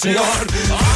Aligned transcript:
patlatıyor 0.00 0.24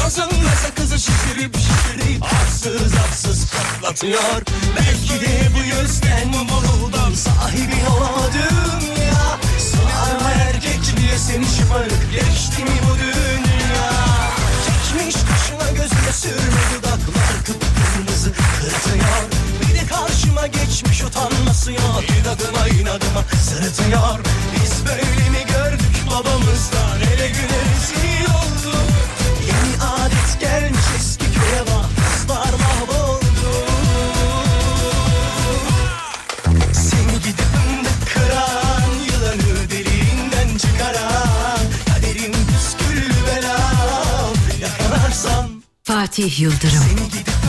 Ağzında 0.05 0.57
sakızı 0.63 0.99
şişirip 0.99 1.57
şişirip 1.57 2.23
arsız 2.23 2.93
arsız 3.09 3.47
patlatıyor 3.47 4.43
Belki 4.77 5.27
de 5.27 5.49
bu 5.55 5.59
yüzden 5.59 6.33
vuruldum 6.33 7.15
sahibin 7.15 7.87
olamadım 7.87 8.81
ya. 9.07 9.39
Sana 9.59 10.31
erkek 10.33 10.97
diye 10.97 11.19
seni 11.19 11.47
şımarık 11.47 12.13
geçti 12.13 12.65
mi 12.65 12.79
bu 12.91 12.99
dünya? 12.99 13.91
Çekmiş 14.67 15.15
kaşına 15.15 15.71
gözüne 15.71 16.13
sürme 16.13 16.63
dudaklar 16.77 17.35
kıpkırmızı 17.47 18.33
kırıtıyor 18.33 19.23
Bir 19.63 19.81
de 19.81 19.87
karşıma 19.87 20.47
geçmiş 20.47 21.03
utanması 21.03 21.73
yok. 21.73 22.05
İnadıma 22.21 22.69
inadıma 22.69 23.25
sırıtıyor. 23.43 24.19
Biz 24.55 24.87
böyle 24.87 25.31
mi 25.31 25.47
gördük 25.53 25.97
babamızdan? 26.11 27.01
Ele 27.01 27.29
güne 27.29 28.14
Fatih 46.15 46.41
Yıldırım. 46.41 46.71
seni 46.71 47.09
gidip 47.09 47.44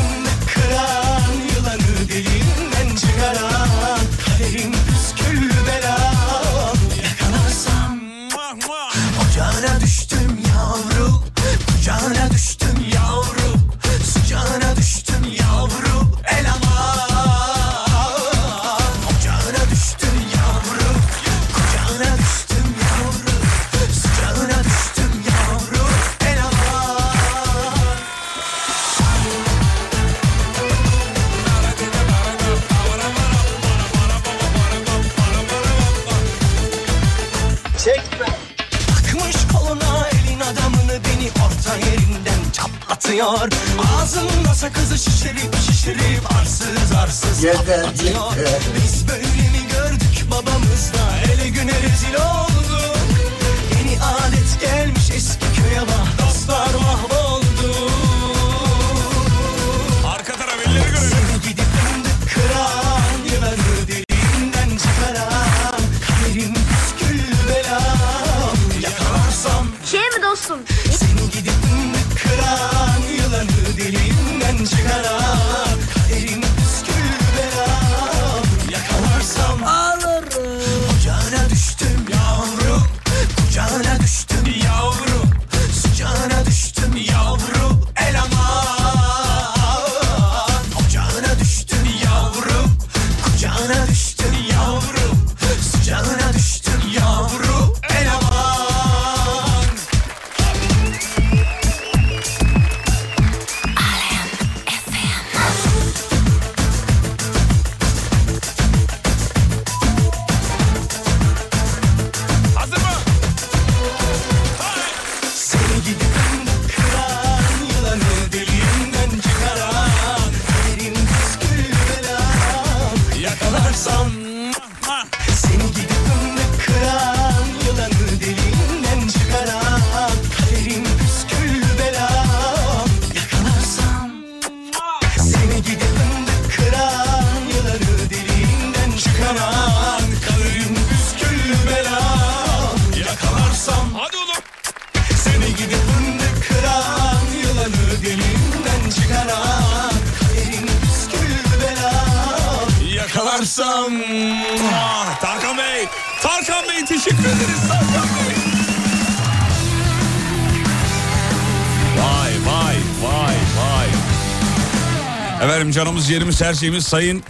yerimiz 166.36 166.42
her 166.42 166.60
şeyimiz 166.60 166.86
sayın. 166.86 167.24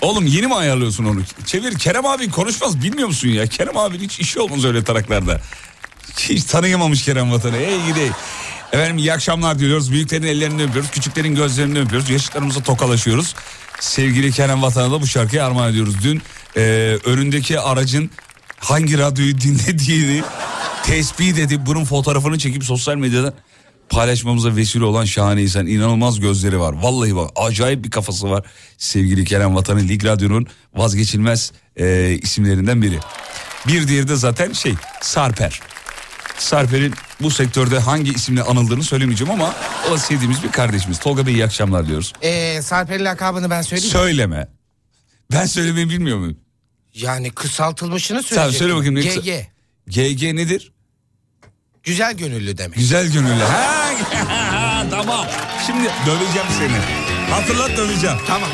Oğlum 0.00 0.26
yeni 0.26 0.46
mi 0.46 0.54
ayarlıyorsun 0.54 1.04
onu? 1.04 1.20
Çevir 1.46 1.78
Kerem 1.78 2.06
abi 2.06 2.30
konuşmaz 2.30 2.82
bilmiyor 2.82 3.08
musun 3.08 3.28
ya? 3.28 3.46
Kerem 3.46 3.76
abi 3.76 3.98
hiç 3.98 4.20
işi 4.20 4.40
olmaz 4.40 4.64
öyle 4.64 4.84
taraklarda. 4.84 5.40
Hiç 6.18 6.44
tanıyamamış 6.44 7.04
Kerem 7.04 7.32
Vatan'ı. 7.32 7.56
Ey 7.56 7.86
gidey. 7.86 8.10
Efendim 8.72 8.98
iyi 8.98 9.12
akşamlar 9.12 9.58
diliyoruz. 9.58 9.92
Büyüklerin 9.92 10.26
ellerini 10.26 10.62
öpüyoruz. 10.62 10.90
Küçüklerin 10.90 11.34
gözlerini 11.34 11.80
öpüyoruz. 11.80 12.10
Yaşıtlarımıza 12.10 12.62
tokalaşıyoruz. 12.62 13.34
Sevgili 13.80 14.32
Kerem 14.32 14.62
Vatan'a 14.62 14.90
da 14.92 15.00
bu 15.00 15.06
şarkıyı 15.06 15.44
armağan 15.44 15.70
ediyoruz. 15.70 15.94
Dün 16.02 16.22
e, 16.56 16.60
önündeki 17.04 17.60
aracın 17.60 18.10
hangi 18.58 18.98
radyoyu 18.98 19.40
dinlediğini 19.40 20.22
tespit 20.82 21.38
edip 21.38 21.60
bunun 21.66 21.84
fotoğrafını 21.84 22.38
çekip 22.38 22.64
sosyal 22.64 22.96
medyadan 22.96 23.34
paylaşmamıza 23.92 24.56
vesile 24.56 24.84
olan 24.84 25.04
şahane 25.04 25.42
insan. 25.42 25.66
inanılmaz 25.66 26.20
gözleri 26.20 26.60
var. 26.60 26.72
Vallahi 26.72 27.16
bak 27.16 27.30
acayip 27.36 27.84
bir 27.84 27.90
kafası 27.90 28.30
var. 28.30 28.46
Sevgili 28.78 29.24
Kerem 29.24 29.54
Vatan'ın 29.54 29.88
Lig 29.88 30.04
Radyo'nun 30.04 30.46
vazgeçilmez 30.74 31.52
e, 31.76 32.18
isimlerinden 32.22 32.82
biri. 32.82 32.98
Bir 33.66 33.88
diğeri 33.88 34.08
de 34.08 34.16
zaten 34.16 34.52
şey 34.52 34.74
Sarper. 35.00 35.60
Sarper'in 36.38 36.94
bu 37.20 37.30
sektörde 37.30 37.78
hangi 37.78 38.12
isimle 38.12 38.42
anıldığını 38.42 38.84
söylemeyeceğim 38.84 39.32
ama 39.32 39.54
o 39.88 39.92
da 39.92 39.98
sevdiğimiz 39.98 40.42
bir 40.42 40.52
kardeşimiz. 40.52 40.98
Tolga 40.98 41.26
Bey 41.26 41.34
iyi 41.34 41.44
akşamlar 41.44 41.86
diyoruz. 41.88 42.12
Ee, 42.22 42.62
Sarper'in 42.62 43.04
lakabını 43.04 43.50
ben 43.50 43.62
söyleyeyim. 43.62 43.92
Söyleme. 43.92 44.48
Ben 45.32 45.46
söylemeyi 45.46 45.88
bilmiyor 45.88 46.18
muyum? 46.18 46.36
yani 46.94 47.30
kısaltılmışını 47.30 48.22
Sen 48.22 48.28
söyleyecektim. 48.36 48.58
söyle 48.68 48.76
bakayım. 48.76 49.46
GG. 49.86 50.16
GG 50.16 50.22
nedir? 50.34 50.72
Güzel 51.82 52.14
gönüllü 52.16 52.58
demek. 52.58 52.74
Güzel 52.78 53.12
gönüllü. 53.12 53.42
Ha, 53.42 53.81
tamam. 54.90 55.26
Şimdi 55.66 55.90
döveceğim 56.06 56.48
seni. 56.58 56.78
Hatırlat 57.30 57.76
döveceğim. 57.76 58.16
Tamam. 58.26 58.48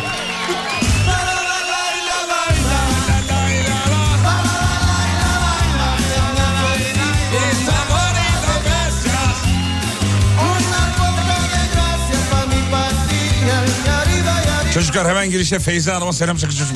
Çocuklar 14.75 15.09
hemen 15.09 15.31
girişe 15.31 15.59
Feyza 15.59 15.95
Hanım'a 15.95 16.13
selam 16.13 16.37
çocuk. 16.37 16.69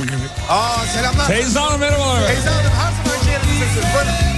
Aa 0.48 0.86
selamlar. 0.94 1.26
Feyza 1.26 1.62
Hanım 1.62 1.80
merhabalar. 1.80 2.26
Feyza 2.26 2.50
Hanım 2.50 2.70
her 2.70 3.04
zaman 3.04 3.24
şey 3.24 3.32
yanınızdasın. 3.32 3.82
Buyurun. 3.94 4.31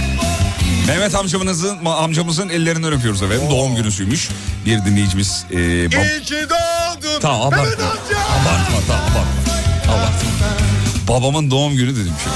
Mehmet 0.87 1.15
amcamızın 1.15 1.85
amcamızın 1.85 2.49
ellerinden 2.49 2.93
öpüyoruz 2.93 3.21
efendim. 3.21 3.47
Doğum 3.49 3.75
günüsüymüş. 3.75 4.29
Bir 4.65 4.85
dinleyicimiz. 4.85 5.45
E, 5.51 5.55
bab- 5.55 6.11
İyi 6.17 6.21
ki 6.23 6.35
doğdun. 6.49 7.19
Tamam 7.21 7.41
abartma. 7.41 7.63
Mehmet 7.63 7.79
amca. 7.79 8.19
Abartma 8.19 8.77
tamam 8.87 9.03
abartma. 9.11 9.93
Abartma. 9.93 10.29
Babamın 11.07 11.51
doğum 11.51 11.75
günü 11.75 11.91
dedim 11.95 12.13
şimdi. 12.23 12.35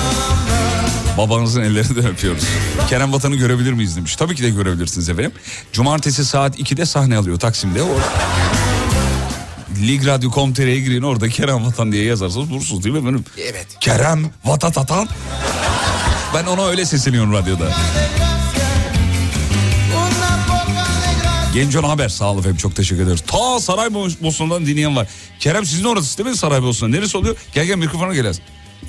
Babanızın 1.17 1.61
ellerinden 1.61 2.05
öpüyoruz. 2.07 2.43
Kerem 2.89 3.13
Vatan'ı 3.13 3.35
görebilir 3.35 3.73
miyiz 3.73 3.95
demiş. 3.95 4.15
Tabii 4.15 4.35
ki 4.35 4.43
de 4.43 4.49
görebilirsiniz 4.49 5.09
efendim. 5.09 5.31
Cumartesi 5.73 6.25
saat 6.25 6.59
2'de 6.59 6.85
sahne 6.85 7.17
alıyor 7.17 7.39
Taksim'de. 7.39 7.81
O... 7.83 7.87
Ligradyo.com.tr'ye 9.87 10.79
girin 10.79 11.01
orada 11.01 11.29
Kerem 11.29 11.65
Vatan 11.65 11.91
diye 11.91 12.03
yazarsanız 12.05 12.49
bulursunuz 12.49 12.83
değil 12.83 12.95
mi 12.95 13.01
efendim? 13.01 13.25
Evet. 13.37 13.67
Kerem 13.79 14.31
Vatatatan. 14.45 15.09
Ben 16.33 16.45
ona 16.45 16.65
öyle 16.67 16.85
sesleniyorum 16.85 17.33
radyoda. 17.33 17.65
Genco 21.59 21.87
haber 21.87 22.09
sağ 22.09 22.25
olun 22.25 22.39
efendim 22.39 22.57
çok 22.57 22.75
teşekkür 22.75 23.03
ederiz. 23.03 23.23
Ta 23.27 23.59
Saraybosna'dan 23.59 24.65
dinleyen 24.65 24.95
var. 24.95 25.07
Kerem 25.39 25.65
sizin 25.65 25.83
orası 25.83 26.17
değil 26.17 26.29
mi 26.29 26.37
Saraybosna? 26.37 26.87
Neresi 26.87 27.17
oluyor? 27.17 27.35
Gel 27.53 27.65
gel 27.65 27.75
mikrofona 27.75 28.13
gel. 28.13 28.33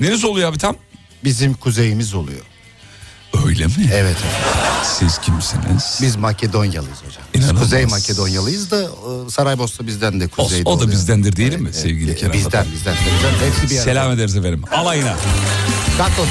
Neresi 0.00 0.26
oluyor 0.26 0.48
abi 0.50 0.58
tam? 0.58 0.76
Bizim 1.24 1.54
kuzeyimiz 1.54 2.14
oluyor. 2.14 2.40
Öyle 3.46 3.66
mi? 3.66 3.72
Evet. 3.94 4.16
Siz 4.98 5.18
kimsiniz? 5.18 5.98
Biz 6.02 6.16
Makedonyalıyız 6.16 6.98
hocam. 6.98 7.22
Biz 7.34 7.40
İnanılmaz. 7.44 7.62
Kuzey 7.62 7.86
Makedonyalıyız 7.86 8.70
da 8.70 8.82
e, 8.82 9.30
Saraybosna 9.30 9.86
bizden 9.86 10.20
de 10.20 10.28
O, 10.38 10.42
kuzeyde 10.42 10.68
o 10.68 10.72
da 10.72 10.76
oluyor. 10.76 10.90
bizdendir 10.92 11.36
diyelim 11.36 11.62
mi 11.62 11.72
sevgili 11.72 12.10
E, 12.10 12.14
Kerem? 12.14 12.32
Bizden 12.32 12.66
bizden. 12.74 12.94
bizden. 13.06 13.46
Hepsi 13.48 13.62
bir 13.70 13.74
arada. 13.74 13.84
Selam 13.84 14.12
ederiz 14.12 14.36
efendim. 14.36 14.62
Alayına. 14.72 15.16
Takosi. 15.98 16.30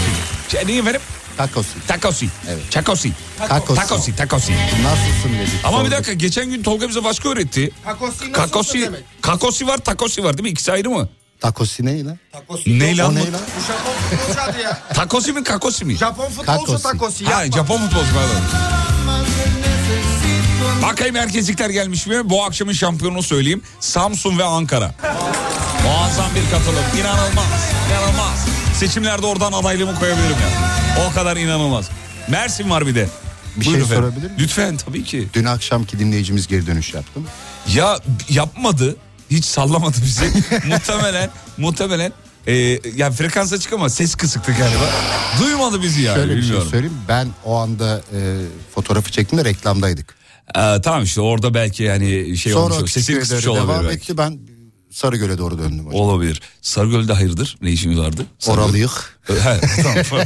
Şey, 0.51 0.80
efendim? 0.80 1.01
Takosi. 1.39 1.69
Takosi. 1.88 2.30
Evet. 2.50 2.71
Çakosi. 2.71 3.12
Takosi. 3.47 3.75
Takosi. 3.81 4.15
Takosi. 4.15 4.51
Nasılsın 4.83 5.39
dedik. 5.39 5.53
Ama 5.63 5.86
bir 5.86 5.91
dakika 5.91 6.13
geçen 6.13 6.50
gün 6.50 6.63
Tolga 6.63 6.89
bize 6.89 7.03
başka 7.03 7.30
öğretti. 7.30 7.71
Takosi 7.86 8.13
nasıl 8.19 8.31
Kakosi, 8.33 8.81
demek? 8.81 9.03
kakosi 9.21 9.68
var, 9.68 9.77
takosi 9.77 10.24
var 10.24 10.38
değil 10.38 10.44
mi? 10.44 10.50
İkisi 10.50 10.71
ayrı 10.71 10.89
mı? 10.89 11.09
Takosi 11.39 11.86
ne 11.86 12.06
lan? 12.06 12.19
Takosi. 12.31 12.80
Ne 12.80 12.97
lan 12.97 13.07
O 13.07 13.12
bu? 13.12 13.15
ne 13.15 13.31
lan? 13.31 13.41
Bu 13.57 13.62
Japon 13.68 13.94
futbolcu 14.18 14.41
adı 14.41 14.62
ya. 14.62 14.81
Takosi 14.94 15.33
mi, 15.33 15.44
kakosi 15.44 15.86
mi? 15.86 15.95
Japon 15.97 16.25
futbolcu 16.30 16.45
Takosi. 16.65 16.83
takosi. 16.83 17.25
Ha, 17.25 17.44
Yapma. 17.44 17.57
Japon 17.57 17.77
futbolcu 17.77 18.09
pardon. 18.13 18.44
Bakayım 20.81 21.13
merkezlikler 21.13 21.69
gelmiş 21.69 22.07
mi? 22.07 22.30
Bu 22.30 22.44
akşamın 22.44 22.74
şampiyonunu 22.74 23.24
söyleyeyim. 23.24 23.62
Samsun 23.80 24.38
ve 24.39 24.44
Ankara. 24.44 24.95
Muazzam 25.83 26.30
bir 26.36 26.51
katılım. 26.51 26.83
İnanılmaz. 27.00 27.45
İnanılmaz. 27.91 28.45
Seçimlerde 28.80 29.26
oradan 29.26 29.52
adaylığımı 29.52 30.00
koyabilirim 30.00 30.30
ya. 30.31 31.06
O 31.10 31.14
kadar 31.14 31.38
inanılmaz. 31.38 31.90
Mersin 32.30 32.70
var 32.70 32.88
bir 32.88 32.96
de. 32.96 33.10
Bir 33.56 33.66
Buyurun 33.66 33.72
şey 33.72 33.74
efendim. 33.86 34.04
sorabilir 34.12 34.31
miyim? 34.31 34.36
Lütfen 34.40 34.78
tabii 34.78 35.04
ki. 35.04 35.28
Dün 35.34 35.46
akşamki 35.46 36.00
dinleyicimiz 36.00 36.48
geri 36.48 36.68
dönüş 36.68 36.94
yaptı 36.94 37.20
mı? 37.20 37.26
Ya 37.76 38.00
yapmadı. 38.30 38.96
Hiç 39.31 39.46
sallamadı 39.46 39.98
bizi. 40.04 40.26
muhtemelen 40.68 41.30
muhtemelen 41.58 42.12
e, 42.48 42.54
yani 42.96 43.16
frekans 43.16 43.54
açık 43.54 43.74
ama 43.74 43.90
ses 43.90 44.16
kısıktı 44.16 44.52
galiba. 44.52 44.90
Duymadı 45.42 45.82
bizi 45.82 46.02
yani 46.02 46.16
Şöyle 46.16 46.32
bir 46.32 46.38
bilmiyorum. 46.42 46.62
şey 46.64 46.72
söyleyeyim. 46.72 46.98
Ben 47.08 47.28
o 47.46 47.56
anda 47.56 48.02
e, 48.14 48.20
fotoğrafı 48.75 49.12
çektim 49.12 49.40
de 49.40 49.46
reklamdaydık. 49.46 50.16
Ee, 50.56 50.82
tamam 50.84 51.04
işte 51.04 51.22
orada 51.22 51.54
belki 51.54 51.84
yani 51.84 52.38
şey 52.38 52.54
Sonra 52.54 52.74
olmuş. 52.75 52.94
Küçüköy'de 52.94 53.20
kısmış 53.20 53.48
olabilir 53.48 53.68
devam 53.68 53.84
belki. 53.86 53.96
etti. 54.04 54.18
Ben 54.18 54.40
Sarıgöl'e 54.91 55.38
doğru 55.38 55.57
döndüm 55.57 55.86
hocam. 55.86 56.01
Olabilir. 56.01 56.41
Sarıgöl'de 56.62 57.13
hayırdır? 57.13 57.57
Ne 57.62 57.71
işiniz 57.71 58.00
vardı? 58.00 58.25
Sarıgöl- 58.39 58.51
Oralıyık. 58.51 59.19
He, 59.27 59.59
tamam. 59.83 60.25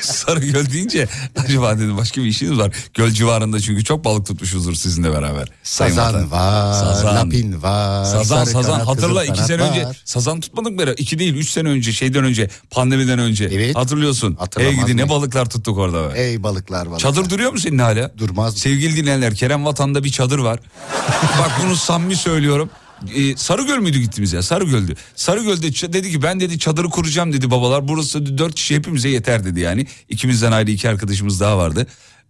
Sarıgöl 0.00 0.70
deyince 0.72 1.08
acaba 1.44 1.76
dedim 1.78 1.96
başka 1.96 2.20
bir 2.20 2.26
işiniz 2.26 2.58
var. 2.58 2.74
Göl 2.94 3.10
civarında 3.10 3.60
çünkü 3.60 3.84
çok 3.84 4.04
balık 4.04 4.26
tutmuşuzdur 4.26 4.74
sizinle 4.74 5.12
beraber. 5.12 5.48
Sazan 5.62 6.30
var, 6.30 6.72
Sazan. 6.72 7.16
lapin 7.16 7.62
var. 7.62 8.04
Sazan 8.04 8.44
sazan 8.44 8.72
kanat, 8.72 8.88
hatırla 8.88 9.24
iki 9.24 9.42
sene 9.44 9.56
kanat 9.56 9.70
önce 9.76 9.86
var. 9.86 10.02
sazan 10.04 10.40
tutmadık 10.40 10.72
mı? 10.72 10.94
İki 10.98 11.18
değil 11.18 11.34
üç 11.34 11.50
sene 11.50 11.68
önce 11.68 11.92
şeyden 11.92 12.24
önce 12.24 12.50
pandemiden 12.70 13.18
önce. 13.18 13.44
Evet. 13.44 13.76
Hatırlıyorsun. 13.76 14.38
Hey 14.58 14.74
gidi 14.74 14.96
ne 14.96 15.08
balıklar 15.08 15.50
tuttuk 15.50 15.78
orada. 15.78 16.14
be. 16.14 16.20
Ey 16.22 16.42
balıklar 16.42 16.90
balıklar. 16.90 16.98
Çadır 17.14 17.30
duruyor 17.30 17.52
mu 17.52 17.58
senin 17.58 17.78
hala? 17.78 18.18
Durmaz. 18.18 18.56
Sevgili 18.58 18.96
dinleyenler 18.96 19.34
Kerem 19.34 19.64
Vatan'da 19.64 20.04
bir 20.04 20.10
çadır 20.10 20.38
var. 20.38 20.60
Bak 21.38 21.50
bunu 21.64 21.76
samimi 21.76 22.16
söylüyorum. 22.16 22.70
Ee, 23.16 23.36
Sarıgöl 23.36 23.78
müydü 23.78 23.98
gittiğimiz 23.98 24.32
ya 24.32 24.42
Sarıgöl'dü. 24.42 24.94
Sarıgöl'de 25.16 25.92
dedi 25.92 26.10
ki 26.10 26.22
ben 26.22 26.40
dedi 26.40 26.58
çadırı 26.58 26.88
kuracağım 26.90 27.32
dedi 27.32 27.50
babalar. 27.50 27.88
Burası 27.88 28.38
dört 28.38 28.54
kişi 28.54 28.76
hepimize 28.76 29.08
yeter 29.08 29.44
dedi 29.44 29.60
yani. 29.60 29.86
İkimizden 30.08 30.52
ayrı 30.52 30.70
iki 30.70 30.88
arkadaşımız 30.88 31.40
daha 31.40 31.58
vardı. 31.58 31.86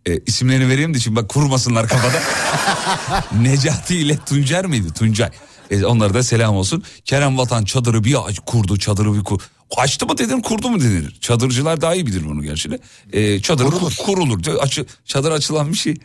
Ee, 0.06 0.18
isimlerini 0.26 0.68
vereyim 0.68 0.94
de 0.94 1.00
şimdi 1.00 1.16
bak 1.16 1.28
kurmasınlar 1.28 1.88
kafada. 1.88 2.22
Necati 3.42 3.96
ile 3.96 4.18
Tuncer 4.26 4.66
miydi? 4.66 4.92
Tuncay. 4.92 5.30
Ee, 5.72 5.84
onlara 5.84 6.14
da 6.14 6.22
selam 6.22 6.56
olsun. 6.56 6.82
Kerem 7.04 7.38
Vatan 7.38 7.64
çadırı 7.64 8.04
bir 8.04 8.28
aç- 8.28 8.38
kurdu 8.46 8.78
çadırı 8.78 9.14
bir 9.14 9.24
kur. 9.24 9.40
Açtı 9.76 10.06
mı 10.06 10.18
dedin 10.18 10.40
kurdu 10.40 10.70
mu 10.70 10.80
denir. 10.80 11.16
Çadırcılar 11.20 11.80
daha 11.80 11.94
iyi 11.94 12.06
bilir 12.06 12.24
bunu 12.28 12.42
gerçi 12.42 12.70
de. 12.70 12.78
Ee, 13.12 13.42
çadır 13.42 13.64
kurulur. 13.64 13.96
kurulur. 13.96 14.46
Açı, 14.60 14.86
çadır 15.04 15.30
açılan 15.32 15.72
bir 15.72 15.76
şey. 15.76 15.96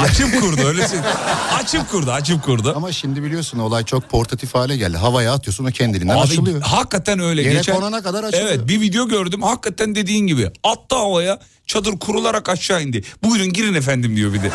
Açıp 0.00 0.40
kurdu 0.40 0.60
öyle. 0.66 0.86
Açıp 1.52 1.90
kurdu 1.90 2.10
açıp 2.12 2.44
kurdu. 2.44 2.72
Ama 2.76 2.92
şimdi 2.92 3.22
biliyorsun 3.22 3.58
olay 3.58 3.84
çok 3.84 4.10
portatif 4.10 4.54
hale 4.54 4.76
geldi. 4.76 4.96
Havaya 4.96 5.32
atıyorsun 5.32 5.64
o 5.64 5.68
kendiliğinden 5.68 6.14
Abi, 6.14 6.20
açılıyor. 6.20 6.60
Hakikaten 6.60 7.18
öyle. 7.20 7.42
Yere 7.42 7.72
konana 7.72 8.02
kadar 8.02 8.24
açılıyor. 8.24 8.48
Evet 8.48 8.68
bir 8.68 8.80
video 8.80 9.08
gördüm 9.08 9.42
hakikaten 9.42 9.94
dediğin 9.94 10.26
gibi. 10.26 10.50
Attı 10.64 10.96
havaya 10.96 11.38
çadır 11.72 11.98
kurularak 11.98 12.48
aşağı 12.48 12.82
indi. 12.82 13.02
Buyurun 13.24 13.52
girin 13.52 13.74
efendim 13.74 14.16
diyor 14.16 14.32
bir 14.32 14.42
de. 14.42 14.50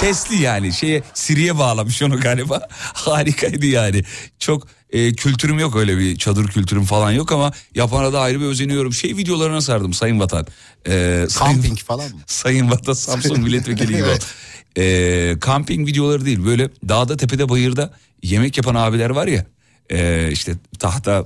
Sesli 0.00 0.42
yani 0.42 0.72
şeye 0.72 1.02
Siri'ye 1.14 1.58
bağlamış 1.58 2.02
onu 2.02 2.20
galiba. 2.20 2.68
Harikaydı 2.80 3.66
yani. 3.66 4.02
Çok 4.38 4.66
e, 4.90 5.12
kültürüm 5.12 5.58
yok 5.58 5.76
öyle 5.76 5.98
bir 5.98 6.16
çadır 6.18 6.48
kültürüm 6.48 6.84
falan 6.84 7.12
yok 7.12 7.32
ama 7.32 7.52
yapana 7.74 8.12
da 8.12 8.20
ayrı 8.20 8.40
bir 8.40 8.46
özeniyorum. 8.46 8.92
Şey 8.92 9.16
videolarına 9.16 9.60
sardım 9.60 9.94
Sayın 9.94 10.20
Vatan. 10.20 10.46
Ee, 10.86 11.26
Sayın- 11.28 11.54
Camping 11.54 11.78
falan 11.78 12.10
mı? 12.10 12.20
Sayın 12.26 12.70
Vatan 12.70 12.92
Samsun 12.92 13.40
milletvekili 13.40 13.96
gibi. 13.96 14.08
Ee, 14.78 15.36
kamping 15.40 15.88
videoları 15.88 16.24
değil 16.26 16.44
böyle 16.44 16.70
dağda 16.88 17.16
tepede 17.16 17.48
bayırda 17.48 17.92
yemek 18.22 18.56
yapan 18.56 18.74
abiler 18.74 19.10
var 19.10 19.26
ya 19.26 19.46
ee, 19.90 20.28
işte 20.32 20.54
tahta 20.78 21.24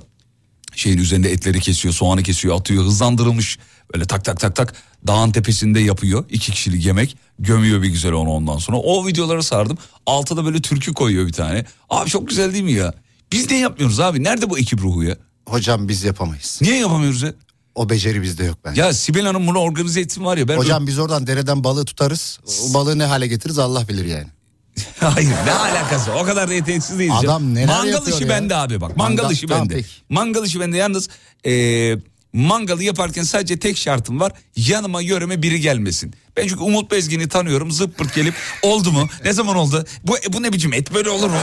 şeyin 0.75 0.97
üzerinde 0.97 1.31
etleri 1.31 1.59
kesiyor 1.59 1.93
soğanı 1.93 2.23
kesiyor 2.23 2.59
atıyor 2.59 2.83
hızlandırılmış 2.83 3.59
böyle 3.93 4.05
tak 4.05 4.25
tak 4.25 4.39
tak 4.39 4.55
tak 4.55 4.73
dağın 5.07 5.31
tepesinde 5.31 5.79
yapıyor 5.79 6.25
iki 6.29 6.51
kişilik 6.51 6.85
yemek 6.85 7.17
gömüyor 7.39 7.81
bir 7.81 7.87
güzel 7.89 8.13
onu 8.13 8.29
ondan 8.29 8.57
sonra 8.57 8.77
o 8.77 9.07
videoları 9.07 9.43
sardım 9.43 9.77
altta 10.05 10.37
da 10.37 10.45
böyle 10.45 10.61
türkü 10.61 10.93
koyuyor 10.93 11.27
bir 11.27 11.33
tane 11.33 11.65
abi 11.89 12.09
çok 12.09 12.27
güzel 12.29 12.53
değil 12.53 12.63
mi 12.63 12.71
ya 12.71 12.93
biz 13.31 13.51
ne 13.51 13.57
yapmıyoruz 13.57 13.99
abi 13.99 14.23
nerede 14.23 14.49
bu 14.49 14.59
ekip 14.59 14.81
ruhu 14.81 15.03
ya 15.03 15.17
Hocam 15.49 15.87
biz 15.87 16.03
yapamayız. 16.03 16.59
niye 16.61 16.79
yapamıyoruz 16.79 17.21
ya 17.21 17.33
O 17.75 17.89
beceri 17.89 18.21
bizde 18.21 18.43
yok 18.43 18.57
bence. 18.65 18.81
ya 18.81 18.93
Sibel 18.93 19.25
Hanım 19.25 19.47
bunu 19.47 19.57
organize 19.59 20.01
etsin 20.01 20.25
var 20.25 20.37
ya 20.37 20.47
ben 20.47 20.57
Hocam 20.57 20.87
biz 20.87 20.99
oradan 20.99 21.27
dereden 21.27 21.63
balığı 21.63 21.85
tutarız. 21.85 22.39
O 22.69 22.73
balığı 22.73 22.99
ne 22.99 23.03
hale 23.05 23.27
getiririz 23.27 23.59
Allah 23.59 23.87
bilir 23.87 24.05
yani. 24.05 24.27
Hayır 24.99 25.29
ne 25.45 25.51
alakası 25.51 26.11
o 26.13 26.23
kadar 26.23 26.49
da 26.49 26.53
yeteneksiz 26.53 26.99
değiliz. 26.99 27.15
Adam 27.19 27.53
neler 27.55 27.67
Mangal 27.67 28.07
işi 28.07 28.23
ya? 28.23 28.29
bende 28.29 28.55
abi 28.55 28.81
bak 28.81 28.97
mangal 28.97 29.23
Mangal- 29.23 29.33
işi 29.33 29.47
Tamam, 29.47 29.69
bende. 29.69 29.73
peki. 29.75 29.89
Mangal 30.09 30.45
işi 30.45 30.59
bende 30.59 30.77
yalnız 30.77 31.09
e, 31.45 31.51
mangalı 32.33 32.83
yaparken 32.83 33.23
sadece 33.23 33.59
tek 33.59 33.77
şartım 33.77 34.19
var 34.19 34.31
yanıma 34.55 35.01
yöreme 35.01 35.41
biri 35.41 35.59
gelmesin. 35.59 36.13
Ben 36.37 36.47
çünkü 36.47 36.63
Umut 36.63 36.91
Bezgin'i 36.91 37.27
tanıyorum 37.27 37.71
zıppırt 37.71 38.15
gelip 38.15 38.33
oldu 38.61 38.91
mu 38.91 39.09
ne 39.25 39.33
zaman 39.33 39.55
oldu 39.55 39.85
bu, 40.03 40.15
bu 40.29 40.43
ne 40.43 40.53
biçim 40.53 40.73
et 40.73 40.93
böyle 40.93 41.09
olur 41.09 41.29
mu 41.29 41.35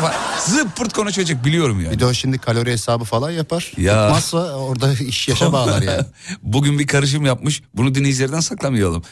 zıppırt 0.47 0.93
konuşacak 0.93 1.45
biliyorum 1.45 1.81
yani. 1.81 1.95
Bir 1.95 1.99
de 1.99 2.07
o 2.07 2.15
şimdi 2.15 2.39
kalori 2.39 2.71
hesabı 2.73 3.05
falan 3.05 3.31
yapar. 3.31 3.73
Ya. 3.77 4.07
Tutmazsa 4.07 4.39
orada 4.57 4.93
iş 4.93 5.29
yaşa 5.29 5.53
bağlar 5.53 5.83
yani. 5.83 6.05
Bugün 6.43 6.79
bir 6.79 6.87
karışım 6.87 7.27
yapmış. 7.27 7.63
Bunu 7.75 7.95
dinleyicilerden 7.95 8.41
saklamayalım. 8.41 9.03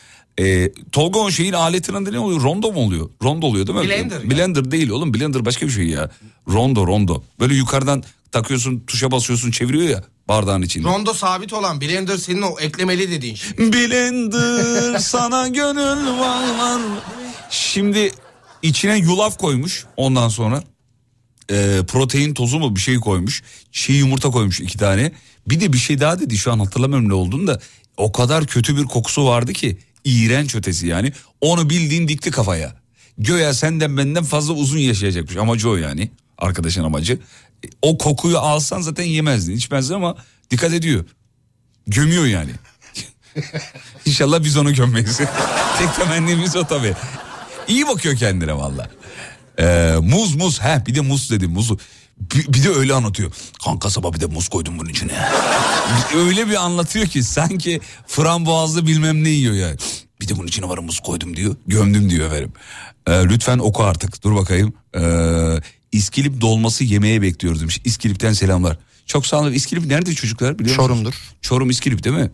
Ee, 0.40 0.73
Tolga 0.92 1.18
o 1.18 1.30
şeyin 1.30 1.52
aletinin 1.52 2.02
adı 2.02 2.12
ne 2.12 2.18
oluyor? 2.18 2.42
Rondo 2.42 2.73
mu 2.73 2.80
oluyor? 2.80 3.11
Rondo 3.23 3.47
oluyor 3.47 3.66
değil 3.66 3.78
mi? 3.78 3.85
Blender 3.88 4.21
ya. 4.21 4.30
Blender 4.30 4.71
değil 4.71 4.90
oğlum. 4.90 5.14
Blender 5.14 5.45
başka 5.45 5.66
bir 5.66 5.73
şey 5.73 5.87
ya. 5.87 6.11
Rondo 6.49 6.87
rondo. 6.87 7.23
Böyle 7.40 7.54
yukarıdan 7.54 8.02
takıyorsun 8.33 8.85
tuşa 8.87 9.11
basıyorsun 9.11 9.50
çeviriyor 9.50 9.88
ya 9.88 10.04
bardağın 10.28 10.62
içinde. 10.62 10.88
Rondo 10.88 11.14
sabit 11.14 11.52
olan 11.52 11.80
blender 11.80 12.16
senin 12.16 12.42
o 12.42 12.61
eklemeli 12.61 13.11
dediğin 13.11 13.35
şey. 13.35 13.59
Blender 13.59 14.99
sana 14.99 15.49
gönül 15.49 16.18
var. 16.18 16.80
Şimdi 17.50 18.12
içine 18.62 18.97
yulaf 18.97 19.38
koymuş 19.38 19.85
ondan 19.97 20.28
sonra. 20.28 20.62
Ee, 21.50 21.80
protein 21.88 22.35
tozu 22.35 22.59
mu 22.59 22.76
bir 22.76 22.80
şey 22.80 22.97
koymuş. 22.97 23.42
Çiğ 23.73 23.92
yumurta 23.92 24.30
koymuş 24.30 24.61
iki 24.61 24.78
tane. 24.78 25.12
Bir 25.47 25.61
de 25.61 25.73
bir 25.73 25.78
şey 25.78 26.00
daha 26.00 26.21
dedi 26.21 26.38
şu 26.38 26.52
an 26.52 26.59
hatırlamıyorum 26.59 27.09
ne 27.09 27.14
olduğunu 27.14 27.47
da. 27.47 27.61
O 27.97 28.12
kadar 28.12 28.47
kötü 28.47 28.76
bir 28.76 28.85
kokusu 28.85 29.26
vardı 29.26 29.52
ki. 29.52 29.78
iğrenç 30.04 30.54
ötesi 30.54 30.87
yani. 30.87 31.12
Onu 31.40 31.71
bildiğin 31.71 32.09
dikti 32.09 32.30
kafaya. 32.30 32.76
Göya 33.18 33.54
senden 33.54 33.97
benden 33.97 34.25
fazla 34.25 34.52
uzun 34.52 34.78
yaşayacakmış. 34.78 35.37
Amacı 35.37 35.71
o 35.71 35.76
yani. 35.76 36.11
Arkadaşın 36.38 36.85
amacı. 36.85 37.18
O 37.83 37.99
kokuyu 37.99 38.39
alsan 38.39 38.81
zaten 38.81 39.05
yemezdin 39.05 39.57
içmezdin 39.57 39.95
ama 39.95 40.17
dikkat 40.51 40.73
ediyor. 40.73 41.05
Gömüyor 41.87 42.25
yani. 42.25 42.51
İnşallah 44.07 44.45
biz 44.45 44.57
onu 44.57 44.75
gömmeyiz. 44.75 45.17
Tek 45.79 45.97
temennimiz 45.97 46.57
o 46.57 46.65
tabii. 46.65 46.95
İyi 47.69 47.87
bakıyor 47.87 48.17
kendine 48.17 48.57
valla. 48.57 48.91
Ee, 49.59 49.95
muz 50.03 50.35
muz. 50.35 50.61
He 50.61 50.87
bir 50.87 50.95
de 50.95 51.01
muz 51.01 51.31
dedim 51.31 51.51
muzu. 51.51 51.79
Bir, 52.21 52.53
bir 52.53 52.65
de 52.65 52.69
öyle 52.69 52.95
anlatıyor. 52.95 53.33
Kanka 53.65 53.91
sabah 53.91 54.13
bir 54.13 54.21
de 54.21 54.27
muz 54.27 54.49
koydum 54.49 54.79
bunun 54.79 54.89
içine. 54.89 55.13
öyle 56.17 56.49
bir 56.49 56.55
anlatıyor 56.55 57.07
ki 57.07 57.23
sanki 57.23 57.81
frambuazlı 58.07 58.87
bilmem 58.87 59.25
ne 59.25 59.29
yiyor 59.29 59.55
ya. 59.55 59.77
Bir 60.21 60.29
de 60.29 60.37
bunun 60.37 60.47
içine 60.47 60.69
var 60.69 60.79
muz 60.79 61.01
koydum 61.01 61.37
diyor. 61.37 61.57
Gömdüm 61.67 62.11
diyor 62.11 62.27
efendim. 62.27 62.53
Ee, 63.07 63.13
lütfen 63.25 63.59
oku 63.59 63.85
artık. 63.85 64.25
Dur 64.25 64.35
bakayım. 64.35 64.75
Ee, 64.95 65.01
İskilip 65.97 66.41
dolması 66.41 66.85
yemeğe 66.85 67.23
bekliyoruz 67.23 67.61
demiş. 67.61 67.81
İskilip'ten 67.85 68.33
selamlar. 68.33 68.79
Çok 69.07 69.26
sağ 69.26 69.41
olun. 69.41 69.53
İskilip 69.53 69.87
nerede 69.87 70.15
çocuklar 70.15 70.59
biliyor 70.59 70.76
musunuz? 70.76 70.88
Çorum'dur. 70.88 71.15
Çorum 71.43 71.71
İskilip 71.71 72.05
değil 72.05 72.17
mi? 72.17 72.31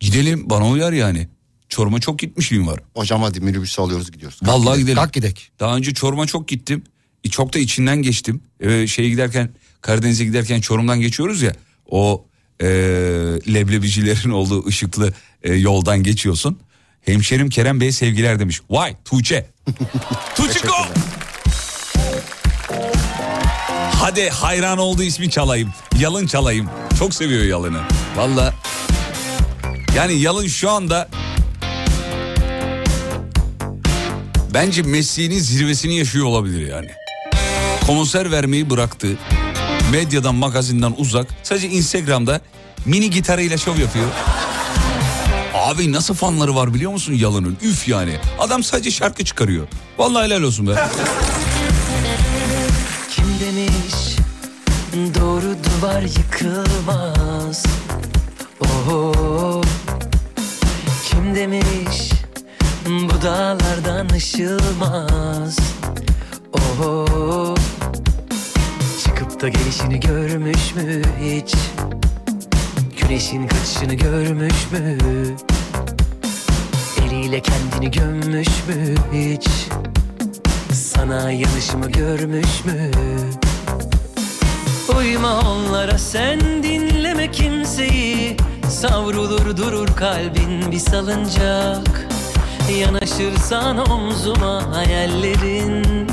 Gidelim 0.00 0.50
bana 0.50 0.68
uyar 0.68 0.92
yani. 0.92 1.28
Çorum'a 1.68 2.00
çok 2.00 2.18
gitmişliğim 2.18 2.66
var. 2.66 2.80
Hocam 2.94 3.22
hadi 3.22 3.40
minibüsü 3.40 3.82
alıyoruz 3.82 4.12
gidiyoruz. 4.12 4.38
Kalk 4.40 4.48
Vallahi 4.48 4.64
gidek, 4.64 4.80
gidelim. 4.80 4.96
Kalk 4.96 5.12
gidek. 5.12 5.50
Daha 5.60 5.76
önce 5.76 5.94
Çorum'a 5.94 6.26
çok 6.26 6.48
gittim. 6.48 6.82
E, 7.24 7.28
Çok 7.30 7.54
da 7.54 7.58
içinden 7.58 8.02
geçtim. 8.02 8.40
Ee, 8.60 8.86
şeye 8.86 9.08
giderken 9.08 9.50
Karadeniz'e 9.80 10.24
giderken 10.24 10.60
Çorum'dan 10.60 11.00
geçiyoruz 11.00 11.42
ya. 11.42 11.52
O 11.90 12.24
e, 12.62 12.66
leblebicilerin 13.54 14.30
olduğu 14.40 14.66
ışıklı 14.66 15.12
e, 15.42 15.54
yoldan 15.54 16.02
geçiyorsun. 16.02 16.58
Hemşerim 17.00 17.48
Kerem 17.48 17.80
Bey 17.80 17.92
sevgiler 17.92 18.40
demiş. 18.40 18.60
Vay 18.70 18.96
Tuğçe. 19.04 19.46
Tuğçiko. 20.36 20.74
Hadi 24.08 24.30
hayran 24.30 24.78
olduğu 24.78 25.02
ismi 25.02 25.30
çalayım. 25.30 25.72
Yalın 25.98 26.26
çalayım. 26.26 26.70
Çok 26.98 27.14
seviyor 27.14 27.44
Yalın'ı. 27.44 27.80
Valla. 28.16 28.54
Yani 29.96 30.14
Yalın 30.14 30.46
şu 30.46 30.70
anda 30.70 31.08
bence 34.54 34.82
mesleğinin 34.82 35.38
zirvesini 35.38 35.98
yaşıyor 35.98 36.26
olabilir 36.26 36.68
yani. 36.68 36.90
Konser 37.86 38.30
vermeyi 38.30 38.70
bıraktı. 38.70 39.08
Medyadan, 39.92 40.34
magazinden 40.34 40.94
uzak. 40.96 41.28
Sadece 41.42 41.68
Instagram'da 41.68 42.40
mini 42.84 43.10
gitarıyla 43.10 43.56
şov 43.56 43.78
yapıyor. 43.78 44.06
Abi 45.54 45.92
nasıl 45.92 46.14
fanları 46.14 46.54
var 46.54 46.74
biliyor 46.74 46.92
musun 46.92 47.12
Yalın'ın? 47.12 47.56
Üf 47.62 47.88
yani. 47.88 48.16
Adam 48.38 48.62
sadece 48.62 48.90
şarkı 48.90 49.24
çıkarıyor. 49.24 49.66
Vallahi 49.98 50.24
helal 50.24 50.42
olsun 50.42 50.66
be. 50.66 50.74
Duvar 55.82 56.02
yıkılmaz. 56.02 57.64
Oho 58.60 59.62
Kim 61.04 61.34
demiş 61.34 62.12
bu 62.86 63.22
dağlardan 63.22 64.08
ışılmaz 64.16 65.56
Oho 66.52 67.54
Çıkıp 69.04 69.40
da 69.40 69.48
gelişini 69.48 70.00
görmüş 70.00 70.74
mü 70.74 71.02
hiç? 71.22 71.54
Güneşin 73.00 73.48
kaçışını 73.48 73.94
görmüş 73.94 74.72
mü? 74.72 74.98
Eliyle 77.06 77.40
kendini 77.40 77.90
gömmüş 77.90 78.48
mü 78.68 78.94
hiç? 79.12 79.48
Sana 80.72 81.30
yanışımı 81.30 81.90
görmüş 81.90 82.64
mü? 82.64 82.90
Uyma 84.96 85.40
onlara 85.40 85.98
sen 85.98 86.62
dinleme 86.62 87.30
kimseyi. 87.30 88.36
Savrulur 88.70 89.56
durur 89.56 89.86
kalbin 89.86 90.72
bir 90.72 90.78
salıncak. 90.78 92.08
Yanaşırsan 92.80 93.90
omzuma 93.90 94.76
hayallerin 94.76 96.06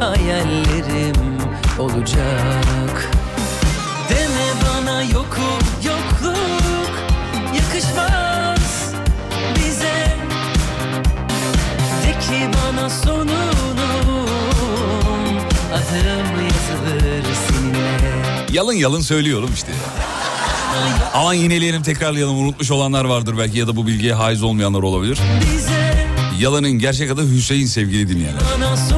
Hayallerim 0.00 1.38
olacak. 1.78 3.10
Deme 4.10 4.50
bana 4.64 5.02
yokum 5.02 5.60
yokluk 5.84 6.92
Yakışmaz 7.54 8.94
bize. 9.56 10.16
De 12.06 12.20
ki 12.20 12.50
bana 12.54 12.90
sonunu 12.90 14.19
Adım 15.90 16.44
yazılır 16.44 17.24
seninle 17.48 18.46
Yalın 18.52 18.72
yalın 18.72 19.00
söylüyorum 19.00 19.50
işte. 19.54 19.72
Aman 21.14 21.34
yineleyelim 21.34 21.82
tekrarlayalım 21.82 22.38
unutmuş 22.38 22.70
olanlar 22.70 23.04
vardır 23.04 23.34
belki 23.38 23.58
ya 23.58 23.66
da 23.66 23.76
bu 23.76 23.86
bilgiye 23.86 24.14
haiz 24.14 24.42
olmayanlar 24.42 24.82
olabilir. 24.82 25.18
Bize 25.54 26.06
Yalın'ın 26.40 26.70
gerçek 26.70 27.10
adı 27.10 27.34
Hüseyin 27.34 27.66
sevgili 27.66 28.08
dinleyenler. 28.08 28.42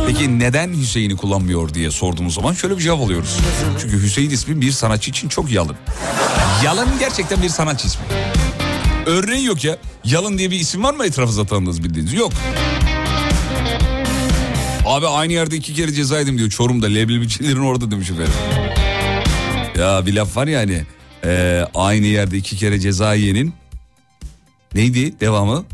Peki 0.06 0.38
neden 0.38 0.72
Hüseyin'i 0.72 1.16
kullanmıyor 1.16 1.74
diye 1.74 1.90
sorduğumuz 1.90 2.34
zaman 2.34 2.52
şöyle 2.52 2.78
bir 2.78 2.82
cevap 2.82 3.00
alıyoruz. 3.00 3.36
Çünkü 3.80 4.02
Hüseyin 4.02 4.30
ismi 4.30 4.60
bir 4.60 4.72
sanatçı 4.72 5.10
için 5.10 5.28
çok 5.28 5.50
yalın. 5.50 5.76
Yalın 6.64 6.88
gerçekten 7.00 7.42
bir 7.42 7.48
sanatçı 7.48 7.86
ismi. 7.86 8.02
Örneği 9.06 9.44
yok 9.44 9.64
ya. 9.64 9.76
Yalın 10.04 10.38
diye 10.38 10.50
bir 10.50 10.60
isim 10.60 10.84
var 10.84 10.94
mı 10.94 11.06
etrafınızda 11.06 11.46
tanıdığınız 11.46 11.84
bildiğiniz? 11.84 12.12
Yok. 12.12 12.32
Abi 14.92 15.06
aynı 15.06 15.32
yerde 15.32 15.56
iki 15.56 15.74
kere 15.74 15.92
ceza 15.92 16.18
yedim 16.18 16.38
diyor. 16.38 16.50
Çorum'da 16.50 16.86
leblebicilerin 16.86 17.60
orada 17.60 17.90
demiş 17.90 18.10
efendim. 18.10 18.32
Ya 19.78 20.06
bir 20.06 20.14
laf 20.14 20.36
var 20.36 20.46
ya 20.46 20.60
hani. 20.60 20.82
e, 21.24 21.64
aynı 21.74 22.06
yerde 22.06 22.36
iki 22.36 22.56
kere 22.56 22.80
ceza 22.80 23.14
yiyenin. 23.14 23.54
Neydi 24.74 25.20
devamı? 25.20 25.64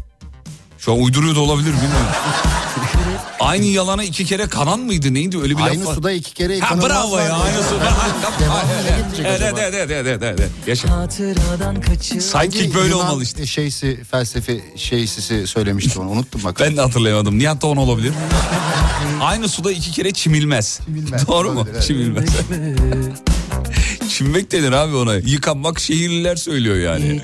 Şu 0.78 0.92
an 0.92 0.98
uyduruyor 1.00 1.36
da 1.36 1.40
olabilir 1.40 1.72
bilmiyorum. 1.72 2.06
Aynı 3.40 3.64
yalana 3.64 4.04
iki 4.04 4.24
kere 4.24 4.46
kanan 4.46 4.80
mıydı 4.80 5.14
neydi 5.14 5.38
öyle 5.38 5.54
bir 5.56 5.60
laf 5.60 5.70
Aynı 5.70 5.86
var. 5.86 5.94
suda 5.94 6.12
iki 6.12 6.34
kere 6.34 6.60
Ha 6.60 6.74
yıkanılmaz 6.74 6.90
bravo 6.90 7.12
var 7.12 7.24
ya 7.26 7.32
aynı 7.36 7.62
suda. 7.62 7.92
Evet 9.24 9.40
evet 9.42 9.74
evet 9.74 9.90
evet 9.90 10.06
evet 10.06 10.22
evet. 10.22 10.50
Yaşa. 10.66 10.90
hatıradan 10.90 11.80
kaçır 11.80 12.20
Sanki 12.20 12.74
böyle 12.74 12.88
Yunan 12.88 13.06
olmalı 13.06 13.22
işte. 13.22 13.46
Şeysi, 13.46 14.04
felsefe 14.10 14.60
şeysisi 14.76 15.46
söylemişti 15.46 15.98
onu 16.00 16.10
unuttum 16.10 16.40
bak. 16.44 16.56
Ben 16.60 16.76
de 16.76 16.80
hatırlayamadım. 16.80 17.38
Nihat 17.38 17.62
da 17.62 17.66
on 17.66 17.76
olabilir. 17.76 18.12
Aynı 19.20 19.48
suda 19.48 19.72
iki 19.72 19.90
kere 19.90 20.12
çimilmez. 20.12 20.80
Çimilmez, 20.84 21.28
Doğru 21.28 21.52
mu? 21.52 21.66
evet. 21.72 21.82
Çimilmez. 21.82 22.28
Çimmek 24.10 24.52
denir 24.52 24.72
abi 24.72 24.96
ona. 24.96 25.14
Yıkanmak 25.14 25.80
şehirliler 25.80 26.36
söylüyor 26.36 26.76
yani. 26.76 27.20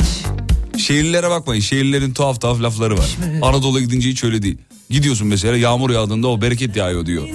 hiç 0.75 0.83
Şehirlilere 0.83 1.31
bakmayın. 1.31 1.61
Şehirlerin 1.61 2.15
tuhaf 2.15 2.41
tuhaf 2.41 2.61
lafları 2.63 2.99
var. 2.99 3.17
Anadolu'ya 3.43 3.85
gidince 3.85 4.09
hiç 4.09 4.25
öyle 4.25 4.43
değil. 4.43 4.59
Gidiyorsun 4.91 5.26
mesela 5.26 5.57
yağmur 5.57 5.91
yağdığında 5.91 6.29
o 6.29 6.41
bereket 6.41 6.76
yağıyor 6.76 7.07
diyor. 7.07 7.29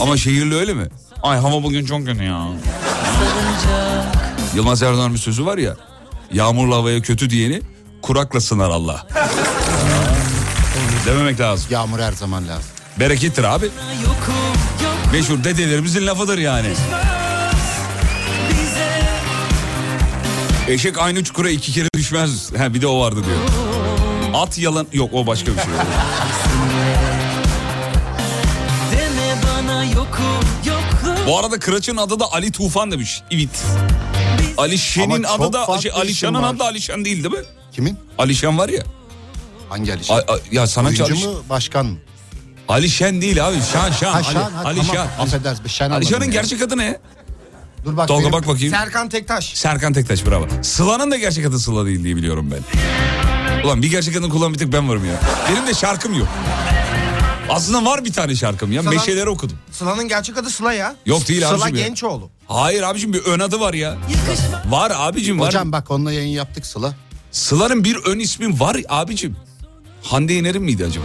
Ama 0.00 0.16
şehirli 0.16 0.54
öyle 0.54 0.74
mi? 0.74 0.86
Ay 1.22 1.38
hava 1.38 1.62
bugün 1.62 1.84
çok 1.86 2.06
kötü 2.06 2.22
ya. 2.24 2.48
Yılmaz 4.54 4.82
Erdoğan'ın 4.82 5.14
bir 5.14 5.18
sözü 5.18 5.46
var 5.46 5.58
ya. 5.58 5.76
Yağmurlu 6.32 6.74
havaya 6.74 7.02
kötü 7.02 7.30
diyeni 7.30 7.62
kurakla 8.02 8.40
sınar 8.40 8.70
Allah. 8.70 9.06
Dememek 11.06 11.40
lazım. 11.40 11.66
Yağmur 11.70 11.98
her 11.98 12.12
zaman 12.12 12.48
lazım. 12.48 12.70
Berekettir 13.00 13.44
abi. 13.44 13.68
Meşhur 15.12 15.44
dedelerimizin 15.44 16.06
lafıdır 16.06 16.38
yani. 16.38 16.68
Eşek 20.68 20.98
aynı 20.98 21.24
çukura 21.24 21.50
iki 21.50 21.72
kere 21.72 21.88
düşmez. 21.94 22.52
Ha, 22.58 22.74
bir 22.74 22.80
de 22.82 22.86
o 22.86 23.00
vardı 23.00 23.20
diyor. 23.26 23.38
At 24.34 24.58
yalan... 24.58 24.86
Yok 24.92 25.10
o 25.12 25.26
başka 25.26 25.46
bir 25.52 25.56
şey. 25.56 25.64
Bu 31.26 31.38
arada 31.38 31.58
Kıraç'ın 31.58 31.96
adı 31.96 32.20
da 32.20 32.32
Ali 32.32 32.52
Tufan 32.52 32.90
demiş. 32.90 33.22
Evet. 33.30 33.64
Ali 34.58 34.78
Şen'in 34.78 35.22
Ama 35.22 35.36
çok 35.36 35.56
adı 35.56 35.72
da 35.74 35.78
şey, 35.80 35.90
Alişan'ın 35.94 36.42
adı 36.42 36.58
da 36.58 36.64
Alişan 36.64 37.04
değil 37.04 37.24
değil 37.24 37.34
mi? 37.34 37.40
Kimin? 37.72 37.96
Alişan 38.18 38.58
var 38.58 38.68
ya. 38.68 38.82
Hangi 39.68 39.92
Alişan? 39.92 40.14
A- 40.16 40.32
a- 40.32 40.38
ya 40.52 40.66
sanatçı 40.66 41.04
Oyuncu 41.04 41.14
Alişan. 41.14 41.32
mu 41.32 41.42
başkan 41.50 41.86
mı? 41.86 41.96
Alişan 42.68 43.20
değil 43.20 43.48
abi. 43.48 43.56
Şan 43.72 43.90
Şan. 43.92 44.12
Ha 44.12 44.22
Şan. 44.22 44.34
Ali, 44.34 44.54
ha, 44.54 44.62
Alişan. 44.64 44.94
Tamam, 44.94 45.08
affedersin. 45.20 45.66
Şen 45.66 45.84
anladım 45.84 45.96
Alişan'ın 46.06 46.30
gerçek 46.30 46.62
adı 46.62 46.78
ne? 46.78 46.98
Dur 47.84 47.96
bak. 47.96 48.08
Tolga 48.08 48.22
benim- 48.22 48.32
bak 48.32 48.46
bakayım. 48.48 48.70
Serkan 48.74 49.08
Tektaş. 49.08 49.52
Serkan 49.54 49.92
Tektaş 49.92 50.26
bravo. 50.26 50.46
Sıla'nın 50.62 51.10
da 51.10 51.16
gerçek 51.16 51.46
adı 51.46 51.58
Sıla 51.58 51.86
değil 51.86 52.04
diye 52.04 52.16
biliyorum 52.16 52.50
ben. 52.50 52.58
Ulan 53.64 53.82
bir 53.82 53.90
gerçek 53.90 54.16
adını 54.16 54.28
kullanan 54.30 54.54
bir 54.54 54.58
tek 54.58 54.72
ben 54.72 54.88
varım 54.88 55.04
ya. 55.04 55.20
Benim 55.50 55.66
de 55.66 55.74
şarkım 55.74 56.18
yok. 56.18 56.28
Aslında 57.50 57.84
var 57.90 58.04
bir 58.04 58.12
tane 58.12 58.36
şarkım 58.36 58.72
ya. 58.72 58.82
Sıla- 58.82 58.90
Meşeleri 58.90 59.28
okudum. 59.28 59.56
Sıla'nın 59.72 60.08
gerçek 60.08 60.38
adı 60.38 60.50
Sıla 60.50 60.72
ya. 60.72 60.94
Yok 61.06 61.28
değil 61.28 61.40
Sıla 61.46 61.64
abicim 61.64 61.76
ya. 61.76 61.86
Gençoğlu. 61.86 62.30
Hayır 62.48 62.82
abicim 62.82 63.12
bir 63.12 63.18
ön 63.24 63.40
adı 63.40 63.60
var 63.60 63.74
ya. 63.74 63.88
yakışmaz 64.10 64.72
Var 64.72 64.92
abicim 64.96 65.40
var. 65.40 65.46
Hocam 65.48 65.72
bak 65.72 65.90
onunla 65.90 66.12
yayın 66.12 66.28
yaptık 66.28 66.66
Sıla. 66.66 66.94
Sıla'nın 67.30 67.84
bir 67.84 67.96
ön 67.96 68.18
ismi 68.18 68.60
var 68.60 68.76
abicim. 68.88 69.36
Hande 70.02 70.32
Yener'in 70.32 70.62
miydi 70.62 70.84
acaba? 70.84 71.04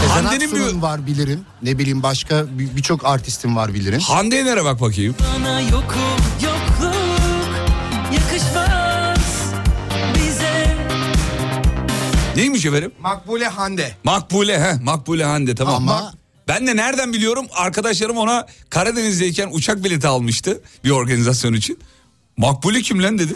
Sezen 0.00 0.14
Hande'nin 0.14 0.44
Aksu'nun 0.50 0.76
bir- 0.76 0.82
var 0.82 1.06
bilirim. 1.06 1.40
Ne 1.62 1.78
bileyim 1.78 2.02
başka 2.02 2.44
bir- 2.58 2.76
birçok 2.76 3.06
artistin 3.06 3.56
var 3.56 3.74
bilirim. 3.74 4.00
Hande 4.00 4.36
Yener'e 4.36 4.64
bak 4.64 4.80
bakayım. 4.80 5.14
bana 5.40 5.60
yokum 5.60 5.80
yokluk 6.42 6.53
Neymiş 12.36 12.64
efendim? 12.66 12.92
Makbule 13.00 13.48
Hande. 13.48 13.94
Makbule 14.04 14.60
he 14.60 14.74
Makbule 14.82 15.24
Hande 15.24 15.54
tamam. 15.54 15.74
Ama- 15.88 16.14
ben 16.48 16.66
de 16.66 16.76
nereden 16.76 17.12
biliyorum 17.12 17.46
arkadaşlarım 17.52 18.16
ona 18.16 18.46
Karadeniz'deyken 18.70 19.48
uçak 19.52 19.84
bileti 19.84 20.08
almıştı 20.08 20.60
bir 20.84 20.90
organizasyon 20.90 21.52
için. 21.52 21.78
Makbule 22.36 22.82
kim 22.82 23.02
lan 23.02 23.18
dedi. 23.18 23.34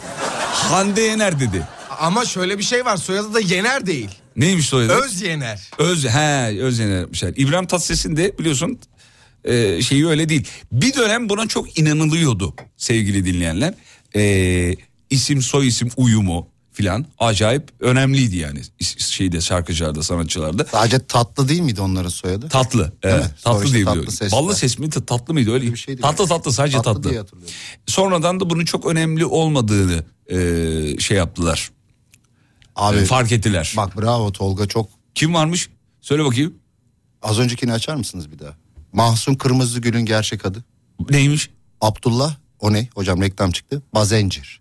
Hande 0.52 1.00
Yener 1.00 1.40
dedi. 1.40 1.62
Ama 1.98 2.24
şöyle 2.24 2.58
bir 2.58 2.62
şey 2.62 2.84
var 2.84 2.96
soyadı 2.96 3.34
da 3.34 3.40
Yener 3.40 3.86
değil. 3.86 4.10
Neymiş 4.36 4.66
soyadı? 4.68 4.92
Öz 4.92 5.22
Yener. 5.22 5.70
Öz 5.78 6.04
he 6.08 6.58
Öz 6.62 6.78
Yener 6.78 7.00
yapmışlar. 7.00 7.32
İbrahim 7.36 7.66
Tatlıses'in 7.66 8.16
de 8.16 8.38
biliyorsun 8.38 8.78
e, 9.44 9.82
şeyi 9.82 10.06
öyle 10.08 10.28
değil. 10.28 10.48
Bir 10.72 10.94
dönem 10.94 11.28
buna 11.28 11.48
çok 11.48 11.78
inanılıyordu 11.78 12.54
sevgili 12.76 13.24
dinleyenler. 13.24 13.74
E, 14.16 14.76
isim 15.10 15.42
soy 15.42 15.66
isim 15.68 15.90
uyumu 15.96 16.48
filan 16.78 17.06
acayip 17.18 17.72
önemliydi 17.80 18.36
yani 18.36 18.60
şeyde 18.98 19.40
şarkıcılarda 19.40 20.02
sanatçılarda. 20.02 20.64
Sadece 20.64 21.06
tatlı 21.06 21.48
değil 21.48 21.60
miydi 21.60 21.80
onların 21.80 22.08
soyadı? 22.08 22.48
Tatlı. 22.48 22.92
Evet, 23.02 23.22
mi? 23.24 23.30
tatlı 23.44 23.64
işte 23.64 23.74
diye 23.74 23.84
tatlı 23.84 23.96
biliyorum. 24.00 24.12
ses 24.18 24.32
Ballı 24.32 24.54
ses 24.56 24.78
mi 24.78 24.90
tatlı 24.90 25.34
mıydı 25.34 25.52
öyle? 25.52 25.72
bir 25.72 25.76
şeydi 25.76 26.00
tatlı 26.00 26.16
galiba. 26.16 26.34
tatlı 26.36 26.52
sadece 26.52 26.76
tatlı. 26.76 26.92
Tatlı 27.02 27.10
diye. 27.10 27.50
Sonradan 27.86 28.40
da 28.40 28.50
bunun 28.50 28.64
çok 28.64 28.86
önemli 28.86 29.24
olmadığını 29.26 30.04
e, 30.30 30.98
şey 31.00 31.16
yaptılar. 31.16 31.70
Abi 32.76 32.96
E, 32.96 33.04
fark 33.04 33.32
ettiler. 33.32 33.74
bak 33.76 33.96
bravo 34.00 34.32
Tolga 34.32 34.66
çok. 34.66 34.88
Kim 35.14 35.34
varmış? 35.34 35.68
Söyle 36.00 36.24
bakayım. 36.24 36.54
Az 37.22 37.38
öncekini 37.38 37.72
açar 37.72 37.94
mısınız 37.94 38.30
bir 38.32 38.38
daha? 38.38 38.56
Mahsun 38.92 39.34
Kırmızıgül'ün 39.34 40.04
gerçek 40.04 40.46
adı. 40.46 40.64
Neymiş? 41.10 41.50
Abdullah 41.80 42.36
o 42.60 42.72
ne? 42.72 42.88
Hocam 42.94 43.22
reklam 43.22 43.50
çıktı. 43.50 43.82
Bazencir. 43.94 44.60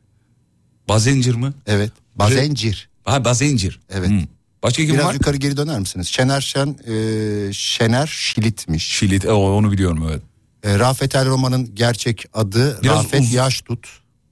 Bazencir 0.90 1.36
mi? 1.36 1.54
Evet. 1.68 1.92
Bazencir. 2.20 2.90
Ha 3.04 3.26
Bazencir. 3.26 3.80
Evet. 3.90 4.10
Hmm. 4.10 4.24
Başka 4.64 4.84
kim 4.84 4.94
Biraz 4.94 5.06
var? 5.06 5.14
yukarı 5.14 5.38
geri 5.38 5.58
döner 5.58 5.80
misiniz? 5.80 6.08
Şener 6.08 6.42
Şen, 6.42 6.68
e, 6.88 7.54
Şener 7.54 8.08
Şilit'miş. 8.08 8.88
Şilit. 8.88 9.26
E, 9.26 9.32
onu 9.32 9.72
biliyorum 9.72 10.08
evet. 10.10 10.22
E, 10.64 10.80
Rafet 10.80 11.16
El 11.16 11.26
Roman'ın 11.30 11.76
gerçek 11.76 12.26
adı 12.34 12.80
Biraz 12.84 12.98
Rafet 12.98 13.22
uz- 13.22 13.34
Yaşdut. 13.34 13.88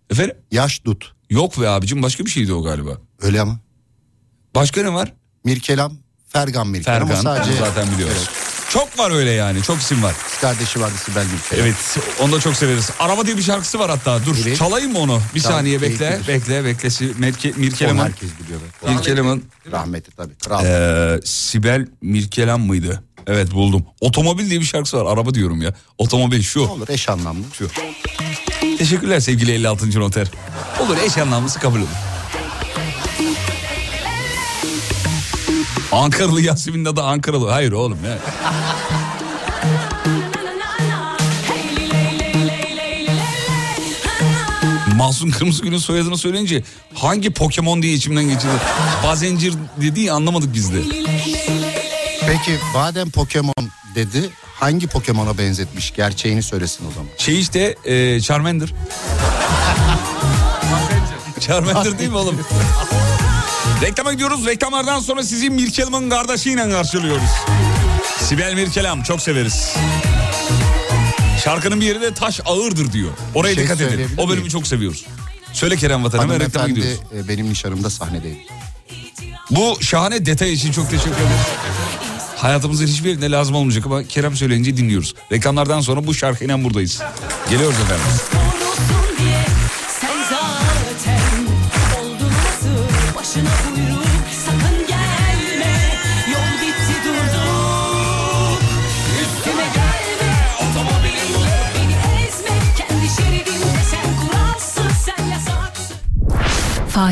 Efendim? 0.10 0.36
Yaşdut. 0.51 1.13
Yok 1.30 1.62
be 1.62 1.70
abicim 1.70 2.04
başka 2.04 2.25
bir 2.25 2.30
şeydi 2.30 2.54
o 2.54 2.63
galiba. 2.63 2.98
Öyle 3.22 3.42
ama. 3.42 3.60
Başka 4.56 4.82
ne 4.84 4.94
var? 4.94 5.13
Mirkelam, 5.44 5.98
Fergan 6.27 6.68
Mirkelam. 6.68 7.08
Fergan. 7.08 7.22
Sadece 7.22 7.54
Zaten 7.60 7.88
biliyoruz. 7.94 8.30
Çok 8.75 9.00
var 9.00 9.12
öyle 9.12 9.32
yani. 9.32 9.62
Çok 9.63 9.77
isim 9.79 10.03
var. 10.03 10.13
kız 10.29 10.38
kardeşi 10.41 10.82
vardı 10.82 10.94
Sibel 11.05 11.25
Mirkelam. 11.25 11.65
Evet 11.65 11.98
onu 12.20 12.32
da 12.32 12.39
çok 12.39 12.55
severiz. 12.55 12.89
Araba 13.00 13.25
diye 13.25 13.38
bir 13.38 13.41
şarkısı 13.41 13.79
var 13.79 13.89
hatta. 13.89 14.25
Dur 14.25 14.36
Evet. 14.46 14.58
çalayım 14.58 14.91
mı 14.91 15.00
onu? 15.00 15.22
Bir 15.36 15.41
Tamam, 15.41 15.58
saniye 15.58 15.82
bekle. 15.82 15.98
keyiflidir. 15.98 16.27
Bekle 16.27 16.65
beklesi. 16.65 17.13
Mirke, 17.58 17.88
Onu 17.91 18.03
herkes 18.03 18.29
biliyor. 18.44 18.60
be. 18.60 18.91
Mirkelam'ın. 18.94 19.44
Rahmetli 19.72 20.12
tabii. 20.12 20.36
Kral. 20.36 20.65
Ee, 20.65 21.20
Sibel 21.25 21.88
Mirkelam 22.01 22.62
mıydı? 22.62 23.03
Evet 23.27 23.51
buldum. 23.51 23.86
Otomobil 24.01 24.50
diye 24.50 24.60
bir 24.60 24.65
şarkısı 24.65 24.98
var. 24.98 25.13
Araba 25.13 25.34
diyorum 25.34 25.62
ya. 25.62 25.74
Otomobil 25.98 26.41
şu. 26.44 26.62
Olur 26.62 26.89
eş 26.89 27.10
anlamlı. 27.10 27.44
Şu. 27.53 27.67
Teşekkürler 28.77 29.20
sevgili 29.20 29.51
56. 29.51 30.00
noter. 30.00 30.27
Olur 30.79 30.98
eş 30.98 31.17
anlamlısı 31.17 31.60
kabul 31.60 31.79
olur. 31.79 31.88
Ankaralı 35.96 36.42
Yasemin'in 36.42 36.86
adı 36.86 37.03
Ankaralı. 37.03 37.50
Hayır 37.50 37.72
oğlum 37.72 37.98
ya. 38.05 38.18
Mahsun 44.96 45.31
Kırmızıgül'ün 45.31 45.77
soyadını 45.77 46.18
söyleyince 46.18 46.64
hangi 46.94 47.34
Pokemon 47.34 47.81
diye 47.81 47.94
içimden 47.94 48.24
geçirdi. 48.24 48.53
Bazencir 49.03 49.53
dediği 49.81 50.12
anlamadık 50.12 50.53
biz 50.53 50.74
de. 50.74 50.77
Peki 52.27 52.60
madem 52.74 53.12
Pokemon 53.12 53.53
dedi 53.96 54.29
hangi 54.60 54.88
Pokemon'a 54.88 55.38
benzetmiş? 55.38 55.94
Gerçeğini 55.96 56.44
söylesin 56.44 56.86
o 56.90 56.92
zaman. 56.92 57.10
Şey 57.18 57.40
işte 57.40 57.75
e, 57.86 58.22
Charmander. 58.22 58.70
Charmander 61.40 62.00
değil 62.00 62.10
mi 62.10 62.18
oğlum? 62.18 62.40
Reklama 63.81 64.14
gidiyoruz. 64.14 64.46
Reklamlardan 64.46 65.00
sonra 65.00 65.24
sizi 65.24 65.50
Mirkelam'ın 65.50 66.09
kardeşiyle 66.09 66.70
karşılıyoruz. 66.70 67.29
Sibel 68.20 68.53
Mirkelam 68.53 69.03
çok 69.03 69.22
severiz. 69.22 69.75
Şarkının 71.44 71.81
bir 71.81 71.85
yeri 71.85 72.01
de 72.01 72.14
taş 72.14 72.42
ağırdır 72.46 72.92
diyor. 72.92 73.09
Oraya 73.35 73.55
şey 73.55 73.64
dikkat 73.64 73.81
edin. 73.81 74.09
O 74.18 74.27
bölümü 74.27 74.42
miyim? 74.42 74.51
çok 74.51 74.68
seviyoruz. 74.68 75.05
Söyle 75.53 75.75
Kerem 75.75 76.03
Vatan 76.03 76.20
hemen 76.20 76.40
reklama 76.40 76.68
gidiyoruz. 76.68 77.00
E, 77.16 77.27
benim 77.27 77.50
nişanımda 77.50 77.90
sahnedeydi. 77.90 78.46
Bu 79.51 79.77
şahane 79.81 80.25
detay 80.25 80.53
için 80.53 80.72
çok 80.72 80.90
teşekkür 80.90 81.11
ederiz. 81.11 81.46
Hayatımızın 82.35 82.88
hiçbir 82.88 83.09
yerinde 83.09 83.31
lazım 83.31 83.55
olmayacak 83.55 83.85
ama 83.85 84.03
Kerem 84.03 84.35
söyleyince 84.35 84.77
dinliyoruz. 84.77 85.14
Reklamlardan 85.31 85.81
sonra 85.81 86.07
bu 86.07 86.14
şarkıyla 86.14 86.64
buradayız. 86.64 87.01
Geliyoruz 87.50 87.75
efendim. 87.79 88.05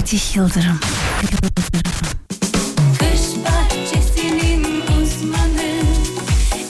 Fatih 0.04 0.36
Yıldırım. 0.36 0.80
Uzmanı 5.02 5.74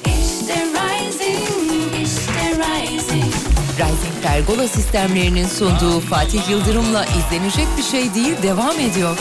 işte 0.06 0.56
rising 0.74 2.08
işte 2.08 2.52
rising 2.58 3.34
Rising 3.78 4.24
Pergola 4.24 4.68
sistemlerinin 4.68 5.48
sunduğu 5.48 6.00
Fatih 6.00 6.50
Yıldırım'la 6.50 7.06
izlenecek 7.06 7.68
bir 7.78 7.84
şey 7.84 8.14
değil 8.14 8.34
devam 8.44 8.80
ediyor. 8.80 9.18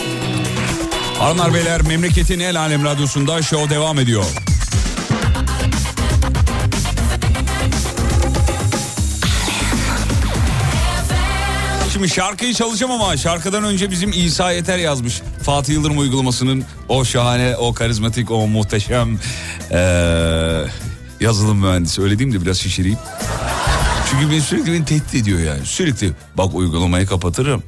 Hanımlar 1.19 1.53
beyler 1.53 1.81
memleketin 1.81 2.39
el 2.39 2.59
alem 2.59 2.83
radyosunda 2.83 3.41
show 3.41 3.75
devam 3.75 3.99
ediyor. 3.99 4.25
Şimdi 11.93 12.09
şarkıyı 12.09 12.53
çalacağım 12.53 12.91
ama 12.91 13.17
şarkıdan 13.17 13.63
önce 13.63 13.91
bizim 13.91 14.11
İsa 14.15 14.51
Yeter 14.51 14.77
yazmış. 14.77 15.21
Fatih 15.43 15.73
Yıldırım 15.73 15.97
uygulamasının 15.99 16.63
o 16.89 17.05
şahane, 17.05 17.55
o 17.57 17.73
karizmatik, 17.73 18.31
o 18.31 18.47
muhteşem 18.47 19.19
eee, 19.71 20.65
yazılım 21.19 21.57
mühendisi. 21.57 22.01
Öyle 22.01 22.19
diyeyim 22.19 22.39
de 22.39 22.45
biraz 22.45 22.57
şişireyim. 22.57 22.97
Çünkü 24.11 24.31
beni 24.31 24.41
sürekli 24.41 24.73
beni 24.73 24.85
tehdit 24.85 25.15
ediyor 25.15 25.39
yani. 25.39 25.65
Sürekli 25.65 26.11
bak 26.37 26.55
uygulamayı 26.55 27.05
kapatırım 27.05 27.63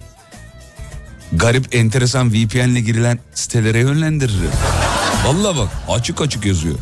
garip 1.34 1.76
enteresan 1.76 2.34
VPN'le 2.34 2.80
girilen 2.86 3.20
sitelere 3.34 3.80
yönlendiririm. 3.80 4.52
Vallahi 5.28 5.58
bak 5.58 5.70
açık 5.90 6.22
açık 6.22 6.46
yazıyor. 6.46 6.76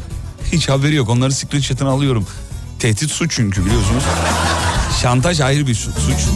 Hiç 0.52 0.70
haberi 0.70 0.96
yok 0.96 1.10
onların 1.10 1.34
screenshot'ını 1.34 1.90
alıyorum. 1.90 2.28
Tehdit 2.80 3.12
suç 3.12 3.34
çünkü 3.36 3.66
biliyorsunuz. 3.66 4.04
Şantaj 5.02 5.42
ayrı 5.42 5.68
bir 5.68 5.76
su- 5.76 5.92
suç. 5.92 6.28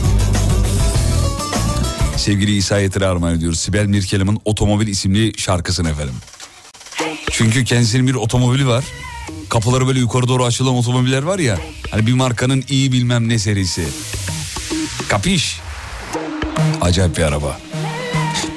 Sevgili 2.17 2.55
İsa 2.55 2.79
Yeter'e 2.79 3.07
armağan 3.07 3.35
ediyoruz. 3.35 3.59
Sibel 3.59 3.85
Mirkelam'ın 3.85 4.39
Otomobil 4.45 4.87
isimli 4.87 5.39
şarkısını 5.39 5.89
efendim. 5.89 6.15
Çünkü 7.31 7.63
kendisinin 7.65 8.07
bir 8.07 8.13
otomobili 8.13 8.67
var. 8.67 8.83
Kapıları 9.49 9.87
böyle 9.87 9.99
yukarı 9.99 10.27
doğru 10.27 10.45
açılan 10.45 10.75
otomobiller 10.75 11.23
var 11.23 11.39
ya. 11.39 11.57
Hani 11.91 12.07
bir 12.07 12.13
markanın 12.13 12.63
iyi 12.69 12.91
bilmem 12.91 13.29
ne 13.29 13.39
serisi. 13.39 13.87
Kapiş. 15.09 15.59
Acayip 16.81 17.17
bir 17.17 17.23
araba. 17.23 17.59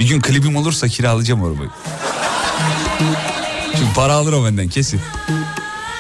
Bir 0.01 0.09
gün 0.09 0.21
klibim 0.21 0.57
olursa 0.57 0.89
kiralayacağım 0.89 1.45
arabayı. 1.45 1.71
Çünkü 3.73 3.95
para 3.95 4.13
alır 4.13 4.33
o 4.33 4.45
benden 4.45 4.69
kesin. 4.69 5.01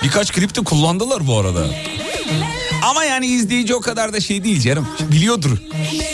Birkaç 0.02 0.32
klip 0.32 0.56
de 0.56 0.60
kullandılar 0.64 1.26
bu 1.26 1.38
arada. 1.38 1.66
Ama 2.82 3.04
yani 3.04 3.26
izleyici 3.26 3.74
o 3.74 3.80
kadar 3.80 4.12
da 4.12 4.20
şey 4.20 4.44
değil 4.44 4.60
canım. 4.60 4.88
Biliyordur. 5.12 5.58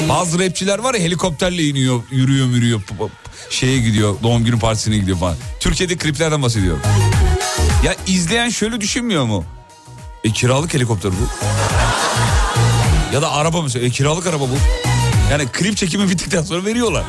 Bazı 0.08 0.38
rapçiler 0.38 0.78
var 0.78 0.94
ya 0.94 1.00
helikopterle 1.00 1.62
iniyor, 1.62 2.02
yürüyor, 2.10 2.46
yürüyor. 2.46 2.82
Şeye 3.50 3.78
gidiyor, 3.78 4.16
doğum 4.22 4.44
günü 4.44 4.58
partisine 4.58 4.96
gidiyor 4.98 5.18
falan. 5.18 5.36
Türkiye'de 5.60 5.96
kliplerden 5.96 6.42
bahsediyorum. 6.42 6.82
Ya 7.84 7.94
izleyen 8.06 8.48
şöyle 8.48 8.80
düşünmüyor 8.80 9.24
mu? 9.24 9.44
E 10.24 10.30
kiralık 10.30 10.74
helikopter 10.74 11.12
bu. 11.12 11.46
Ya 13.14 13.22
da 13.22 13.32
araba 13.32 13.62
mesela. 13.62 13.86
E 13.86 13.90
kiralık 13.90 14.26
araba 14.26 14.44
bu. 14.44 14.56
Yani 15.30 15.46
klip 15.48 15.76
çekimi 15.76 16.10
bittikten 16.10 16.42
sonra 16.42 16.64
veriyorlar. 16.64 17.04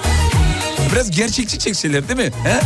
Biraz 0.91 1.11
gerçekçi 1.11 1.59
çekseler 1.59 2.07
değil 2.09 2.19
mi? 2.19 2.31
He? 2.43 2.59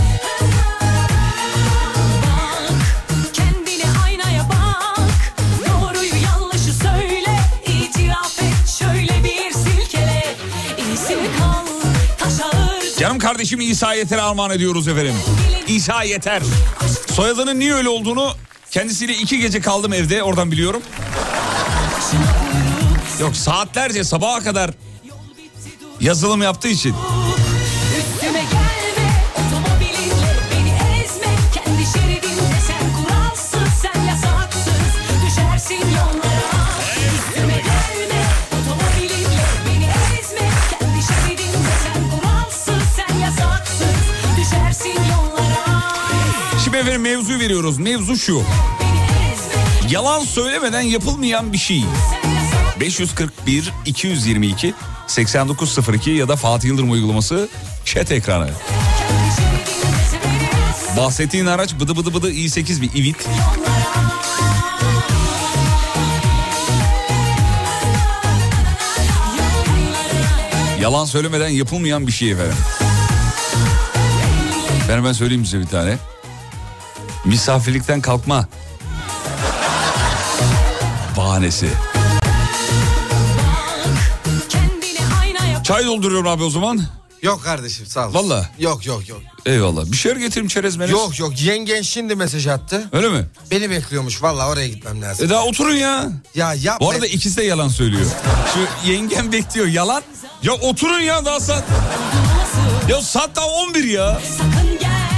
Kardeşim 13.21 13.61
İsa 13.61 13.93
Yeter'e 13.93 14.21
armağan 14.21 14.51
ediyoruz 14.51 14.87
efendim. 14.87 15.15
İsa 15.67 16.03
Yeter. 16.03 16.41
Soyadının 17.13 17.59
niye 17.59 17.73
öyle 17.73 17.89
olduğunu 17.89 18.31
kendisiyle 18.71 19.13
iki 19.13 19.39
gece 19.39 19.61
kaldım 19.61 19.93
evde 19.93 20.23
oradan 20.23 20.51
biliyorum. 20.51 20.81
Yok 23.19 23.35
saatlerce 23.35 24.03
sabaha 24.03 24.43
kadar 24.43 24.71
yazılım 25.99 26.41
yaptığı 26.41 26.67
için. 26.67 26.95
Efendim 46.81 47.01
mevzuyu 47.01 47.39
veriyoruz. 47.39 47.77
Mevzu 47.77 48.17
şu. 48.17 48.43
Yalan 49.89 50.19
söylemeden 50.19 50.81
yapılmayan 50.81 51.53
bir 51.53 51.57
şey. 51.57 51.83
541 52.79 53.73
222 53.85 54.73
8902 55.07 56.11
ya 56.11 56.27
da 56.27 56.35
Fatih 56.35 56.69
Yıldırım 56.69 56.91
uygulaması 56.91 57.49
chat 57.85 58.11
ekranı. 58.11 58.49
Bahsettiğin 60.97 61.45
araç 61.45 61.79
bıdı 61.79 61.95
bıdı 61.95 62.13
bıdı 62.13 62.31
i8 62.31 62.81
bir 62.81 62.93
Ivit. 62.93 63.27
Yalan 70.81 71.05
söylemeden 71.05 71.49
yapılmayan 71.49 72.07
bir 72.07 72.11
şey 72.11 72.31
efendim. 72.31 72.57
Ben 74.89 74.97
hemen 74.97 75.13
söyleyeyim 75.13 75.45
size 75.45 75.59
bir 75.59 75.67
tane. 75.67 75.97
Misafirlikten 77.25 78.01
kalkma. 78.01 78.47
Bahanesi. 81.17 81.69
Çay 85.63 85.85
dolduruyorum 85.85 86.27
abi 86.27 86.43
o 86.43 86.49
zaman. 86.49 86.81
Yok 87.21 87.43
kardeşim 87.43 87.85
sağ 87.85 88.07
ol. 88.09 88.13
Valla. 88.13 88.49
Yok 88.59 88.85
yok 88.85 89.09
yok. 89.09 89.21
Eyvallah. 89.45 89.85
Bir 89.85 89.97
şeyler 89.97 90.17
getireyim 90.17 90.47
çerez 90.47 90.75
merez. 90.75 90.91
Yok 90.91 91.19
yok 91.19 91.41
yengen 91.41 91.81
şimdi 91.81 92.15
mesaj 92.15 92.47
attı. 92.47 92.89
Öyle 92.91 93.09
mi? 93.09 93.25
Beni 93.51 93.69
bekliyormuş 93.69 94.23
valla 94.23 94.49
oraya 94.49 94.67
gitmem 94.67 95.01
lazım. 95.01 95.25
E 95.25 95.29
daha 95.29 95.43
oturun 95.45 95.75
ya. 95.75 96.11
Ya 96.35 96.53
yapma. 96.53 96.87
Bu 96.87 96.91
arada 96.91 97.07
ikisi 97.07 97.37
de 97.37 97.43
yalan 97.43 97.67
söylüyor. 97.67 98.05
Şu 98.53 98.89
yengem 98.91 99.31
bekliyor 99.31 99.67
yalan. 99.67 100.03
Ya 100.43 100.53
oturun 100.53 100.99
ya 100.99 101.25
daha 101.25 101.39
saat. 101.39 101.63
Ya 102.89 103.01
saat 103.01 103.35
daha 103.35 103.45
11 103.45 103.83
ya. 103.83 104.21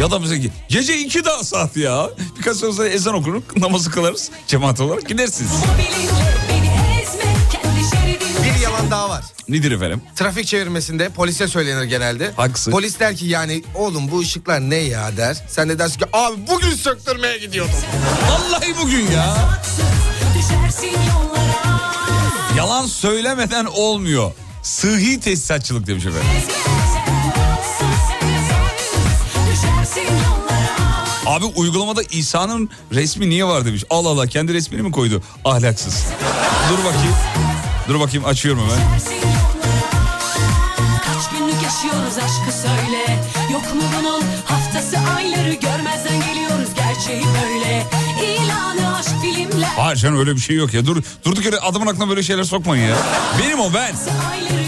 Ya 0.02 0.12
da 0.12 0.20
mesela 0.20 0.50
gece 0.70 0.98
2 1.00 1.26
daha 1.26 1.44
saat 1.44 1.78
ya. 1.78 2.10
Birkaç 2.38 2.58
sonra 2.58 2.74
sonra 2.74 2.88
ezan 2.90 3.14
okunur 3.16 3.42
namazı 3.58 3.92
kılarız. 3.92 4.30
Cemaat 4.48 4.80
olarak 4.82 5.08
gidersiniz. 5.10 5.52
Bir 8.44 8.62
yalan 8.62 8.92
daha 8.92 9.10
var. 9.10 9.24
Nedir 9.50 9.72
efendim? 9.72 10.02
Trafik 10.16 10.48
çevirmesinde 10.48 11.10
polise 11.10 11.48
söylenir 11.48 11.84
genelde. 11.84 12.32
Haklısın. 12.36 12.72
Polis 12.72 13.00
der 13.00 13.16
ki 13.16 13.26
yani 13.26 13.64
oğlum 13.76 14.12
bu 14.12 14.20
ışıklar 14.20 14.60
ne 14.60 14.76
ya 14.76 15.18
der. 15.18 15.38
Sen 15.48 15.70
de 15.70 15.80
dersin 15.80 16.00
ki 16.00 16.06
abi 16.14 16.36
bugün 16.48 16.72
söktürmeye 16.76 17.38
gidiyordum. 17.38 17.76
Vallahi 18.30 18.76
bugün 18.82 19.12
ya. 19.12 19.36
Yalan 22.58 22.86
söylemeden 22.86 23.66
olmuyor. 23.66 24.32
Sıhhi 24.64 25.20
tesisatçılık 25.20 25.88
demiş 25.88 26.06
efendim. 26.06 26.28
Abi 31.34 31.46
uygulamada 31.46 32.02
İsa'nın 32.12 32.70
resmi 32.92 33.30
niye 33.30 33.46
var 33.46 33.66
demiş. 33.66 33.84
Allah 33.90 34.10
Allah 34.10 34.28
kendi 34.28 34.54
resmini 34.54 34.82
mi 34.82 34.92
koydu? 34.92 35.22
Ahlaksız. 35.46 36.04
Dur 36.70 36.78
bakayım. 36.86 37.16
Dur 37.88 38.00
bakayım 38.00 38.26
açıyorum 38.26 38.62
hemen. 38.62 39.00
Kaç 41.06 41.30
günlük 41.40 41.64
yaşıyoruz 41.64 42.18
aşkı 42.18 42.58
söyle. 42.62 43.20
Yok 43.54 43.76
mu 43.76 43.82
bunun 44.00 44.24
haftası 44.46 44.98
ayları 45.18 45.54
görmezden 45.54 46.20
geliyoruz 46.34 46.70
gerçeği 46.76 47.24
böyle. 47.44 47.88
İlanı 48.26 48.98
aşk 48.98 49.10
filmler. 49.22 49.70
Hayır 49.78 49.98
canım 49.98 50.20
öyle 50.20 50.36
bir 50.36 50.42
şey 50.42 50.56
yok 50.56 50.74
ya. 50.74 50.86
Dur 50.86 51.04
durduk 51.26 51.46
yere 51.46 51.58
adamın 51.58 51.88
aklına 51.88 52.10
böyle 52.10 52.24
şeyler 52.24 52.44
sokmayın 52.44 52.90
ya. 52.90 52.96
Benim 53.44 53.60
o 53.60 53.74
ben. 53.74 53.96
Ayları 54.32 54.63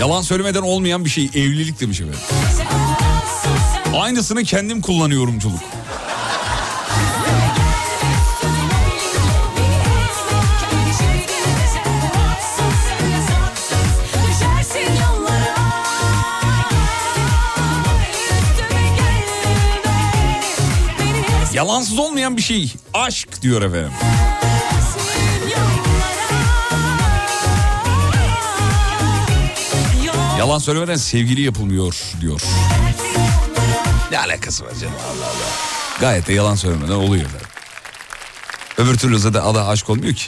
Yalan 0.00 0.22
söylemeden 0.22 0.62
olmayan 0.62 1.04
bir 1.04 1.10
şey 1.10 1.24
evlilik 1.24 1.80
demiş 1.80 2.00
efendim. 2.00 2.20
Aynısını 3.94 4.44
kendim 4.44 4.80
kullanıyorumculuk. 4.80 5.60
Yalansız 21.54 21.98
olmayan 21.98 22.36
bir 22.36 22.42
şey 22.42 22.72
aşk 22.94 23.42
diyor 23.42 23.62
efendim. 23.62 23.92
Yalan 30.38 30.58
söylemeden 30.58 30.96
sevgili 30.96 31.40
yapılmıyor 31.40 31.96
diyor. 32.20 32.40
Ne 34.10 34.18
alakası 34.18 34.64
var 34.64 34.74
canım 34.80 34.94
Allah 35.06 35.26
Allah. 35.26 35.50
Gayet 36.00 36.26
de 36.26 36.32
yalan 36.32 36.54
söylemeden 36.54 36.92
oluyor 36.92 37.24
efendim. 37.24 37.46
Öbür 38.78 38.98
türlü 38.98 39.18
zaten 39.18 39.40
ada 39.40 39.66
aşk 39.68 39.90
olmuyor 39.90 40.14
ki. 40.14 40.24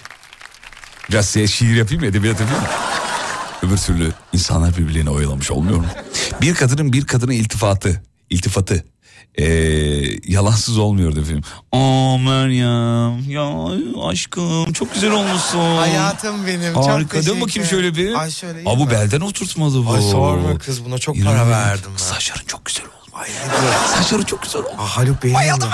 Biraz 1.11 1.27
size 1.29 1.47
şiir 1.47 1.77
yapayım 1.77 2.03
mı 2.03 2.09
edebiyat 2.09 2.41
yapayım 2.41 2.63
mı? 2.63 2.69
Öbür 3.63 3.77
türlü 3.77 4.13
insanlar 4.33 4.77
birbirlerini 4.77 5.11
oyalamış 5.11 5.51
olmuyor 5.51 5.79
mu? 5.79 5.87
Bir 6.41 6.55
kadının 6.55 6.93
bir 6.93 7.07
kadına 7.07 7.35
iltifatı, 7.35 8.03
iltifatı 8.31 8.85
ee, 9.39 9.45
yalansız 10.27 10.79
olmuyordu 10.79 11.21
efendim. 11.21 11.43
Aa 11.73 12.19
Meryem 12.19 13.31
ya 13.31 13.69
aşkım 14.09 14.73
çok 14.73 14.95
güzel 14.95 15.11
olmuşsun. 15.13 15.59
Hayatım 15.77 16.47
benim. 16.47 16.75
çok 16.75 16.89
Harika. 16.89 17.27
Dön 17.27 17.41
bakayım 17.41 17.69
şöyle 17.69 17.95
bir. 17.95 18.15
Ay 18.15 18.31
şöyle 18.31 18.71
Aa, 18.71 18.79
bu 18.79 18.91
belden 18.91 19.21
oturtmalı 19.21 19.87
bu. 19.87 19.91
Ay 19.93 20.03
sorma 20.03 20.59
kız 20.59 20.85
buna 20.85 20.99
çok 20.99 21.15
para 21.15 21.23
İnanamıyorum. 21.23 21.53
verdim 21.53 21.91
ben. 21.93 21.97
Saçların 21.97 22.47
çok 22.47 22.65
güzel 22.65 22.85
oldu. 23.25 23.75
Saçların 23.97 24.23
çok 24.25 24.43
güzel 24.43 24.61
oldu. 24.63 24.71
Ah 24.79 24.89
Haluk 24.97 25.23
Bey. 25.23 25.35
Bayıldım 25.35 25.69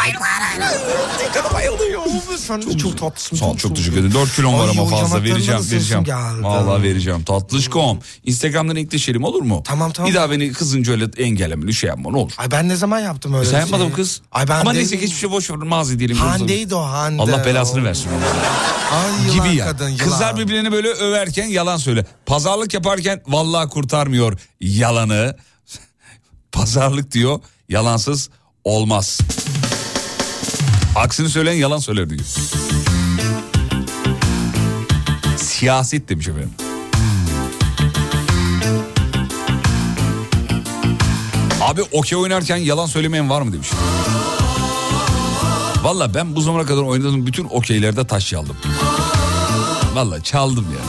Bayılıyor. 1.54 2.02
Sen 2.38 2.62
de 2.62 2.78
çok 2.78 2.98
tatlısın. 2.98 3.36
Sağ 3.36 3.44
ol 3.46 3.56
çok 3.56 3.76
teşekkür 3.76 3.96
ederim. 3.98 4.14
4 4.14 4.36
kilom 4.36 4.58
var 4.58 4.68
ama 4.68 4.86
fazla 4.86 5.22
vereceğim 5.22 5.60
vereceğim. 5.70 6.04
geldi. 6.04 6.42
Vallahi 6.42 6.82
vereceğim. 6.82 7.24
Tatlışkom. 7.24 7.98
Instagram'dan 8.24 8.76
linkleşelim 8.76 9.24
olur 9.24 9.42
mu? 9.42 9.62
Tamam, 9.66 9.92
tamam. 9.92 10.10
Bir 10.10 10.16
daha 10.16 10.30
beni 10.30 10.52
kızınca 10.52 10.92
öyle 10.92 11.04
engelleme. 11.18 11.72
Şey 11.72 11.88
yapma 11.88 12.10
ne 12.10 12.16
olur. 12.16 12.32
Ay 12.38 12.50
ben 12.50 12.68
ne 12.68 12.76
zaman 12.76 12.98
yaptım 12.98 13.34
öyle 13.34 13.44
Sen 13.44 13.60
bir 13.60 13.66
şey? 13.66 13.70
yapmadın 13.70 13.90
kız. 13.96 14.20
Ay 14.32 14.48
ben 14.48 14.60
Ama 14.60 14.74
de- 14.74 14.78
neyse 14.78 14.96
geçmişe 14.96 15.30
boş 15.30 15.50
ver. 15.50 15.56
Mazi 15.56 15.98
diyelim. 15.98 16.16
Hande'ydi 16.16 16.74
o 16.74 16.82
Hande. 16.84 17.22
Allah 17.22 17.44
belasını 17.44 17.84
versin. 17.84 18.08
Ay 18.92 19.34
yılan 19.34 19.46
gibi 19.48 19.56
ya. 19.56 19.66
kadın 19.66 19.88
yılan. 19.88 19.98
Kızlar 20.04 20.36
birbirlerini 20.36 20.72
böyle 20.72 20.88
överken 20.88 21.46
yalan 21.46 21.76
söyle. 21.76 22.06
Pazarlık 22.26 22.74
yaparken 22.74 23.22
vallahi 23.26 23.68
kurtarmıyor 23.68 24.38
yalanı. 24.60 25.36
Pazarlık 26.64 27.12
diyor 27.12 27.40
yalansız 27.68 28.30
olmaz. 28.64 29.20
Aksini 30.96 31.28
söyleyen 31.28 31.56
yalan 31.56 31.78
söyler 31.78 32.10
diyor. 32.10 32.20
Siyaset 35.36 36.08
demiş 36.08 36.28
efendim. 36.28 36.50
Abi 41.62 41.82
okey 41.92 42.18
oynarken 42.18 42.56
yalan 42.56 42.86
söylemeyen 42.86 43.30
var 43.30 43.42
mı 43.42 43.52
demiş. 43.52 43.68
Valla 45.82 46.14
ben 46.14 46.36
bu 46.36 46.40
zamana 46.40 46.66
kadar 46.66 46.82
oynadığım 46.82 47.26
bütün 47.26 47.44
okeylerde 47.44 48.06
taş 48.06 48.28
çaldım. 48.28 48.56
Valla 49.94 50.22
çaldım 50.22 50.66
ya. 50.72 50.80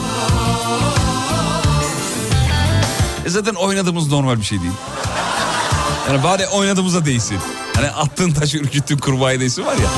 E 3.26 3.30
zaten 3.30 3.54
oynadığımız 3.54 4.08
normal 4.12 4.38
bir 4.38 4.44
şey 4.44 4.62
değil. 4.62 4.74
Yani 6.10 6.24
bari 6.24 6.48
oynadığımıza 6.48 7.06
değsin. 7.06 7.38
Hani 7.76 7.90
attığın 7.92 8.32
taşı 8.32 8.58
ürküttüğün 8.58 8.98
kurbağaya 8.98 9.40
değsin 9.40 9.66
var 9.66 9.76
ya. 9.76 9.90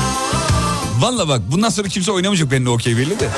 Valla 1.00 1.28
bak 1.28 1.40
bundan 1.50 1.68
sonra 1.68 1.88
kimse 1.88 2.12
oynamayacak 2.12 2.50
benimle 2.50 2.70
okey 2.70 2.96
belli 2.96 3.20
de. 3.20 3.28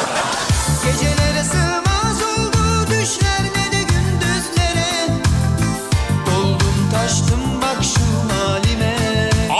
Gecelere 0.85 1.44
sığmaz 1.44 2.22
oldu 2.22 2.87
düşler 2.90 3.40
ne 3.56 3.72
de 3.72 3.83
gündüzlere 3.83 5.09
Doldum 6.26 6.90
taştım 6.92 7.40
bak 7.62 7.85
şu 7.85 8.35
halime 8.35 8.96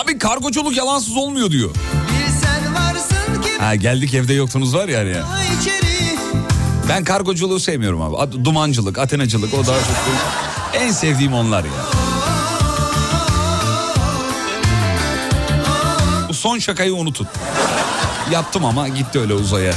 Abi 0.03 0.19
kargoculuk 0.19 0.77
yalansız 0.77 1.17
olmuyor 1.17 1.51
diyor. 1.51 1.71
Bir 1.71 2.33
sen 2.47 2.75
varsın 2.75 3.43
ki 3.43 3.49
Ha 3.59 3.75
geldik 3.75 4.15
evde 4.15 4.35
yoktunuz 4.35 4.75
var 4.75 4.89
ya 4.89 4.99
hani 4.99 5.11
ya. 5.11 5.25
içeri 5.61 6.17
Ben 6.89 7.05
kargoculuğu 7.05 7.61
sevmiyorum 7.61 8.03
abi. 8.03 8.45
Dumancılık, 8.45 8.99
Atenacılık 8.99 9.55
o 9.55 9.67
daha 9.67 9.79
çok 9.79 9.97
en 10.75 10.91
sevdiğim 10.91 11.33
onlar 11.35 11.65
ya. 11.65 12.00
Son 16.41 16.59
şakayı 16.59 16.95
unutun. 16.95 17.27
Yaptım 18.31 18.65
ama 18.65 18.89
gitti 18.89 19.21
öyle 19.21 19.35
uzaya. 19.35 19.73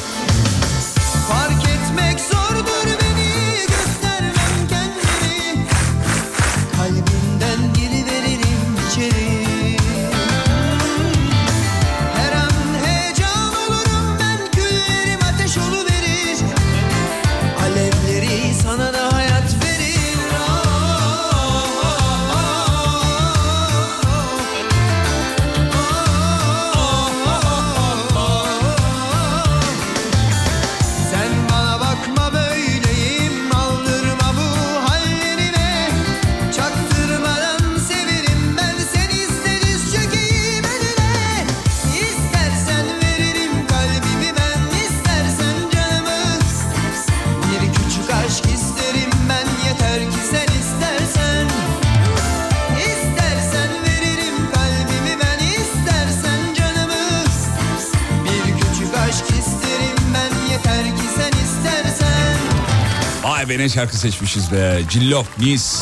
Şarkı 63.73 63.97
seçmişiz 63.97 64.51
be. 64.51 64.81
Cillop, 64.89 65.38
mis. 65.39 65.81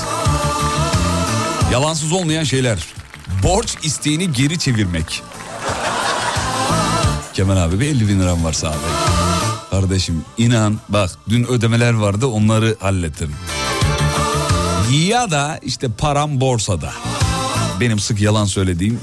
Yalansız 1.71 2.12
olmayan 2.12 2.43
şeyler. 2.43 2.80
Borç 3.43 3.77
isteğini 3.84 4.34
geri 4.34 4.60
çevirmek. 4.60 5.23
Kemal 7.34 7.58
abi 7.58 7.80
bir 7.80 7.86
50 7.88 8.08
bin 8.08 8.19
liram 8.19 8.43
varsa 8.43 8.67
abi. 8.69 8.77
Kardeşim 9.71 10.25
inan 10.38 10.80
bak 10.89 11.10
dün 11.30 11.43
ödemeler 11.43 11.93
vardı 11.93 12.27
onları 12.27 12.75
hallettim. 12.80 13.36
Ya 15.08 15.32
da 15.32 15.60
işte 15.63 15.88
param 15.97 16.41
borsada. 16.41 16.93
Benim 17.80 17.99
sık 17.99 18.21
yalan 18.21 18.45
söylediğim 18.45 18.99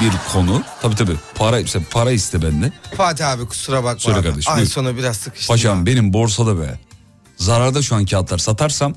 bir 0.00 0.12
konu. 0.32 0.62
Tabii 0.82 0.94
tabii 0.94 1.16
para, 1.34 1.58
işte 1.60 1.80
para 1.90 2.10
iste 2.10 2.42
bende. 2.42 2.72
Fatih 2.96 3.28
abi 3.28 3.46
kusura 3.46 3.84
bakma. 3.84 3.98
Söyle 4.00 4.18
abi. 4.18 4.26
kardeşim, 4.28 4.52
Ay 4.52 4.58
buyur. 4.58 4.68
sonu 4.70 4.96
biraz 4.96 5.16
sıkıştım. 5.16 5.54
Paşam 5.54 5.78
ya. 5.78 5.86
benim 5.86 6.12
borsada 6.12 6.60
be. 6.60 6.78
Zararda 7.36 7.82
şu 7.82 7.94
an 7.96 8.04
kağıtlar 8.06 8.38
satarsam 8.38 8.94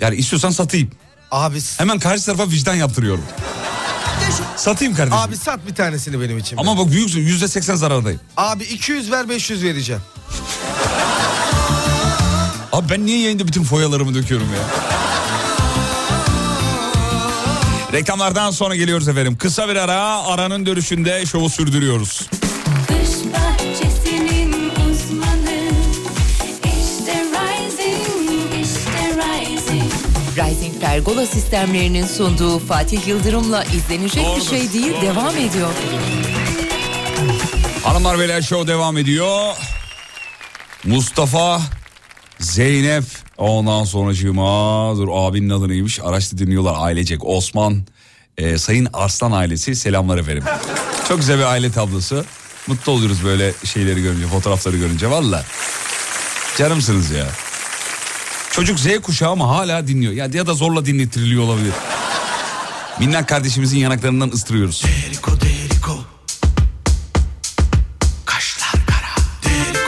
yani 0.00 0.16
istiyorsan 0.16 0.50
satayım. 0.50 0.90
Abi, 1.30 1.58
Hemen 1.78 1.98
karşı 1.98 2.24
tarafa 2.26 2.48
vicdan 2.50 2.74
yaptırıyorum. 2.74 3.24
Satayım 4.56 4.94
kardeşim. 4.94 5.18
abi 5.18 5.36
sat 5.36 5.66
bir 5.66 5.74
tanesini 5.74 6.20
benim 6.20 6.38
için. 6.38 6.56
Ama 6.56 6.78
bak 6.78 6.90
büyüksün 6.90 7.20
yüzde 7.20 7.48
seksen 7.48 7.74
zarardayım. 7.74 8.20
Abi 8.36 8.64
200 8.64 9.10
ver 9.10 9.28
500 9.28 9.62
vereceğim. 9.64 10.02
Abi 12.72 12.88
ben 12.90 13.06
niye 13.06 13.18
yayında 13.22 13.46
bütün 13.48 13.64
foyalarımı 13.64 14.14
döküyorum 14.14 14.48
ya? 14.54 14.60
Reklamlardan 17.92 18.50
sonra 18.50 18.76
geliyoruz 18.76 19.08
efendim. 19.08 19.36
Kısa 19.36 19.68
bir 19.68 19.76
ara 19.76 20.22
aranın 20.26 20.66
dönüşünde 20.66 21.26
şovu 21.26 21.50
sürdürüyoruz. 21.50 22.26
Pergola 30.98 31.26
sistemlerinin 31.26 32.06
sunduğu 32.06 32.58
Fatih 32.58 33.08
Yıldırım'la 33.08 33.64
izlenecek 33.64 34.22
bir 34.22 34.28
Doğrudur, 34.28 34.50
şey 34.50 34.72
değil 34.72 34.92
devam 35.02 35.36
ediyor. 35.36 35.68
Hanımlar 37.84 38.18
beyler 38.18 38.42
show 38.42 38.72
devam 38.72 38.98
ediyor. 38.98 39.54
Mustafa, 40.84 41.60
Zeynep, 42.40 43.04
ondan 43.36 43.84
sonracığıma 43.84 44.96
dur 44.96 45.08
abinin 45.12 45.50
adı 45.50 45.68
neymiş 45.68 46.00
araçta 46.00 46.38
dinliyorlar 46.38 46.74
ailecek. 46.78 47.24
Osman, 47.24 47.86
e, 48.38 48.58
Sayın 48.58 48.88
Arslan 48.92 49.32
ailesi 49.32 49.76
selamlar 49.76 50.18
efendim. 50.18 50.44
Çok 51.08 51.18
güzel 51.18 51.38
bir 51.38 51.44
aile 51.44 51.72
tablosu. 51.72 52.24
Mutlu 52.66 52.92
oluyoruz 52.92 53.24
böyle 53.24 53.52
şeyleri 53.64 54.02
görünce 54.02 54.26
fotoğrafları 54.26 54.76
görünce 54.76 55.10
valla. 55.10 55.44
Canımsınız 56.56 57.10
ya. 57.10 57.26
Çocuk 58.50 58.78
Z 58.78 58.86
kuşağı 59.02 59.30
ama 59.30 59.48
hala 59.48 59.86
dinliyor. 59.86 60.12
Ya, 60.12 60.28
ya 60.32 60.46
da 60.46 60.54
zorla 60.54 60.86
dinletiriliyor 60.86 61.42
olabilir. 61.42 61.72
Minnak 63.00 63.28
kardeşimizin 63.28 63.78
yanaklarından 63.78 64.30
ıstırıyoruz. 64.30 64.84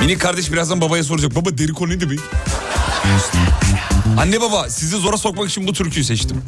Minik 0.00 0.20
kardeş 0.20 0.52
birazdan 0.52 0.80
babaya 0.80 1.04
soracak. 1.04 1.34
Baba 1.36 1.58
deriko 1.58 1.88
ne 1.88 2.00
demek? 2.00 2.20
Anne 4.18 4.40
baba 4.40 4.70
sizi 4.70 4.96
zora 4.96 5.16
sokmak 5.16 5.50
için 5.50 5.66
bu 5.66 5.72
türküyü 5.72 6.04
seçtim. 6.04 6.42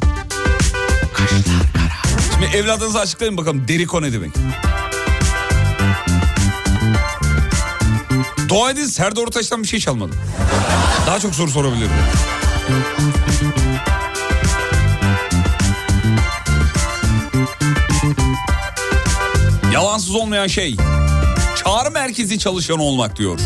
Şimdi 2.33 2.57
evladınıza 2.57 2.99
açıklayın 2.99 3.37
bakalım 3.37 3.67
deriko 3.67 4.01
ne 4.01 4.13
demek? 4.13 4.31
Dua 8.49 8.71
edin 8.71 8.85
Serdar 8.85 9.21
Ortaç'tan 9.21 9.63
bir 9.63 9.67
şey 9.67 9.79
çalmadım. 9.79 10.15
Daha 11.07 11.19
çok 11.19 11.35
soru 11.35 11.51
sorabilirim. 11.51 11.91
Yalansız 19.73 20.15
olmayan 20.15 20.47
şey. 20.47 20.75
Çağrı 21.63 21.91
merkezi 21.91 22.39
çalışan 22.39 22.79
olmak 22.79 23.15
diyor. 23.17 23.39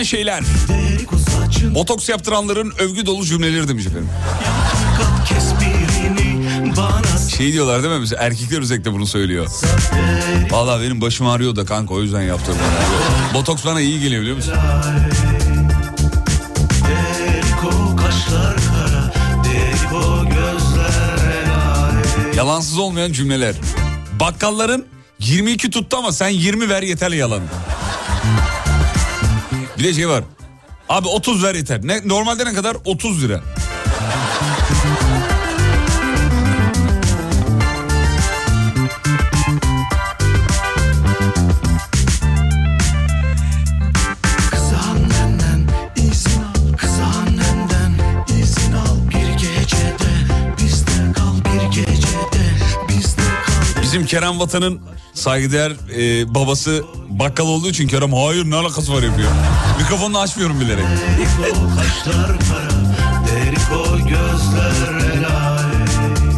Olmayan 0.00 0.08
şeyler. 0.08 0.44
Botoks 1.74 2.08
yaptıranların 2.08 2.72
övgü 2.78 3.06
dolu 3.06 3.24
cümleleri 3.24 3.68
demiş 3.68 3.86
efendim. 3.86 4.08
Şey 7.36 7.52
diyorlar 7.52 7.82
değil 7.82 7.94
mi? 7.94 8.00
Mesela 8.00 8.22
erkekler 8.22 8.60
özellikle 8.60 8.92
bunu 8.92 9.06
söylüyor. 9.06 9.46
Vallahi 10.50 10.82
benim 10.82 11.00
başım 11.00 11.26
ağrıyor 11.26 11.56
da 11.56 11.64
kanka 11.64 11.94
o 11.94 12.02
yüzden 12.02 12.22
yaptırdım. 12.22 12.60
Botoks 13.34 13.64
bana 13.64 13.80
iyi 13.80 14.00
geliyor 14.00 14.20
biliyor 14.22 14.36
musun? 14.36 14.54
Yalansız 22.36 22.78
olmayan 22.78 23.12
cümleler. 23.12 23.54
Bakkalların 24.20 24.86
22 25.18 25.70
tuttu 25.70 25.96
ama 25.96 26.12
sen 26.12 26.28
20 26.28 26.68
ver 26.68 26.82
yeter 26.82 27.10
yalan. 27.10 27.40
Bir 29.80 29.84
de 29.84 29.94
şey 29.94 30.08
var. 30.08 30.24
Abi 30.88 31.08
30 31.08 31.44
ver 31.44 31.54
yeter. 31.54 31.80
Ne, 31.82 32.08
normalde 32.08 32.44
ne 32.44 32.54
kadar? 32.54 32.76
30 32.84 33.22
lira. 33.24 33.40
Bizim 53.90 54.06
Kerem 54.06 54.40
Vatan'ın 54.40 54.80
saygıdeğer 55.14 55.72
e, 55.96 56.34
babası 56.34 56.84
bakkal 57.08 57.46
olduğu 57.46 57.68
için 57.68 57.88
Kerem 57.88 58.12
hayır 58.12 58.50
ne 58.50 58.56
alakası 58.56 58.94
var 58.94 59.02
yapıyor. 59.02 59.28
Mikrofonunu 59.78 60.18
açmıyorum 60.18 60.60
bilerek. 60.60 60.84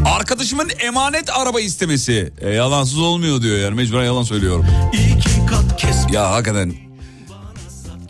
Arkadaşımın 0.04 0.68
emanet 0.80 1.30
araba 1.30 1.60
istemesi. 1.60 2.32
E, 2.40 2.50
yalansız 2.50 2.98
olmuyor 2.98 3.42
diyor 3.42 3.58
yani 3.58 3.74
mecburen 3.74 4.04
yalan 4.04 4.22
söylüyorum. 4.22 4.66
Ya 6.12 6.30
hakikaten 6.30 6.72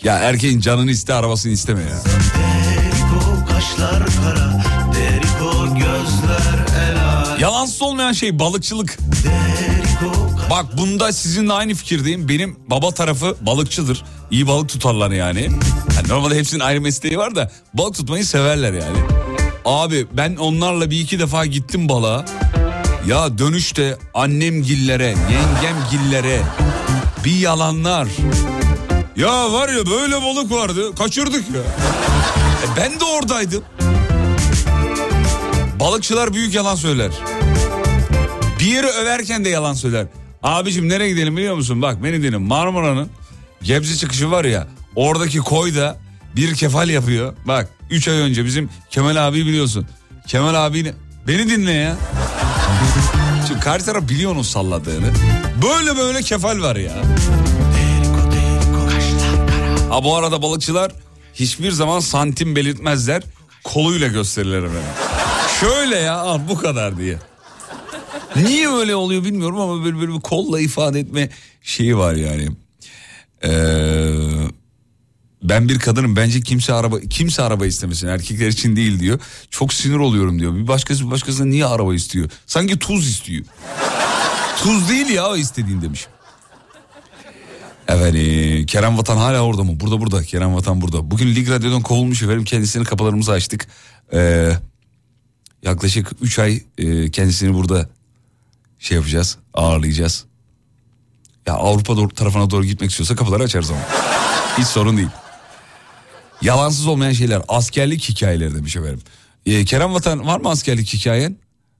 ya 0.03 0.19
erkeğin 0.19 0.61
canını 0.61 0.91
iste 0.91 1.15
arabasını 1.15 1.53
isteme 1.53 1.83
ya. 1.83 1.99
Kaşlar 3.49 4.07
kara 4.07 4.52
Yalansız 7.43 7.83
olmayan 7.83 8.13
şey 8.13 8.39
balıkçılık. 8.39 8.99
Bak 10.51 10.67
bunda 10.79 11.13
sizinle 11.13 11.53
aynı 11.53 11.75
fikirdeyim. 11.75 12.29
Benim 12.29 12.57
baba 12.67 12.91
tarafı 12.91 13.37
balıkçıdır. 13.41 14.05
İyi 14.31 14.47
balık 14.47 14.69
tutarlar 14.69 15.11
yani. 15.11 15.43
yani 15.97 16.09
normalde 16.09 16.39
hepsinin 16.39 16.61
ayrı 16.61 16.81
mesleği 16.81 17.19
var 17.19 17.35
da 17.35 17.51
balık 17.75 17.95
tutmayı 17.95 18.27
severler 18.27 18.73
yani. 18.73 18.99
Abi 19.65 20.07
ben 20.13 20.37
onlarla 20.37 20.91
bir 20.91 21.01
iki 21.01 21.19
defa 21.19 21.47
gittim 21.47 21.89
balığa. 21.89 22.25
Ya 23.07 23.39
dönüşte 23.39 23.99
annem 24.15 24.63
gillere, 24.63 25.07
yengem 25.07 25.77
gillere 25.91 26.41
bir 27.25 27.39
yalanlar. 27.39 28.09
Ya 29.17 29.53
var 29.53 29.69
ya 29.69 29.87
böyle 29.87 30.23
balık 30.23 30.51
vardı 30.51 30.95
kaçırdık 30.95 31.45
ya. 31.55 31.63
E 32.63 32.67
ben 32.77 33.01
de 33.01 33.05
oradaydım. 33.05 33.65
Balıkçılar 35.81 36.35
büyük 36.35 36.55
yalan 36.55 36.75
söyler. 36.75 37.11
Bir 38.63 38.67
yeri 38.67 38.87
överken 38.87 39.45
de 39.45 39.49
yalan 39.49 39.75
söyler. 39.75 40.07
Abicim 40.43 40.89
nereye 40.89 41.09
gidelim 41.11 41.37
biliyor 41.37 41.55
musun? 41.55 41.83
Bak 41.83 42.05
beni 42.05 42.23
dinle 42.23 42.37
Marmara'nın 42.37 43.09
Gebze 43.63 43.97
çıkışı 43.97 44.31
var 44.31 44.45
ya 44.45 44.69
oradaki 44.97 45.39
koyda 45.39 45.97
bir 46.37 46.55
kefal 46.55 46.89
yapıyor. 46.89 47.35
Bak 47.45 47.69
3 47.91 48.09
ay 48.09 48.15
önce 48.15 48.45
bizim 48.45 48.71
Kemal 48.91 49.29
abi 49.29 49.47
biliyorsun. 49.47 49.87
Kemal 50.27 50.67
abi 50.67 50.95
beni 51.29 51.51
dinle 51.51 51.73
ya. 51.73 51.97
Şimdi 53.49 53.61
karşı 53.61 53.85
taraf 53.85 54.09
biliyor 54.09 54.33
onun 54.33 54.43
salladığını. 54.43 55.11
Böyle 55.63 55.97
böyle 55.97 56.23
kefal 56.23 56.61
var 56.61 56.77
ya. 56.77 56.93
Ha 59.89 60.05
bu 60.05 60.17
arada 60.17 60.43
balıkçılar 60.43 60.93
hiçbir 61.35 61.71
zaman 61.71 62.01
santim 62.01 62.57
belirtmezler. 62.57 63.23
Koluyla 63.65 64.09
gösterirler 64.09 64.59
efendim. 64.59 64.83
Şöyle 65.61 65.97
ya 65.97 66.15
al 66.17 66.41
bu 66.49 66.59
kadar 66.59 66.99
diye. 66.99 67.19
Niye 68.37 68.69
öyle 68.69 68.95
oluyor 68.95 69.25
bilmiyorum 69.25 69.61
ama 69.61 69.85
böyle, 69.85 70.01
böyle 70.01 70.13
bir 70.13 70.21
kolla 70.21 70.61
ifade 70.61 71.01
etme 71.01 71.29
şeyi 71.63 71.97
var 71.97 72.15
yani. 72.15 72.49
Ee, 73.45 74.49
ben 75.43 75.69
bir 75.69 75.79
kadınım 75.79 76.17
bence 76.17 76.41
kimse 76.41 76.73
araba 76.73 77.01
kimse 77.01 77.43
araba 77.43 77.67
istemesin 77.67 78.09
erkekler 78.09 78.49
için 78.49 78.77
değil 78.77 79.01
diyor. 79.01 79.21
Çok 79.51 79.73
sinir 79.75 79.97
oluyorum 79.97 80.39
diyor. 80.41 80.55
Bir 80.55 80.69
başkası 80.69 81.07
bir 81.07 81.11
başkasına 81.11 81.47
niye 81.47 81.67
araba 81.67 81.95
istiyor? 81.95 82.31
Sanki 82.47 82.79
tuz 82.79 83.09
istiyor. 83.09 83.45
tuz 84.63 84.89
değil 84.89 85.09
ya 85.09 85.37
istediğin 85.37 85.83
demiş. 85.83 86.07
Efendim 87.89 88.67
Kerem 88.67 88.99
Vatan 88.99 89.17
hala 89.17 89.41
orada 89.41 89.63
mı? 89.63 89.81
Burada 89.81 90.01
burada 90.01 90.23
Kerem 90.23 90.55
Vatan 90.55 90.81
burada. 90.81 91.11
Bugün 91.11 91.35
Lig 91.35 91.51
Radyo'dan 91.51 91.83
kovulmuş 91.83 92.23
efendim 92.23 92.45
kendisinin 92.45 92.85
kapılarımızı 92.85 93.33
açtık. 93.33 93.67
Ee, 94.13 94.53
yaklaşık 95.63 96.13
3 96.21 96.39
ay 96.39 96.63
e, 96.79 97.11
kendisini 97.11 97.55
burada 97.55 97.89
şey 98.83 98.97
yapacağız 98.97 99.39
ağırlayacağız. 99.55 100.25
Ya 101.47 101.55
Avrupa 101.55 101.97
doğru, 101.97 102.09
tarafına 102.09 102.51
doğru 102.51 102.65
gitmek 102.65 102.91
istiyorsa 102.91 103.17
kapıları 103.17 103.43
açarız 103.43 103.71
ama. 103.71 103.81
Hiç 104.59 104.67
sorun 104.67 104.97
değil. 104.97 105.09
Yalansız 106.43 106.87
olmayan 106.87 107.13
şeyler 107.13 107.43
askerlik 107.49 108.09
hikayeleri 108.09 108.55
demiş 108.55 108.77
efendim. 108.77 109.03
Ee, 109.47 109.65
Kerem 109.65 109.95
Vatan 109.95 110.27
var 110.27 110.41
mı 110.41 110.49
askerlik 110.49 110.95
hikayen? 110.95 111.37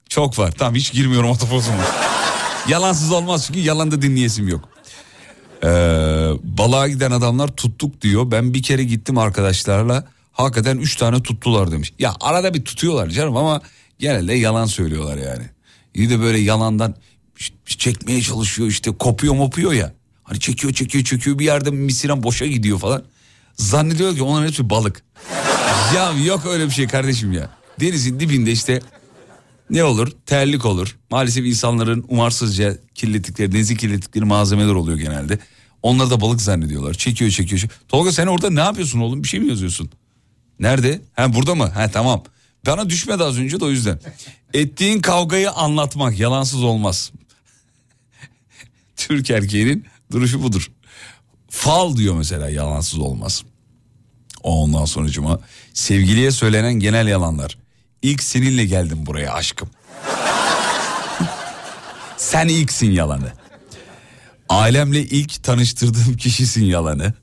Çok 0.09 0.39
var. 0.39 0.53
Tamam 0.59 0.75
hiç 0.75 0.93
girmiyorum 0.93 1.31
o 1.31 1.39
topozuma. 1.39 1.85
Yalansız 2.69 3.13
olmaz 3.13 3.45
çünkü 3.47 3.61
yalan 3.61 3.91
da 3.91 4.03
dinleyesim 4.03 4.49
yok. 4.49 4.69
Ee, 5.65 5.69
balığa 6.43 6.89
giden 6.89 7.11
adamlar 7.11 7.49
tuttuk 7.49 8.01
diyor. 8.01 8.31
Ben 8.31 8.55
bir 8.55 8.63
kere 8.63 8.85
gittim 8.85 9.19
arkadaşlarla. 9.19 10.07
Hakikaten 10.33 10.79
üç 10.79 10.97
tane 10.97 11.23
tuttular 11.23 11.73
demiş. 11.73 11.93
Ya 11.99 12.15
arada 12.21 12.55
bir 12.55 12.65
tutuyorlar 12.65 13.09
canım 13.09 13.37
ama 13.37 13.63
genelde 13.99 14.35
yalan 14.35 14.67
söylüyorlar 14.67 15.17
yani. 15.17 15.45
İyi 15.95 16.11
de 16.11 16.21
böyle 16.21 16.39
yalandan 16.39 16.95
çekmeye 17.67 18.23
çalışıyor 18.23 18.69
işte 18.69 18.91
kopuyor 18.91 19.35
mopuyor 19.35 19.73
ya. 19.73 19.93
Hani 20.23 20.41
çekiyor 20.41 20.73
çekiyor 20.73 21.05
çekiyor 21.05 21.39
bir 21.39 21.45
yerde 21.45 21.71
misiren 21.71 22.23
boşa 22.23 22.47
gidiyor 22.47 22.79
falan. 22.79 23.03
Zannediyor 23.57 24.17
ki 24.17 24.23
onların 24.23 24.47
hepsi 24.47 24.71
balık. 24.71 25.03
ya 25.95 26.13
yok 26.27 26.47
öyle 26.47 26.67
bir 26.67 26.71
şey 26.71 26.87
kardeşim 26.87 27.33
ya. 27.33 27.51
Denizin 27.81 28.21
dibinde 28.21 28.53
işte 28.53 28.81
ne 29.71 29.85
olur? 29.85 30.13
Terlik 30.27 30.65
olur. 30.65 30.97
Maalesef 31.11 31.47
insanların 31.47 32.05
umarsızca 32.09 32.79
kirlettikleri, 32.95 33.53
denizi 33.53 33.77
kirlettikleri 33.77 34.25
malzemeler 34.25 34.75
oluyor 34.75 34.99
genelde. 34.99 35.39
Onları 35.83 36.11
da 36.11 36.21
balık 36.21 36.41
zannediyorlar. 36.41 36.95
Çekiyor. 36.95 37.31
çekiyor. 37.31 37.63
Tolga 37.89 38.13
sen 38.13 38.27
orada 38.27 38.51
ne 38.51 38.61
yapıyorsun 38.61 39.01
oğlum? 39.01 39.23
Bir 39.23 39.29
şey 39.29 39.41
mi 39.41 39.49
yazıyorsun? 39.49 39.91
Nerede? 40.61 41.01
Ha 41.13 41.35
burada 41.35 41.55
mı? 41.55 41.65
Ha 41.65 41.91
tamam. 41.91 42.23
Bana 42.67 42.91
düşmedi 42.91 43.25
az 43.25 43.39
önce 43.39 43.61
de 43.61 43.65
o 43.65 43.71
yüzden. 43.71 44.01
Ettiğin 44.55 45.01
kavgayı 45.01 45.51
anlatmak 45.51 46.19
yalansız 46.19 46.63
olmaz. 46.63 47.13
Türk 48.97 49.31
erkeğinin 49.31 49.87
duruşu 50.13 50.43
budur. 50.43 50.71
Fal 51.51 51.97
diyor 51.97 52.15
mesela 52.15 52.51
yalansız 52.51 52.99
olmaz. 52.99 53.43
Ondan 54.43 54.85
sonucuma 54.85 55.41
sevgiliye 55.75 56.31
söylenen 56.31 56.75
genel 56.75 57.07
yalanlar. 57.07 57.59
İlk 58.03 58.23
seninle 58.23 58.65
geldim 58.65 59.07
buraya 59.07 59.33
aşkım. 59.33 59.71
Sen 62.17 62.49
ilksin 62.49 62.91
yalanı. 62.91 63.33
Ailemle 64.49 65.01
ilk 65.01 65.43
tanıştırdığım 65.43 66.17
kişisin 66.17 66.65
yalanı. 66.65 67.15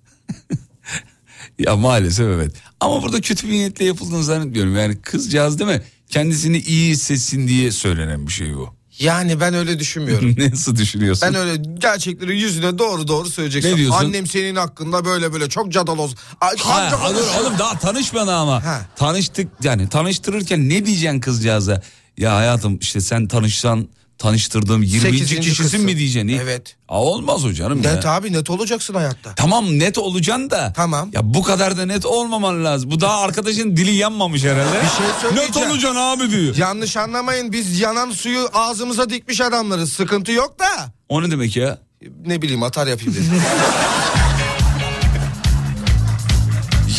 ya 1.59 1.75
maalesef 1.75 2.25
evet. 2.25 2.53
Ama 2.79 3.03
burada 3.03 3.21
kötü 3.21 3.47
bir 3.47 3.53
niyetle 3.53 3.85
yapıldığını 3.85 4.23
zannetmiyorum. 4.23 4.75
Yani 4.75 5.01
kızcağız 5.01 5.59
değil 5.59 5.69
mi? 5.69 5.81
Kendisini 6.09 6.57
iyi 6.57 6.91
hissetsin 6.91 7.47
diye 7.47 7.71
söylenen 7.71 8.27
bir 8.27 8.31
şey 8.31 8.55
bu. 8.55 8.79
Yani 8.99 9.39
ben 9.39 9.53
öyle 9.53 9.79
düşünmüyorum. 9.79 10.35
Nasıl 10.51 10.75
düşünüyorsun? 10.75 11.27
Ben 11.27 11.35
öyle 11.35 11.63
gerçekleri 11.77 12.39
yüzüne 12.39 12.79
doğru 12.79 13.07
doğru 13.07 13.29
söyleyeceksin. 13.29 13.71
Ne 13.71 13.77
diyorsun? 13.77 14.05
Annem 14.05 14.27
senin 14.27 14.55
hakkında 14.55 15.05
böyle 15.05 15.33
böyle 15.33 15.49
çok 15.49 15.71
cadaloz. 15.71 16.15
Ha, 16.39 16.51
ha, 16.59 17.09
dur 17.13 17.41
oğlum 17.41 17.59
daha 17.59 17.79
tanışmadı 17.79 18.31
ama. 18.31 18.65
Ha. 18.65 18.85
Tanıştık 18.95 19.47
yani 19.63 19.89
tanıştırırken 19.89 20.69
ne 20.69 20.85
diyeceksin 20.85 21.19
kızcağıza? 21.19 21.81
Ya 22.17 22.35
hayatım 22.35 22.77
işte 22.81 23.01
sen 23.01 23.27
tanışsan 23.27 23.87
tanıştırdığım 24.19 24.83
20. 24.83 24.99
Sekizinci 25.01 25.49
kişisin 25.49 25.63
kızsın. 25.63 25.81
mi 25.81 25.97
diyeceksin? 25.97 26.39
Evet. 26.43 26.75
Aa, 26.89 27.03
olmaz 27.03 27.45
o 27.45 27.53
canım 27.53 27.83
ya. 27.83 27.93
Net 27.93 28.05
abi 28.05 28.33
net 28.33 28.49
olacaksın 28.49 28.93
hayatta. 28.93 29.35
Tamam 29.35 29.79
net 29.79 29.97
olacaksın 29.97 30.49
da. 30.49 30.73
Tamam. 30.75 31.09
Ya 31.13 31.33
bu 31.33 31.43
kadar 31.43 31.77
da 31.77 31.85
net 31.85 32.05
olmaman 32.05 32.65
lazım. 32.65 32.91
Bu 32.91 33.01
daha 33.01 33.21
arkadaşın 33.21 33.77
dili 33.77 33.91
yanmamış 33.95 34.43
herhalde. 34.43 34.73
Bir 34.83 34.87
şey 34.87 35.05
söyleyeceğim. 35.21 35.49
Net 35.49 35.57
olacaksın 35.57 35.99
abi 35.99 36.31
diyor. 36.31 36.55
Yanlış 36.55 36.97
anlamayın 36.97 37.51
biz 37.51 37.79
yanan 37.79 38.11
suyu 38.11 38.49
ağzımıza 38.53 39.09
dikmiş 39.09 39.41
adamlarız. 39.41 39.93
Sıkıntı 39.93 40.31
yok 40.31 40.59
da. 40.59 40.91
O 41.09 41.23
ne 41.23 41.31
demek 41.31 41.57
ya? 41.57 41.77
Ne 42.25 42.41
bileyim 42.41 42.63
atar 42.63 42.87
yapayım 42.87 43.13
dedim. 43.13 43.25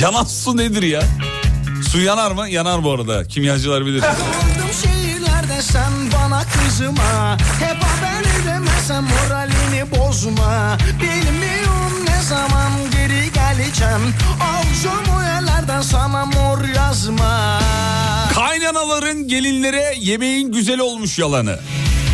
Yanan 0.01 0.25
su 0.25 0.57
nedir 0.57 0.83
ya? 0.83 1.03
Su 1.91 2.01
yanar 2.01 2.31
mı? 2.33 2.49
Yanar 2.49 2.85
bu 2.85 2.91
arada. 2.93 3.25
Kimyacılar 3.25 3.87
bilir. 3.87 4.05
Sen 5.61 5.93
bana 6.13 6.45
kızma 6.45 7.37
Hep 7.61 7.83
haber 7.83 8.43
edemezsem 8.43 9.05
moralini 9.05 9.91
bozma 9.91 10.79
Bilmiyorum 11.03 12.07
ne 12.09 12.23
zaman 12.23 12.73
geri 12.93 13.33
geleceğim 13.33 14.15
Alacağım 14.41 15.25
yerlerden 15.25 15.83
sana 15.83 16.27
mor 16.27 16.65
yazma 16.77 17.61
Kaynanaların 18.35 19.29
gelinlere 19.29 19.95
yemeğin 20.01 20.53
güzel 20.53 20.81
olmuş 20.81 21.19
yalanı. 21.19 21.59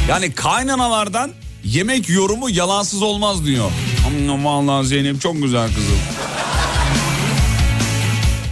Yani 0.09 0.33
kaynanalardan 0.33 1.31
yemek 1.65 2.09
yorumu 2.09 2.51
yalansız 2.51 3.03
olmaz 3.03 3.45
diyor. 3.45 3.71
Aman 4.33 4.83
Zeynep 4.83 5.21
çok 5.21 5.43
güzel 5.43 5.69
kızım. 5.69 5.99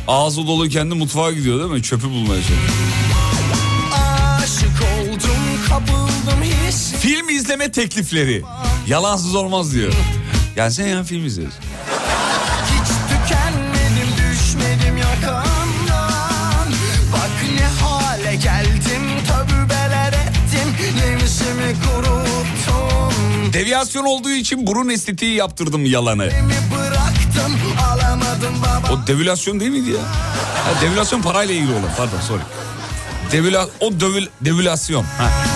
Ağzı 0.09 0.47
dolu 0.47 0.68
kendi 0.68 0.95
mutfağa 0.95 1.32
gidiyor 1.32 1.59
değil 1.59 1.70
mi? 1.70 1.82
Çöpü 1.82 2.11
bulmaya 2.11 2.42
çalışıyor. 2.42 2.84
Film 7.05 7.29
izleme 7.29 7.73
teklifleri. 7.73 8.43
Yalansız 8.87 9.35
olmaz 9.35 9.75
diyor. 9.75 9.93
Gelsene 10.57 10.89
ya 10.89 11.05
film 11.05 11.27
izleriz. 11.27 11.53
Hiç 12.67 12.89
tükenmedim 12.89 14.09
düşmedim 14.17 14.97
yakandan 14.97 16.69
Bak 17.13 17.31
ne 17.59 17.67
hale 17.67 18.35
geldim 18.35 19.03
tövbeler 19.27 20.13
ettim 20.13 20.97
Nefsimi 20.97 21.75
kurup 21.85 23.53
Deviyasyon 23.53 24.05
olduğu 24.05 24.31
için 24.31 24.67
burun 24.67 24.89
estetiği 24.89 25.35
yaptırdım 25.35 25.87
yalanı. 25.87 26.31
Bıraktım 26.77 27.59
O 28.93 29.07
devülasyon 29.07 29.61
değil 29.61 29.71
miydi 29.71 29.91
ya? 29.91 30.03
Ha, 30.65 30.81
devülasyon 30.83 31.23
parayla 31.23 31.55
ilgili 31.55 31.73
olan. 31.73 31.91
Pardon 31.97 32.21
sorry. 32.29 32.43
Devüla, 33.33 33.69
o 33.81 34.01
dövül, 34.01 34.27
devülasyon. 34.41 35.03
Ha. 35.03 35.54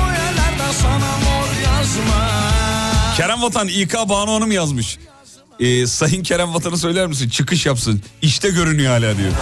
O 0.00 0.12
yerlerden 0.12 0.72
sana 0.82 1.16
mor 1.18 1.48
yazma 1.64 2.30
Kerem 3.16 3.42
Vatan 3.42 3.68
İK 3.68 3.94
Banu 3.94 4.32
Hanım 4.34 4.52
yazmış. 4.52 4.98
Ee, 5.60 5.86
Sayın 5.86 6.22
Kerem 6.22 6.54
Vatan'ı 6.54 6.78
söyler 6.78 7.06
misin? 7.06 7.28
Çıkış 7.28 7.66
yapsın. 7.66 8.02
İşte 8.22 8.50
görünüyor 8.50 8.90
hala 8.90 9.18
diyor. 9.18 9.32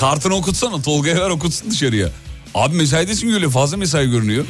Kartını 0.00 0.34
okutsana. 0.34 0.82
Tolga'ya 0.82 1.16
ver 1.16 1.30
okutsun 1.30 1.70
dışarıya. 1.70 2.08
Abi 2.54 2.76
mesaidesin 2.76 3.32
öyle 3.32 3.48
fazla 3.48 3.76
mesai 3.76 4.10
görünüyor. 4.10 4.44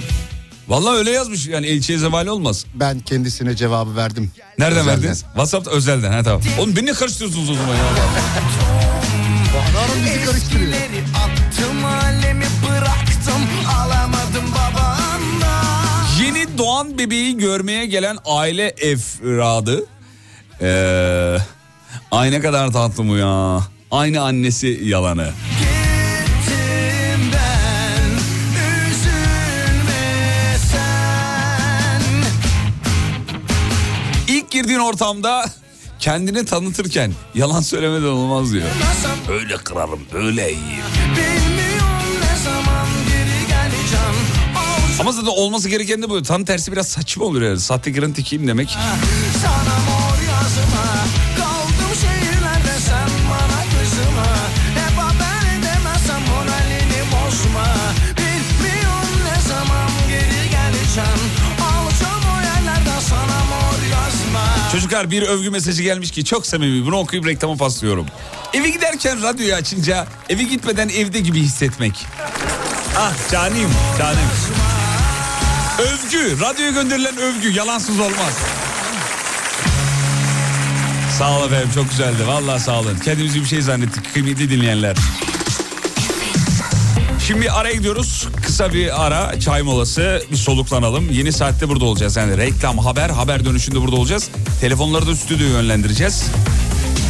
Vallahi 0.69 0.97
öyle 0.97 1.11
yazmış 1.11 1.47
yani 1.47 1.67
elçiye 1.67 1.99
zevali 1.99 2.31
olmaz. 2.31 2.65
Ben 2.75 3.01
kendisine 3.01 3.57
cevabı 3.57 3.97
verdim. 3.97 4.31
Nereden 4.59 4.81
Özelden. 4.81 4.97
verdiniz? 4.97 5.21
WhatsApp'ta 5.21 5.71
özelden 5.71 6.13
ha 6.13 6.23
tamam. 6.23 6.41
Oğlum 6.59 6.77
beni 6.77 6.93
karıştırıyorsunuz 6.93 7.51
o 7.51 7.55
zaman 7.55 7.75
ya? 7.75 7.85
Hanım 9.75 10.05
bizi 10.05 10.25
karıştırıyor. 10.25 10.73
Attım 10.73 11.85
alemi 11.85 12.45
bıraktım 12.69 13.43
Alamadım 13.79 14.45
babandan 14.53 16.07
Yeni 16.25 16.59
doğan 16.59 16.99
bebeği 16.99 17.37
görmeye 17.39 17.87
gelen 17.87 18.19
aile 18.25 18.75
efradı. 18.81 19.87
Ee, 20.63 21.37
ay 22.11 22.31
ne 22.31 22.41
kadar 22.41 22.73
tatlı 22.73 23.09
bu 23.09 23.17
ya. 23.17 23.61
Aynı 23.91 24.21
annesi 24.23 24.81
yalanı. 24.85 25.31
Girdiğin 34.63 34.79
ortamda 34.79 35.45
kendini 35.99 36.45
tanıtırken 36.45 37.13
yalan 37.35 37.61
söylemeden 37.61 38.07
olmaz 38.07 38.53
diyor. 38.53 38.67
Öyle 39.33 39.57
kırarım, 39.57 40.01
öyle 40.15 40.43
yiyeyim. 40.43 40.85
Ama 45.01 45.13
zaten 45.13 45.27
olması 45.29 45.69
gereken 45.69 46.03
de 46.03 46.11
bu. 46.11 46.23
Tam 46.23 46.45
tersi 46.45 46.73
biraz 46.73 46.89
saçma 46.89 47.25
olur 47.25 47.43
yani. 47.43 47.61
Sahtekarın 47.61 48.13
tekiyim 48.13 48.49
demek. 48.49 48.79
Çocuklar 64.89 65.11
bir 65.11 65.23
övgü 65.23 65.51
mesajı 65.51 65.83
gelmiş 65.83 66.11
ki 66.11 66.25
çok 66.25 66.47
samimi. 66.47 66.87
Bunu 66.87 66.97
okuyup 66.97 67.27
reklama 67.27 67.57
paslıyorum. 67.57 68.07
Eve 68.55 68.69
giderken 68.69 69.23
radyoyu 69.23 69.55
açınca 69.55 70.07
eve 70.29 70.43
gitmeden 70.43 70.89
evde 70.89 71.21
gibi 71.21 71.41
hissetmek. 71.41 72.07
Ah 72.97 73.13
canim, 73.33 73.69
canim. 73.99 74.29
Övgü, 75.79 76.41
radyoya 76.41 76.71
gönderilen 76.71 77.17
övgü 77.17 77.51
yalansız 77.51 78.01
olmaz. 78.01 78.35
Sağ 81.19 81.39
olun 81.39 81.47
efendim 81.47 81.71
çok 81.75 81.91
güzeldi. 81.91 82.27
Vallahi 82.27 82.61
sağ 82.61 82.81
olun. 82.81 82.99
Kendimizi 83.05 83.41
bir 83.41 83.47
şey 83.47 83.63
zannettik 83.63 84.15
kıymetli 84.15 84.51
dinleyenler. 84.51 84.97
Şimdi 87.29 87.41
bir 87.41 87.61
araya 87.61 87.75
gidiyoruz. 87.75 88.29
Kısa 88.43 88.73
bir 88.73 89.07
ara 89.07 89.41
çay 89.41 89.63
molası 89.63 90.23
bir 90.31 90.37
soluklanalım. 90.37 91.11
Yeni 91.11 91.33
saatte 91.33 91.69
burada 91.69 91.85
olacağız. 91.85 92.17
Yani 92.17 92.37
reklam, 92.37 92.79
haber, 92.79 93.11
haber 93.11 93.45
dönüşünde 93.45 93.81
burada 93.81 93.97
olacağız. 93.97 94.31
Telefonları 94.61 95.07
da 95.07 95.17
stüdyoya 95.17 95.53
yönlendireceğiz. 95.53 96.25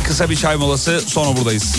Kısa 0.06 0.30
bir 0.30 0.36
çay 0.36 0.56
molası 0.56 1.00
sonra 1.06 1.36
buradayız. 1.36 1.76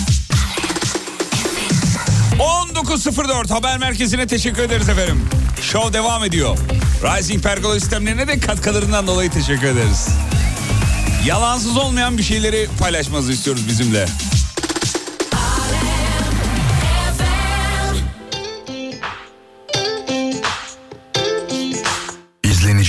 19.04 2.39 3.53
haber 3.53 3.77
merkezine 3.77 4.27
teşekkür 4.27 4.63
ederiz 4.63 4.89
efendim. 4.89 5.29
Show 5.61 5.93
devam 5.93 6.23
ediyor. 6.23 6.57
Rising 7.03 7.43
Pergola 7.43 7.79
sistemlerine 7.79 8.27
de 8.27 8.39
katkılarından 8.39 9.07
dolayı 9.07 9.31
teşekkür 9.31 9.67
ederiz. 9.67 10.07
Yalansız 11.25 11.77
olmayan 11.77 12.17
bir 12.17 12.23
şeyleri 12.23 12.67
paylaşmanızı 12.79 13.31
istiyoruz 13.31 13.67
bizimle. 13.67 14.05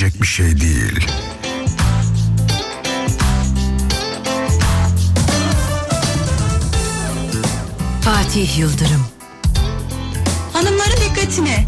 İzlenecek 0.00 0.22
bir 0.22 0.26
şey 0.26 0.60
değil. 0.60 1.06
Fatih 8.02 8.58
Yıldırım. 8.58 9.06
Hanımların 10.52 10.96
dikkatine. 11.10 11.64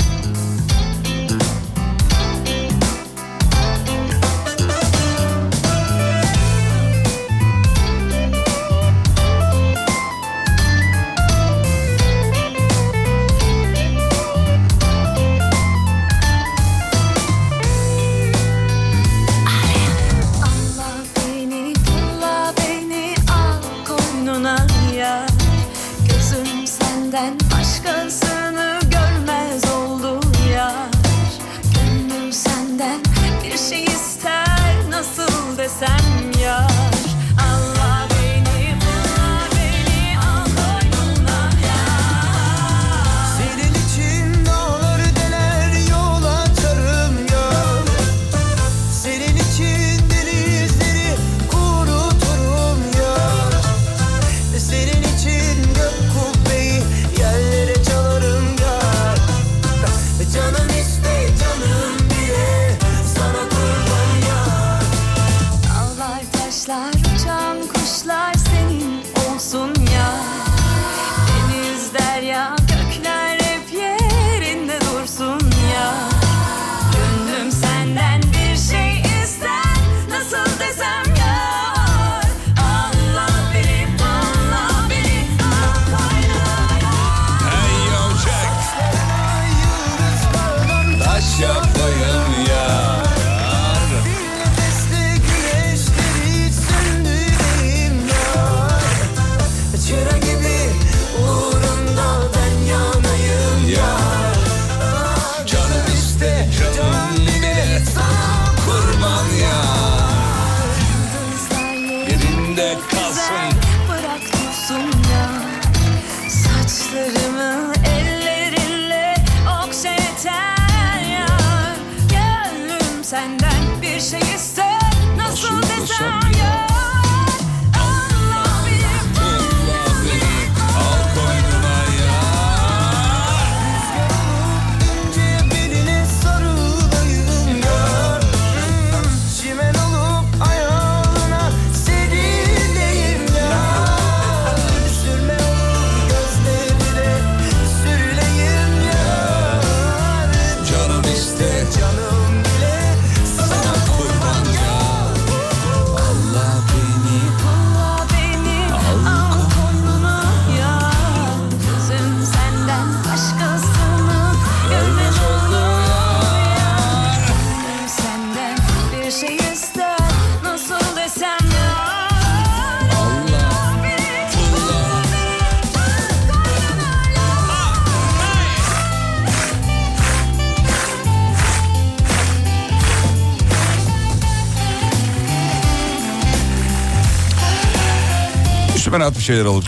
Üstüme 188.93 189.05
rahat 189.05 189.19
bir 189.19 189.23
şeyler 189.23 189.45
alıp. 189.45 189.65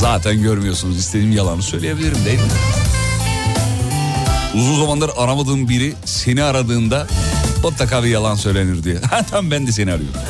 Zaten 0.00 0.42
görmüyorsunuz 0.42 0.98
istediğim 0.98 1.32
yalanı 1.32 1.62
söyleyebilirim 1.62 2.24
değil 2.24 2.38
mi? 2.38 2.48
Uzun 4.54 4.80
zamandır 4.80 5.10
aramadığım 5.16 5.68
biri 5.68 5.94
seni 6.04 6.42
aradığında 6.42 7.06
mutlaka 7.62 8.04
bir 8.04 8.08
yalan 8.08 8.34
söylenir 8.34 8.84
diye. 8.84 8.96
Ha 9.10 9.22
tamam 9.30 9.50
ben 9.50 9.66
de 9.66 9.72
seni 9.72 9.92
arıyorum. 9.92 10.20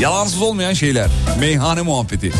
Yalansız 0.00 0.42
olmayan 0.42 0.72
şeyler. 0.72 1.10
Meyhane 1.40 1.82
muhabbeti. 1.82 2.32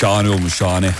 Şahane 0.00 0.28
olmuş 0.28 0.54
şahane. 0.54 0.90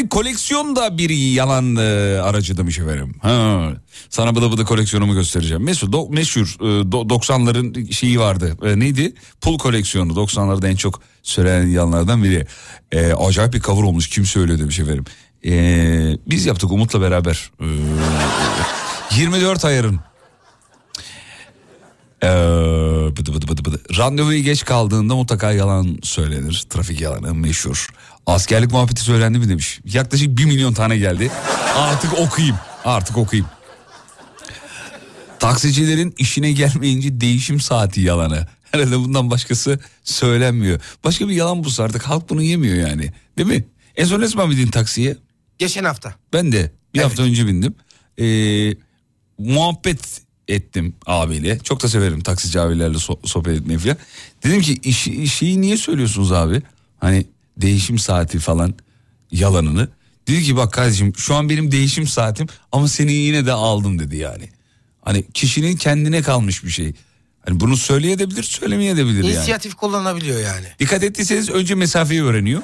Abi 0.00 0.08
koleksiyon 0.08 0.76
da 0.76 0.98
bir 0.98 1.10
yalan 1.10 1.76
e, 1.76 1.80
aracı 2.20 2.56
demiş 2.56 2.78
efendim. 2.78 3.14
Ha, 3.22 3.72
sana 4.10 4.36
bıdı 4.36 4.52
bıdı 4.52 4.64
koleksiyonumu 4.64 5.14
göstereceğim. 5.14 5.62
Mesut 5.62 5.92
do, 5.92 6.08
meşhur 6.10 6.56
e, 6.60 6.64
do- 6.64 7.08
90'ların 7.08 7.92
şeyi 7.92 8.20
vardı. 8.20 8.56
E, 8.62 8.78
neydi? 8.78 9.14
Pul 9.40 9.58
koleksiyonu 9.58 10.12
90'larda 10.12 10.68
en 10.68 10.76
çok 10.76 11.00
söylenen 11.22 11.66
yalanlardan 11.66 12.24
biri. 12.24 12.46
E, 12.92 13.12
acayip 13.12 13.52
bir 13.54 13.60
cover 13.60 13.82
olmuş 13.82 14.08
kim 14.08 14.26
söylüyor 14.26 14.58
demiş 14.58 14.78
efendim. 14.78 15.04
E, 15.44 15.52
biz 16.26 16.46
yaptık 16.46 16.72
Umut'la 16.72 17.00
beraber. 17.00 17.50
E, 17.60 17.66
24 19.20 19.64
ayarın 19.64 20.00
ee, 22.22 22.28
bıdı 23.16 23.34
bıdı 23.34 23.48
bıdı 23.48 23.64
bıdı. 23.64 23.80
Randevuya 23.98 24.38
geç 24.38 24.64
kaldığında 24.64 25.16
mutlaka 25.16 25.52
yalan 25.52 25.98
söylenir. 26.02 26.64
Trafik 26.70 27.00
yalanı 27.00 27.34
meşhur. 27.34 27.88
Askerlik 28.30 28.72
muhabbeti 28.72 29.00
söylendi 29.00 29.38
mi 29.38 29.48
demiş. 29.48 29.80
Yaklaşık 29.84 30.38
bir 30.38 30.44
milyon 30.44 30.72
tane 30.72 30.98
geldi. 30.98 31.30
Artık 31.76 32.18
okuyayım. 32.18 32.56
Artık 32.84 33.18
okuyayım. 33.18 33.50
Taksicilerin 35.38 36.14
işine 36.18 36.52
gelmeyince 36.52 37.20
değişim 37.20 37.60
saati 37.60 38.00
yalanı. 38.00 38.46
Herhalde 38.70 38.98
bundan 38.98 39.30
başkası 39.30 39.78
söylenmiyor. 40.04 40.80
Başka 41.04 41.28
bir 41.28 41.34
yalan 41.34 41.64
bulsa 41.64 41.84
artık 41.84 42.02
halk 42.02 42.30
bunu 42.30 42.42
yemiyor 42.42 42.88
yani. 42.88 43.12
Değil 43.38 43.48
mi? 43.48 43.64
En 43.96 44.04
son 44.04 44.20
ne 44.20 44.26
zaman 44.26 44.50
bindin 44.50 44.70
taksiye? 44.70 45.16
Geçen 45.58 45.84
hafta. 45.84 46.14
Ben 46.32 46.52
de 46.52 46.72
bir 46.94 47.00
hafta 47.00 47.22
önce 47.22 47.46
bindim. 47.46 47.74
Ee, 48.20 48.74
muhabbet 49.38 50.20
ettim 50.48 50.94
abiyle. 51.06 51.58
Çok 51.58 51.82
da 51.82 51.88
severim 51.88 52.20
taksici 52.20 52.60
abilerle 52.60 52.96
so- 52.96 53.28
sohbet 53.28 53.60
etmeyi 53.60 53.78
falan. 53.78 53.96
Dedim 54.44 54.60
ki 54.60 54.78
işi, 54.82 55.28
şeyi 55.28 55.60
niye 55.60 55.76
söylüyorsunuz 55.76 56.32
abi? 56.32 56.62
Hani 56.98 57.26
değişim 57.60 57.98
saati 57.98 58.38
falan 58.38 58.74
yalanını. 59.32 59.88
Dedi 60.28 60.42
ki 60.42 60.56
bak 60.56 60.72
kardeşim 60.72 61.12
şu 61.16 61.34
an 61.34 61.48
benim 61.48 61.72
değişim 61.72 62.06
saatim 62.06 62.46
ama 62.72 62.88
seni 62.88 63.12
yine 63.12 63.46
de 63.46 63.52
aldım 63.52 63.98
dedi 63.98 64.16
yani. 64.16 64.48
Hani 65.02 65.24
kişinin 65.34 65.76
kendine 65.76 66.22
kalmış 66.22 66.64
bir 66.64 66.70
şey. 66.70 66.92
Hani 67.50 67.60
bunu 67.60 67.76
söyleyebilir 67.76 68.42
söylemeyebilir 68.42 69.24
yani. 69.24 69.34
İnisiyatif 69.34 69.74
kullanabiliyor 69.74 70.40
yani. 70.40 70.66
Dikkat 70.78 71.02
ettiyseniz 71.02 71.50
önce 71.50 71.74
mesafeyi 71.74 72.24
öğreniyor. 72.24 72.62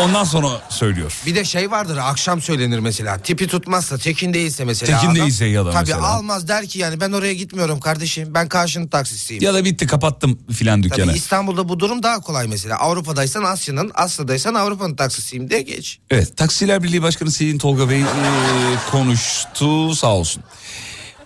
Ondan 0.00 0.24
sonra 0.24 0.48
söylüyor. 0.68 1.20
Bir 1.26 1.34
de 1.34 1.44
şey 1.44 1.70
vardır 1.70 1.96
akşam 1.96 2.42
söylenir 2.42 2.78
mesela. 2.78 3.18
Tipi 3.18 3.46
tutmazsa, 3.46 3.98
tekin 3.98 4.34
değilse 4.34 4.64
mesela. 4.64 4.98
Tekin 4.98 5.12
adam, 5.12 5.16
değilse 5.16 5.44
ya 5.44 5.66
da 5.66 5.70
Tabii 5.70 5.80
mesela. 5.80 6.06
almaz 6.06 6.48
der 6.48 6.66
ki 6.66 6.78
yani 6.78 7.00
ben 7.00 7.12
oraya 7.12 7.34
gitmiyorum 7.34 7.80
kardeşim. 7.80 8.34
Ben 8.34 8.48
karşının 8.48 8.86
taksisiyim. 8.86 9.42
Ya 9.42 9.54
da 9.54 9.64
bitti 9.64 9.86
kapattım 9.86 10.38
filan 10.52 10.82
dükkanı. 10.82 11.06
Tabii 11.06 11.16
İstanbul'da 11.16 11.68
bu 11.68 11.80
durum 11.80 12.02
daha 12.02 12.20
kolay 12.20 12.46
mesela. 12.46 12.76
Avrupa'daysan 12.76 13.42
Asya'nın, 13.42 13.90
Asya'daysan 13.94 14.54
Avrupa'nın 14.54 14.96
taksisiyim 14.96 15.50
diye 15.50 15.62
geç. 15.62 15.98
Evet 16.10 16.36
Taksiler 16.36 16.82
Birliği 16.82 17.02
Başkanı 17.02 17.30
Sayın 17.30 17.58
Tolga 17.58 17.90
Bey 17.90 18.00
e, 18.00 18.04
konuştu 18.90 19.94
sağ 19.94 20.14
olsun. 20.14 20.42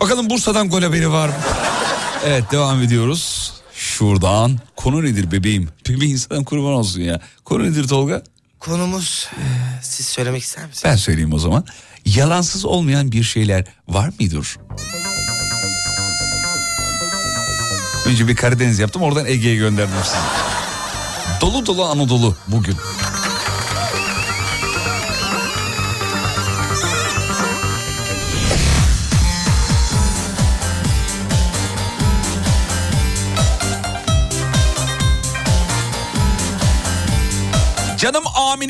Bakalım 0.01 0.31
Bursa'dan 0.31 0.69
gol 0.69 0.83
haberi 0.83 1.11
var 1.11 1.29
mı? 1.29 1.35
Evet 2.27 2.53
devam 2.53 2.83
ediyoruz. 2.83 3.53
Şuradan 3.75 4.59
konu 4.77 5.05
nedir 5.05 5.33
bebeğim? 5.33 5.69
Bebeğin 5.89 6.13
insan 6.13 6.45
kurban 6.45 6.73
olsun 6.73 7.01
ya. 7.01 7.21
Konu 7.45 7.65
nedir 7.65 7.89
Tolga? 7.89 8.23
Konumuz 8.59 9.29
e, 9.33 9.43
siz 9.83 10.07
söylemek 10.07 10.43
ister 10.43 10.67
misiniz? 10.67 10.85
Ben 10.85 10.97
söyleyeyim 10.97 11.33
o 11.33 11.39
zaman. 11.39 11.65
Yalansız 12.05 12.65
olmayan 12.65 13.13
bir 13.13 13.23
şeyler 13.23 13.65
var 13.89 14.11
mıdır? 14.21 14.57
Önce 18.07 18.29
bir 18.29 18.37
Karadeniz 18.37 18.79
yaptım 18.79 19.03
oradan 19.03 19.27
Ege'ye 19.27 19.57
gönderdim 19.57 19.95
sizi. 20.05 20.17
Dolu 21.41 21.67
dolu 21.67 21.85
Anadolu 21.85 22.37
bugün. 22.49 22.77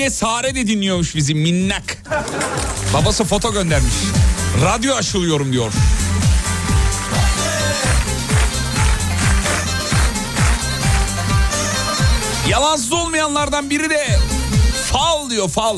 Amine 0.01 0.11
Sare 0.11 0.55
de 0.55 0.67
dinliyormuş 0.67 1.15
bizi 1.17 1.35
minnak. 1.35 2.03
Babası 2.95 3.25
foto 3.25 3.53
göndermiş. 3.53 3.95
Radyo 4.65 4.95
aşılıyorum 4.95 5.53
diyor. 5.53 5.73
Yalansız 12.49 12.93
olmayanlardan 12.93 13.71
biri 13.71 13.91
de 13.91 14.07
fal 14.93 15.31
diyor 15.31 15.49
fal. 15.49 15.77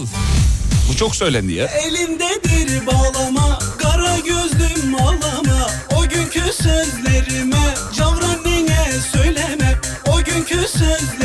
Bu 0.89 0.97
çok 0.97 1.17
söylendi 1.17 1.53
ya. 1.53 1.67
Elindedir 1.67 2.87
bağlama 2.87 3.59
Kara 3.79 4.19
gözlüm 4.19 4.95
ağlama 4.95 5.71
O 5.97 6.09
günkü 6.09 6.53
sözlerime 6.53 7.75
Cavrannene 7.97 8.93
söyleme 9.13 9.81
O 10.13 10.25
günkü 10.25 10.69
sözlerime 10.69 11.22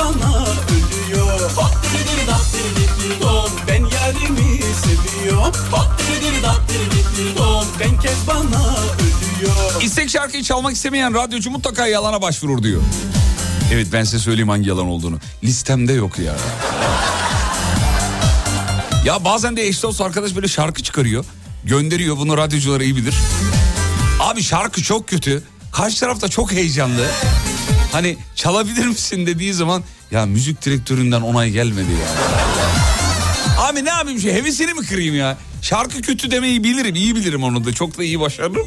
bana 0.00 0.44
ölüyor 0.44 1.50
Hop 1.56 1.76
diri 1.82 2.18
diri 2.18 2.26
dat 2.26 2.46
diri 2.52 3.10
diri 3.10 3.20
don 3.20 3.50
Ben 3.68 3.80
yarimi 3.80 4.60
seviyorum 4.74 5.52
Hop 5.70 5.88
diri 5.98 6.20
diri 6.20 6.42
dat 6.42 6.60
diri 6.68 6.90
diri 6.90 7.36
don 7.36 7.66
Ben 7.80 8.00
kez 8.00 8.26
bana 8.26 8.76
ölüyor 8.96 9.82
İstek 9.82 10.10
şarkı 10.10 10.40
Gerçeği 10.40 10.48
çalmak 10.48 10.72
istemeyen 10.76 11.14
radyocu 11.14 11.50
mutlaka 11.50 11.86
yalana 11.86 12.22
başvurur 12.22 12.62
diyor. 12.62 12.82
Evet 13.72 13.86
ben 13.92 14.04
size 14.04 14.18
söyleyeyim 14.18 14.48
hangi 14.48 14.68
yalan 14.68 14.86
olduğunu. 14.86 15.18
Listemde 15.44 15.92
yok 15.92 16.18
ya. 16.18 16.34
Ya 19.04 19.24
bazen 19.24 19.56
de 19.56 19.66
eş 19.66 19.82
dost 19.82 20.00
arkadaş 20.00 20.34
böyle 20.36 20.48
şarkı 20.48 20.82
çıkarıyor. 20.82 21.24
Gönderiyor 21.64 22.16
bunu 22.16 22.36
radyocular 22.36 22.80
iyi 22.80 22.96
bilir. 22.96 23.14
Abi 24.20 24.42
şarkı 24.42 24.82
çok 24.82 25.08
kötü. 25.08 25.42
Karşı 25.72 26.00
tarafta 26.00 26.28
çok 26.28 26.52
heyecanlı. 26.52 27.06
Hani 27.92 28.16
çalabilir 28.34 28.86
misin 28.86 29.26
dediği 29.26 29.54
zaman 29.54 29.82
ya 30.10 30.26
müzik 30.26 30.64
direktöründen 30.64 31.20
onay 31.20 31.50
gelmedi 31.50 31.90
ya. 31.90 32.08
Abi 33.64 33.84
ne 33.84 33.88
yapayım 33.88 34.20
şey 34.20 34.32
hevesini 34.34 34.74
mi 34.74 34.86
kırayım 34.86 35.14
ya? 35.16 35.36
Şarkı 35.62 36.02
kötü 36.02 36.30
demeyi 36.30 36.64
bilirim 36.64 36.94
iyi 36.94 37.16
bilirim 37.16 37.44
onu 37.44 37.64
da 37.64 37.72
çok 37.72 37.98
da 37.98 38.04
iyi 38.04 38.20
başarırım. 38.20 38.66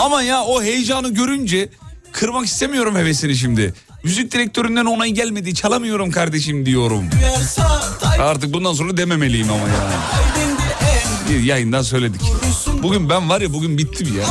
Ama 0.00 0.22
ya 0.22 0.42
o 0.42 0.62
heyecanı 0.62 1.14
görünce 1.14 1.68
kırmak 2.12 2.46
istemiyorum 2.46 2.96
hevesini 2.96 3.36
şimdi. 3.36 3.74
Müzik 4.04 4.32
direktöründen 4.32 4.84
onay 4.84 5.10
gelmedi 5.10 5.54
çalamıyorum 5.54 6.10
kardeşim 6.10 6.66
diyorum. 6.66 7.04
Artık 8.20 8.52
bundan 8.52 8.72
sonra 8.74 8.96
dememeliyim 8.96 9.50
ama 9.52 9.68
ya. 9.68 9.90
Bir 11.30 11.42
yayından 11.42 11.82
söyledik. 11.82 12.20
Bugün 12.82 13.10
ben 13.10 13.28
var 13.28 13.40
ya 13.40 13.52
bugün 13.52 13.78
bittim 13.78 14.18
ya. 14.18 14.24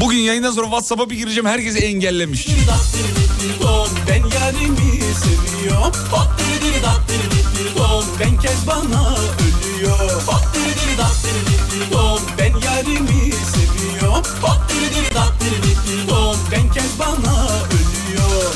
Bugün 0.00 0.18
yayından 0.18 0.50
sonra 0.52 0.66
WhatsApp'a 0.66 1.10
bir 1.10 1.16
gireceğim. 1.16 1.46
Herkesi 1.46 1.78
engellemiş. 1.78 2.48
Ben 4.08 4.16
yarimi 4.16 5.00
seviyorum. 5.14 5.92
Ben 8.20 8.40
kez 8.40 8.66
bana 8.66 9.16
ölüyor 9.16 10.22
Ben 12.38 12.52
yarimi 12.60 13.32
seviyorum. 13.32 14.24
Ben 16.52 16.72
kez 16.72 16.98
bana 16.98 17.46
ölüyor 17.46 18.54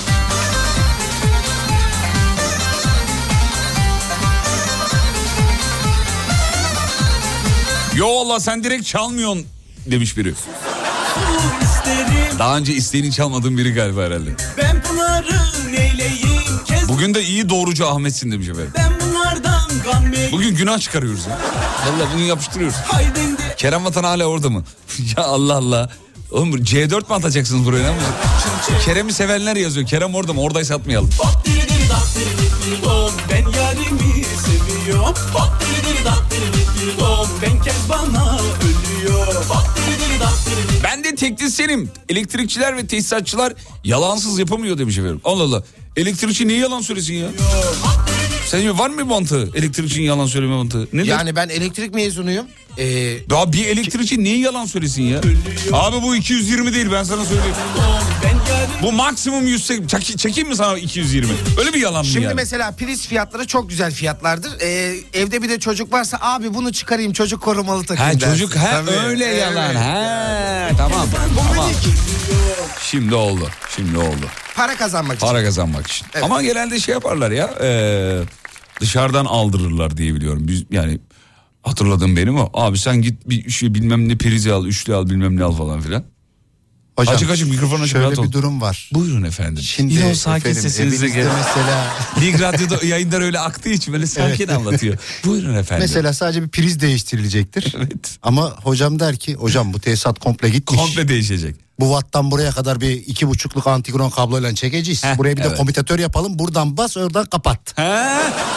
Yo 7.97 8.09
valla 8.09 8.41
sen 8.41 8.65
direkt 8.65 8.87
çalmıyorsun 8.87 9.56
demiş 9.91 10.17
biri. 10.17 10.35
Daha 12.39 12.57
önce 12.57 12.73
isteğini 12.73 13.13
çalmadığın 13.13 13.59
biri 13.59 13.75
galiba 13.75 14.03
herhalde. 14.03 14.31
Ben 14.59 14.83
bunları 14.91 15.39
neyleyim 15.71 16.43
Kez 16.65 16.89
Bugün 16.89 17.15
de 17.15 17.25
iyi 17.25 17.49
doğrucu 17.49 17.87
Ahmet'sin 17.89 18.33
demiş 18.33 18.49
efendim. 18.49 18.73
ben 18.79 18.93
bunlardan 19.01 19.71
gam 19.85 20.05
Bugün 20.33 20.57
günah 20.57 20.79
çıkarıyoruz 20.79 21.27
ya. 21.27 21.39
Valla 21.87 22.09
bugün 22.15 22.25
yapıştırıyoruz. 22.25 22.77
Haydindi 22.77 23.43
Kerem 23.57 23.85
Vatan 23.85 24.05
hala 24.05 24.25
orada 24.25 24.51
mı? 24.51 24.65
ya 25.17 25.25
Allah 25.25 25.55
Allah. 25.55 25.91
Oğlum 26.31 26.53
bu 26.53 26.57
C4 26.57 27.09
mi 27.09 27.15
atacaksınız 27.15 27.67
buraya? 27.67 27.95
Kerem'i 28.85 29.13
sevenler 29.13 29.57
yazıyor. 29.57 29.87
Kerem 29.87 30.15
orada 30.15 30.33
mı? 30.33 30.41
Oradaysa 30.41 30.75
atmayalım. 30.75 31.11
Ben 33.31 33.37
yarimi 33.37 34.25
seviyorum 34.25 35.15
Ben 37.43 37.63
kez 37.63 37.91
teknisyenim. 41.17 41.91
Elektrikçiler 42.09 42.77
ve 42.77 42.87
tesisatçılar 42.87 43.53
yalansız 43.85 44.39
yapamıyor 44.39 44.79
demiş 44.79 44.99
efendim. 44.99 45.21
Allah 45.25 45.43
Allah. 45.43 45.63
Elektrikçi 45.97 46.49
niye 46.49 46.59
yalan 46.59 46.81
söylesin 46.81 47.15
ya? 47.15 47.29
Sence 48.47 48.79
var 48.79 48.91
mı 48.91 48.99
bir 48.99 49.03
mantığı? 49.03 49.51
Elektrikçinin 49.55 50.05
yalan 50.05 50.27
söyleme 50.27 50.55
mantığı. 50.55 50.89
Nedir? 50.93 51.09
Yani 51.09 51.37
ben 51.37 51.49
elektrik 51.49 51.95
mezunuyum. 51.95 52.47
Ee, 52.79 52.85
Ya 53.31 53.53
bir 53.53 53.67
elektrikçi 53.67 54.25
niye 54.25 54.39
yalan 54.39 54.67
söylesin 54.67 55.03
ya? 55.03 55.21
Abi 55.73 56.03
bu 56.03 56.17
220 56.17 56.75
değil 56.75 56.87
ben 56.93 57.03
sana 57.03 57.25
söyleyeyim. 57.25 57.55
Bu 58.83 58.93
maksimum 58.93 59.47
180. 59.47 59.87
Çek, 60.01 60.19
çekeyim 60.19 60.49
mi 60.49 60.57
sana 60.57 60.79
220? 60.79 61.33
Öyle 61.61 61.73
bir 61.75 61.81
yalan 61.81 62.05
mı 62.05 62.11
Şimdi 62.11 62.25
yani? 62.25 62.35
mesela 62.35 62.71
priz 62.73 63.07
fiyatları 63.09 63.47
çok 63.47 63.69
güzel 63.71 63.93
fiyatlardır. 63.93 64.61
Ee, 64.61 64.95
evde 65.15 65.43
bir 65.43 65.49
de 65.49 65.59
çocuk 65.61 65.93
varsa 65.93 66.19
abi 66.21 66.55
bunu 66.55 66.73
çıkarayım 66.73 67.13
çocuk 67.13 67.43
korumalı 67.43 67.85
takayım 67.85 68.13
Ha 68.15 68.21
dersin. 68.21 68.33
çocuk 68.33 68.57
ha 68.57 68.71
Tabii. 68.71 68.91
öyle 68.91 69.25
Evet. 69.25 69.43
yalan. 69.43 69.75
Ha 69.75 70.69
tamam. 70.79 71.09
tamam. 71.55 71.71
Şimdi 72.83 73.15
oldu. 73.15 73.49
Şimdi 73.77 73.99
oldu. 73.99 74.27
Para 74.57 74.77
kazanmak 74.77 75.17
için. 75.17 75.27
Para 75.27 75.45
kazanmak 75.45 75.87
için. 75.87 76.07
Evet. 76.15 76.25
Ama 76.25 76.43
genelde 76.43 76.81
şey 76.81 76.93
yaparlar 76.95 77.31
ya. 77.31 77.47
e, 77.63 77.71
dışarıdan 78.81 79.25
aldırırlar 79.25 79.97
diye 79.97 80.15
biliyorum. 80.15 80.49
Biz, 80.49 80.65
yani 80.71 80.99
hatırladığım 81.67 82.17
benim 82.17 82.37
o. 82.39 82.51
Abi 82.55 82.79
sen 82.79 83.03
git 83.03 83.29
bir 83.29 83.51
şey 83.51 83.75
bilmem 83.75 84.09
ne 84.09 84.17
prizi 84.17 84.53
al, 84.53 84.67
üçlü 84.67 84.95
al 84.95 85.11
bilmem 85.11 85.37
ne 85.37 85.45
al 85.45 85.53
falan 85.53 85.81
filan. 85.81 86.05
Hocam, 86.99 87.15
Açık 87.15 87.31
açık 87.31 87.49
mikrofon 87.51 87.81
açık, 87.81 87.93
Şöyle 87.93 88.05
rahat 88.07 88.19
ol. 88.19 88.25
bir 88.25 88.33
durum 88.33 88.61
var. 88.61 88.91
Buyurun 88.95 89.23
efendim. 89.23 89.63
Şimdi 89.63 89.95
Yine 89.95 90.07
o 90.07 90.15
sakin 90.15 90.41
efendim, 90.51 90.63
sesinizle 90.63 91.07
evinizde 91.07 91.21
gel. 91.21 91.31
mesela 91.37 91.95
Lig 92.21 92.41
Radyo'da 92.41 92.87
yayınlar 92.87 93.21
öyle 93.21 93.41
aktığı 93.41 93.69
için 93.69 93.95
böyle 93.95 94.07
sakin 94.07 94.49
anlatıyor. 94.49 94.99
Buyurun 95.25 95.55
efendim. 95.55 95.83
mesela 95.85 96.13
sadece 96.13 96.43
bir 96.43 96.49
priz 96.49 96.81
değiştirilecektir. 96.81 97.75
Evet. 97.79 98.19
Ama 98.23 98.51
hocam 98.63 99.01
der 99.01 99.17
ki 99.17 99.35
hocam 99.35 99.73
bu 99.73 99.81
tesisat 99.81 100.19
komple 100.19 100.49
gitmiş. 100.49 100.81
Komple 100.81 101.09
değişecek. 101.09 101.57
Bu 101.81 101.85
watttan 101.85 102.31
buraya 102.31 102.51
kadar 102.51 102.81
bir 102.81 102.91
iki 102.91 103.29
buçukluk 103.29 103.67
antikron 103.67 104.11
kabloyla 104.11 104.55
çekeceğiz. 104.55 105.05
Heh, 105.05 105.19
Buraya 105.19 105.37
bir 105.37 105.43
de 105.43 105.47
evet. 105.47 105.59
komütatör 105.59 105.99
yapalım. 105.99 106.39
Buradan 106.39 106.77
bas 106.77 106.97
oradan 106.97 107.27
kapat. 107.27 107.79
He? 107.79 107.83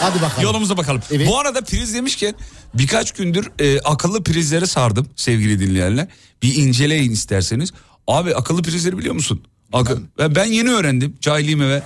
Hadi 0.02 0.22
bakalım. 0.22 0.44
Yolumuza 0.44 0.78
bakalım. 0.78 1.02
Evet. 1.12 1.28
Bu 1.28 1.40
arada 1.40 1.62
priz 1.62 1.94
demişken 1.94 2.34
birkaç 2.74 3.12
gündür 3.12 3.52
e, 3.60 3.80
akıllı 3.80 4.24
prizlere 4.24 4.66
sardım 4.66 5.08
sevgili 5.16 5.60
dinleyenler. 5.60 6.08
Bir 6.44 6.56
inceleyin 6.56 7.12
isterseniz. 7.12 7.72
Abi 8.08 8.36
akıllı 8.36 8.62
prizleri 8.64 8.98
biliyor 8.98 9.16
musun? 9.16 9.44
Akı- 9.74 10.02
ben, 10.36 10.46
yeni 10.46 10.70
öğrendim 10.70 11.16
cahilliğime 11.22 11.70
ve. 11.70 11.82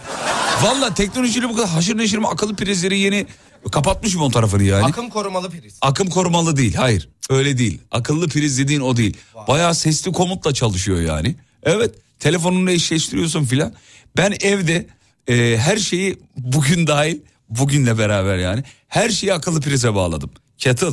Valla 0.63 0.93
teknolojiyle 0.93 1.49
bu 1.49 1.55
kadar 1.55 1.69
haşır 1.69 1.97
neşir 1.97 2.17
mi 2.17 2.27
akıllı 2.27 2.55
prizleri 2.55 2.99
yeni 2.99 3.25
kapatmışım 3.72 4.22
on 4.22 4.32
tarafını 4.32 4.64
yani. 4.64 4.86
Akım 4.86 5.09
korumalı 5.09 5.49
priz. 5.49 5.78
Akım 5.82 6.09
korumalı 6.09 6.57
değil 6.57 6.74
hayır 6.74 7.09
öyle 7.30 7.57
değil. 7.57 7.82
Akıllı 7.91 8.28
priz 8.28 8.59
dediğin 8.59 8.80
o 8.80 8.97
değil. 8.97 9.18
Bayağı 9.47 9.76
sesli 9.76 10.11
komutla 10.11 10.53
çalışıyor 10.53 11.01
yani. 11.01 11.36
Evet 11.64 11.95
telefonunu 12.20 12.72
eşleştiriyorsun 12.72 13.43
filan. 13.43 13.74
Ben 14.18 14.34
evde 14.41 14.88
e, 15.28 15.57
her 15.57 15.78
şeyi 15.78 16.20
bugün 16.38 16.88
dahil 16.88 17.20
bugünle 17.49 17.97
beraber 17.97 18.38
yani 18.38 18.64
her 18.88 19.09
şeyi 19.09 19.34
akıllı 19.34 19.61
prize 19.61 19.95
bağladım. 19.95 20.30
Kettle. 20.57 20.88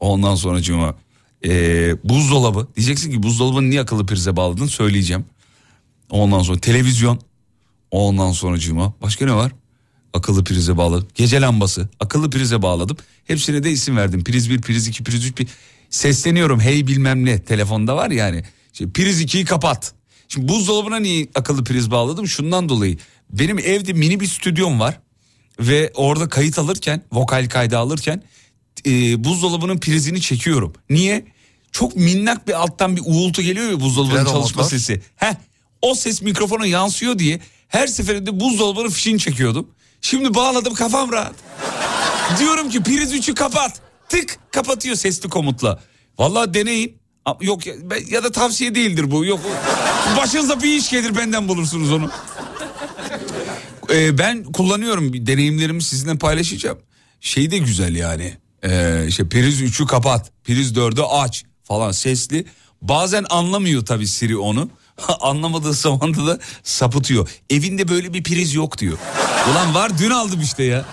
Ondan 0.00 0.34
sonra 0.34 0.62
cuma 0.62 0.94
buzdolabı 2.04 2.68
diyeceksin 2.76 3.10
ki 3.12 3.22
buzdolabını 3.22 3.70
niye 3.70 3.80
akıllı 3.80 4.06
prize 4.06 4.36
bağladın 4.36 4.66
söyleyeceğim. 4.66 5.24
Ondan 6.10 6.42
sonra 6.42 6.58
televizyon. 6.58 7.20
Ondan 7.90 8.32
sonra 8.32 8.58
cuma 8.58 8.92
başka 9.02 9.24
ne 9.24 9.34
var? 9.34 9.52
Akıllı 10.14 10.44
prize 10.44 10.76
bağladım. 10.76 11.08
Gece 11.14 11.40
lambası 11.40 11.88
akıllı 12.00 12.30
prize 12.30 12.62
bağladım. 12.62 12.96
Hepsine 13.24 13.62
de 13.62 13.70
isim 13.70 13.96
verdim. 13.96 14.24
Priz 14.24 14.50
1, 14.50 14.60
priz 14.60 14.88
2, 14.88 15.04
priz 15.04 15.26
3. 15.26 15.38
Bir... 15.38 15.48
Sesleniyorum 15.90 16.60
hey 16.60 16.86
bilmem 16.86 17.24
ne 17.24 17.44
telefonda 17.44 17.96
var 17.96 18.10
yani. 18.10 18.44
İşte 18.72 18.90
priz 18.90 19.22
2'yi 19.22 19.44
kapat. 19.44 19.92
Şimdi 20.28 20.48
buzdolabına 20.48 20.98
niye 20.98 21.28
akıllı 21.34 21.64
priz 21.64 21.90
bağladım? 21.90 22.28
Şundan 22.28 22.68
dolayı. 22.68 22.98
Benim 23.30 23.58
evde 23.58 23.92
mini 23.92 24.20
bir 24.20 24.26
stüdyom 24.26 24.80
var. 24.80 25.00
Ve 25.60 25.92
orada 25.94 26.28
kayıt 26.28 26.58
alırken, 26.58 27.02
vokal 27.12 27.48
kaydı 27.48 27.78
alırken 27.78 28.22
e, 28.86 29.24
buzdolabının 29.24 29.78
prizini 29.78 30.20
çekiyorum. 30.20 30.72
Niye? 30.90 31.24
Çok 31.72 31.96
minnak 31.96 32.48
bir 32.48 32.62
alttan 32.62 32.96
bir 32.96 33.02
uğultu 33.04 33.42
geliyor 33.42 33.70
ya 33.70 33.80
buzdolabının 33.80 34.16
Fredo 34.16 34.30
çalışma 34.32 34.62
motor. 34.62 34.76
sesi. 34.78 35.00
Heh, 35.16 35.34
o 35.82 35.94
ses 35.94 36.22
mikrofona 36.22 36.66
yansıyor 36.66 37.18
diye 37.18 37.40
her 37.68 37.86
seferinde 37.86 38.40
buzdolabının 38.40 38.88
fişini 38.88 39.18
çekiyordum. 39.18 39.70
Şimdi 40.00 40.34
bağladım 40.34 40.74
kafam 40.74 41.12
rahat. 41.12 41.34
Diyorum 42.38 42.70
ki 42.70 42.82
priz 42.82 43.14
3'ü 43.14 43.34
kapat. 43.34 43.80
Tık 44.08 44.38
kapatıyor 44.52 44.96
sesli 44.96 45.28
komutla. 45.28 45.80
Vallahi 46.18 46.54
deneyin. 46.54 47.00
Yok 47.40 47.66
ya, 48.10 48.24
da 48.24 48.32
tavsiye 48.32 48.74
değildir 48.74 49.10
bu. 49.10 49.24
Yok. 49.24 49.40
Başınıza 50.16 50.62
bir 50.62 50.74
iş 50.74 50.90
gelir 50.90 51.16
benden 51.16 51.48
bulursunuz 51.48 51.92
onu. 51.92 52.10
Ee, 53.92 54.18
ben 54.18 54.44
kullanıyorum 54.44 55.26
deneyimlerimi 55.26 55.82
sizinle 55.82 56.18
paylaşacağım. 56.18 56.78
Şey 57.20 57.50
de 57.50 57.58
güzel 57.58 57.94
yani. 57.96 58.36
Ee, 58.64 59.04
işte 59.08 59.28
priz 59.28 59.62
3'ü 59.62 59.86
kapat, 59.86 60.32
priz 60.44 60.72
4'ü 60.72 61.02
aç 61.02 61.44
falan 61.64 61.92
sesli. 61.92 62.44
Bazen 62.82 63.24
anlamıyor 63.30 63.86
tabii 63.86 64.06
Siri 64.06 64.36
onu. 64.36 64.70
Anlamadığı 65.20 65.74
zaman 65.74 66.14
da 66.14 66.38
sapıtıyor. 66.62 67.28
Evinde 67.50 67.88
böyle 67.88 68.14
bir 68.14 68.22
priz 68.22 68.54
yok 68.54 68.78
diyor. 68.78 68.98
Ulan 69.50 69.74
var 69.74 69.98
dün 69.98 70.10
aldım 70.10 70.40
işte 70.40 70.64
ya. 70.64 70.84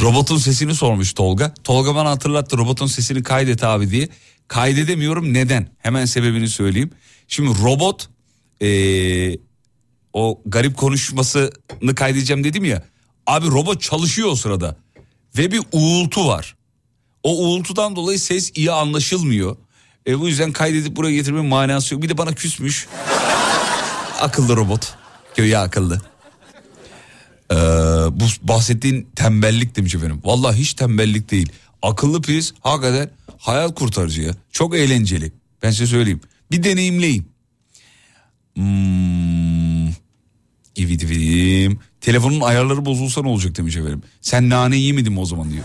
Robotun 0.00 0.38
sesini 0.38 0.74
sormuş 0.74 1.12
Tolga. 1.12 1.54
Tolga 1.64 1.94
bana 1.94 2.10
hatırlattı 2.10 2.58
robotun 2.58 2.86
sesini 2.86 3.22
kaydet 3.22 3.64
abi 3.64 3.90
diye. 3.90 4.08
Kaydedemiyorum 4.48 5.34
neden? 5.34 5.68
Hemen 5.78 6.04
sebebini 6.04 6.48
söyleyeyim. 6.48 6.90
Şimdi 7.28 7.50
robot 7.62 8.08
ee, 8.62 9.38
o 10.12 10.40
garip 10.46 10.76
konuşmasını 10.76 11.94
kaydedeceğim 11.96 12.44
dedim 12.44 12.64
ya. 12.64 12.82
Abi 13.26 13.46
robot 13.46 13.80
çalışıyor 13.80 14.28
o 14.28 14.36
sırada. 14.36 14.76
Ve 15.38 15.52
bir 15.52 15.60
uğultu 15.72 16.26
var. 16.26 16.56
O 17.22 17.36
uğultudan 17.36 17.96
dolayı 17.96 18.18
ses 18.18 18.52
iyi 18.54 18.72
anlaşılmıyor. 18.72 19.56
E, 20.06 20.20
bu 20.20 20.28
yüzden 20.28 20.52
kaydedip 20.52 20.96
buraya 20.96 21.12
getirmenin 21.12 21.46
manası 21.46 21.94
yok. 21.94 22.02
Bir 22.02 22.08
de 22.08 22.18
bana 22.18 22.32
küsmüş. 22.32 22.86
akıllı 24.20 24.56
robot. 24.56 24.94
Göğe 25.36 25.58
akıllı. 25.58 26.00
Ee, 27.50 27.54
bu 28.10 28.24
bahsettiğin 28.42 29.08
tembellik 29.16 29.76
demiş 29.76 29.94
efendim. 29.94 30.20
Vallahi 30.24 30.58
hiç 30.58 30.74
tembellik 30.74 31.30
değil. 31.30 31.52
Akıllı 31.82 32.22
priz 32.22 32.54
hakikaten 32.60 33.10
hayal 33.38 33.72
kurtarıcı 33.72 34.22
ya. 34.22 34.32
Çok 34.52 34.76
eğlenceli. 34.76 35.32
Ben 35.62 35.70
size 35.70 35.86
söyleyeyim. 35.86 36.20
Bir 36.50 36.62
deneyimleyin. 36.62 37.28
Hmm. 38.54 39.88
İvidim. 40.76 41.78
Telefonun 42.00 42.40
ayarları 42.40 42.84
bozulsa 42.84 43.22
ne 43.22 43.28
olacak 43.28 43.56
demiş 43.56 43.76
efendim. 43.76 44.02
Sen 44.20 44.50
nane 44.50 44.76
yemedin 44.76 45.12
mi 45.12 45.20
o 45.20 45.24
zaman 45.24 45.50
diyor. 45.50 45.64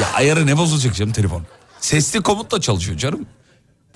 ya 0.00 0.12
ayarı 0.14 0.46
ne 0.46 0.56
bozulacak 0.56 0.94
canım 0.94 1.12
telefon? 1.12 1.46
Sesli 1.80 2.20
komutla 2.20 2.60
çalışıyor 2.60 2.98
canım. 2.98 3.26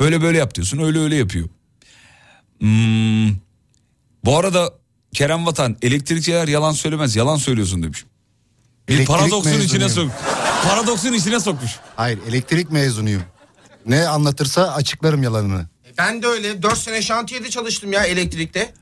Böyle 0.01 0.23
böyle 0.23 0.39
yap 0.39 0.55
diyorsun 0.55 0.79
öyle 0.79 0.99
öyle 0.99 1.17
yapıyor. 1.17 1.49
Hmm. 2.61 3.29
Bu 4.25 4.39
arada 4.39 4.75
Kerem 5.15 5.47
Vatan 5.47 5.77
elektrikçiler 5.83 6.49
yalan 6.49 6.73
söylemez 6.73 7.17
yalan 7.17 7.37
söylüyorsun 7.37 7.83
demiş. 7.83 8.05
Bir 8.89 8.95
Elektrik 8.95 9.19
paradoksun 9.19 9.61
içine 9.61 9.89
sok. 9.89 10.11
Paradoksun 10.65 11.13
içine 11.13 11.41
sokmuş. 11.41 11.71
Hayır 11.97 12.19
elektrik 12.29 12.71
mezunuyum. 12.73 13.23
Ne 13.87 14.09
anlatırsa 14.09 14.73
açıklarım 14.75 15.23
yalanını. 15.23 15.67
Ben 15.99 16.23
de 16.23 16.27
öyle 16.27 16.63
4 16.63 16.79
sene 16.79 17.03
şantiyede 17.03 17.51
çalıştım 17.51 17.93
ya 17.93 18.05
elektrikte. 18.05 18.73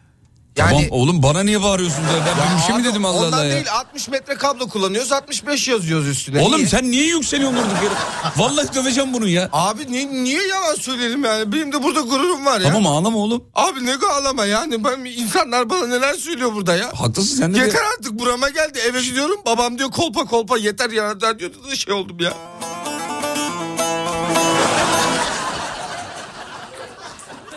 Yani 0.56 0.70
Tamam 0.70 0.84
oğlum 0.90 1.22
bana 1.22 1.42
niye 1.42 1.62
bağırıyorsun 1.62 2.04
da 2.04 2.08
ben, 2.26 2.34
ben 2.50 2.56
bir 2.58 2.62
şey 2.62 2.76
mi 2.76 2.84
dedim 2.84 3.04
Allah 3.04 3.26
Allah 3.26 3.44
ya. 3.44 3.52
değil 3.54 3.66
60 3.72 4.08
metre 4.08 4.34
kablo 4.34 4.68
kullanıyoruz 4.68 5.12
65 5.12 5.68
yazıyoruz 5.68 6.08
üstüne. 6.08 6.40
Oğlum 6.40 6.56
Niye? 6.58 6.66
sen 6.68 6.90
niye 6.90 7.06
yükseliyorsun 7.06 7.58
durduk 7.58 7.82
yere? 7.82 7.94
Vallahi 8.36 8.74
döveceğim 8.74 9.12
bunu 9.14 9.28
ya. 9.28 9.48
Abi 9.52 9.92
niye, 9.92 10.08
niye 10.08 10.46
yalan 10.46 10.74
söyledim 10.74 11.24
yani? 11.24 11.52
Benim 11.52 11.72
de 11.72 11.82
burada 11.82 12.00
gururum 12.00 12.46
var 12.46 12.60
ya. 12.60 12.72
Tamam 12.72 12.86
ağlama 12.86 13.18
oğlum. 13.18 13.44
Abi 13.54 13.86
ne 13.86 13.94
ağlama 14.16 14.44
yani. 14.44 14.84
Ben 14.84 15.04
insanlar 15.04 15.70
bana 15.70 15.86
neler 15.86 16.14
söylüyor 16.14 16.52
burada 16.54 16.76
ya. 16.76 16.92
Haklısın 17.00 17.36
sen 17.36 17.54
de. 17.54 17.58
Yeter 17.58 17.74
bir- 17.74 17.96
artık 17.98 18.12
burama 18.18 18.48
geldi 18.48 18.78
eve 18.90 19.02
gidiyorum. 19.02 19.40
Babam 19.46 19.78
diyor 19.78 19.90
kolpa 19.90 20.24
kolpa 20.24 20.58
yeter 20.58 20.90
ya 20.90 21.20
diyor 21.20 21.50
da 21.70 21.76
şey 21.76 21.94
oldum 21.94 22.16
ya. 22.20 22.32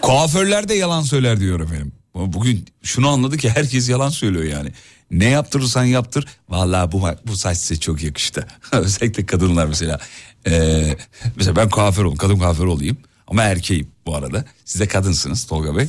Kuaförler 0.02 0.68
de 0.70 0.74
yalan 0.74 1.02
söyler 1.02 1.40
diyor 1.40 1.60
efendim. 1.60 1.95
Bugün 2.16 2.66
şunu 2.84 3.10
anladı 3.10 3.38
ki 3.38 3.50
herkes 3.50 3.90
yalan 3.90 4.10
söylüyor 4.10 4.44
yani. 4.44 4.72
Ne 5.12 5.26
yaptırırsan 5.30 5.84
yaptır. 5.84 6.26
Vallahi 6.50 6.92
bu 6.92 7.08
bu 7.28 7.38
saç 7.38 7.58
size 7.58 7.80
çok 7.80 8.04
yakıştı. 8.04 8.48
Özellikle 8.72 9.26
kadınlar 9.26 9.66
mesela. 9.66 10.00
Ee, 10.48 10.98
mesela 11.36 11.56
ben 11.56 11.70
kuaför 11.70 12.04
olayım, 12.04 12.18
kadın 12.18 12.38
kuaför 12.40 12.66
olayım. 12.66 12.98
Ama 13.28 13.44
erkeğim 13.44 13.88
bu 14.06 14.16
arada. 14.16 14.46
Siz 14.66 14.82
de 14.82 14.88
kadınsınız 14.88 15.46
Tolga 15.46 15.78
Bey. 15.78 15.88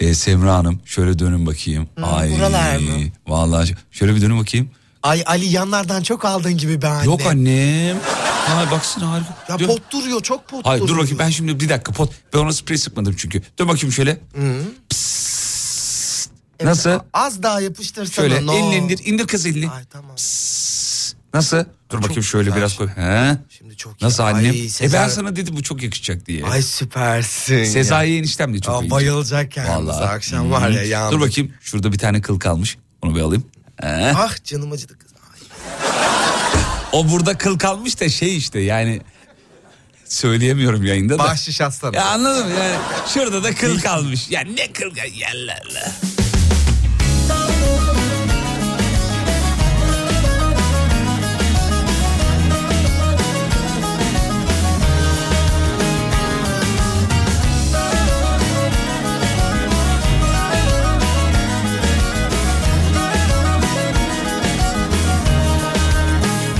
Ee, 0.00 0.14
Semra 0.14 0.54
Hanım 0.54 0.80
şöyle 0.84 1.18
dönün 1.18 1.46
bakayım. 1.46 1.88
Ay, 2.02 2.32
buralar 2.32 2.76
mı? 2.76 2.90
Vallahi 3.26 3.74
şöyle 3.90 4.14
bir 4.14 4.22
dönün 4.22 4.38
bakayım. 4.40 4.70
Ay 5.02 5.22
Ali 5.26 5.46
yanlardan 5.46 6.02
çok 6.02 6.24
aldın 6.24 6.56
gibi 6.56 6.82
be 6.82 6.86
anne. 6.88 7.04
Yok 7.04 7.20
annem. 7.26 7.96
Ay 8.56 8.70
baksana 8.70 9.10
harika. 9.10 9.36
Ya 9.48 9.58
Dön. 9.58 9.66
pot 9.66 9.92
duruyor 9.92 10.20
çok 10.22 10.48
pot 10.48 10.66
Hayır 10.66 10.82
dur 10.82 10.88
duruyor. 10.88 11.02
bakayım 11.02 11.18
ben 11.18 11.30
şimdi 11.30 11.60
bir 11.60 11.68
dakika 11.68 11.92
pot. 11.92 12.12
Ben 12.34 12.38
ona 12.38 12.52
sprey 12.52 12.78
sıkmadım 12.78 13.14
çünkü. 13.18 13.42
Dön 13.58 13.68
bakayım 13.68 13.92
şöyle. 13.92 14.20
Nasıl? 16.64 16.90
Az 17.12 17.42
daha 17.42 17.60
yapıştırsana. 17.60 18.28
Şöyle 18.28 18.46
no. 18.46 18.52
elini 18.54 18.76
indir. 18.76 19.00
indir 19.06 19.26
kız 19.26 19.46
elini. 19.46 19.70
Ay 19.70 19.84
tamam. 19.84 20.16
Nasıl? 21.34 21.64
Dur 21.90 22.02
bakayım 22.02 22.22
şöyle 22.22 22.44
güzel 22.44 22.58
biraz 22.58 22.76
koy. 22.76 22.88
He? 22.88 23.38
Şimdi 23.58 23.76
çok 23.76 24.02
Nasıl 24.02 24.22
iyi. 24.22 24.26
annem? 24.26 24.50
Ay, 24.50 24.66
E 24.80 24.92
ben 24.92 25.08
sana 25.08 25.36
dedim 25.36 25.56
bu 25.56 25.62
çok 25.62 25.82
yakışacak 25.82 26.26
diye. 26.26 26.44
Ay 26.44 26.62
süpersin. 26.62 27.64
Sezai 27.64 28.16
eniştem 28.16 28.54
de 28.54 28.58
çok 28.60 28.74
Aa, 28.74 28.84
iyi. 28.84 28.90
bayılacak 28.90 29.52
kendisi. 29.52 29.74
Vallahi. 29.74 30.04
Akşam 30.04 30.50
var 30.50 30.68
ya 30.70 30.82
yandı. 30.84 31.14
Dur 31.16 31.20
bakayım 31.20 31.52
şurada 31.60 31.92
bir 31.92 31.98
tane 31.98 32.20
kıl 32.20 32.38
kalmış. 32.40 32.78
Onu 33.02 33.14
bir 33.16 33.20
alayım. 33.20 33.44
He? 33.80 34.12
Ah 34.16 34.44
canım 34.44 34.72
acıdı 34.72 34.98
kız. 34.98 35.10
O 36.92 37.08
burada 37.10 37.38
kıl 37.38 37.58
kalmış 37.58 38.00
da 38.00 38.08
şey 38.08 38.36
işte 38.36 38.60
yani 38.60 39.00
söyleyemiyorum 40.08 40.84
yayında 40.84 41.14
da. 41.14 41.18
Bahşiş 41.18 41.60
aslanım. 41.60 41.94
Ya 41.94 42.04
anladın 42.06 42.46
mı 42.48 42.54
yani 42.58 42.76
şurada 43.14 43.42
da 43.44 43.54
kıl 43.54 43.80
kalmış. 43.80 44.30
Ya 44.30 44.40
ne 44.40 44.72
kıl 44.72 44.90
yerlerle. 45.14 45.92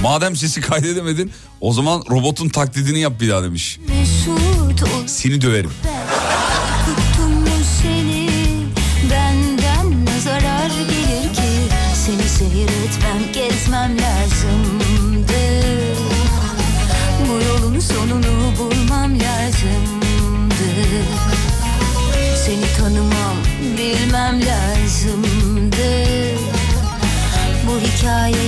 Madem 0.03 0.37
sesi 0.37 0.61
kaydedemedin 0.61 1.33
o 1.61 1.73
zaman 1.73 2.03
robotun 2.11 2.49
taklidini 2.49 2.99
yap 3.01 3.21
bir 3.21 3.29
daha 3.29 3.43
demiş. 3.43 3.81
Seni 5.07 5.41
döverim. 5.41 5.71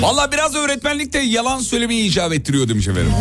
Vallahi 0.00 0.32
biraz 0.32 0.54
öğretmenlik 0.54 1.12
de 1.12 1.18
yalan 1.18 1.58
söylemeyi 1.58 2.08
icap 2.10 2.32
ettiriyor 2.32 2.68
demiş 2.68 2.88
efendim. 2.88 3.12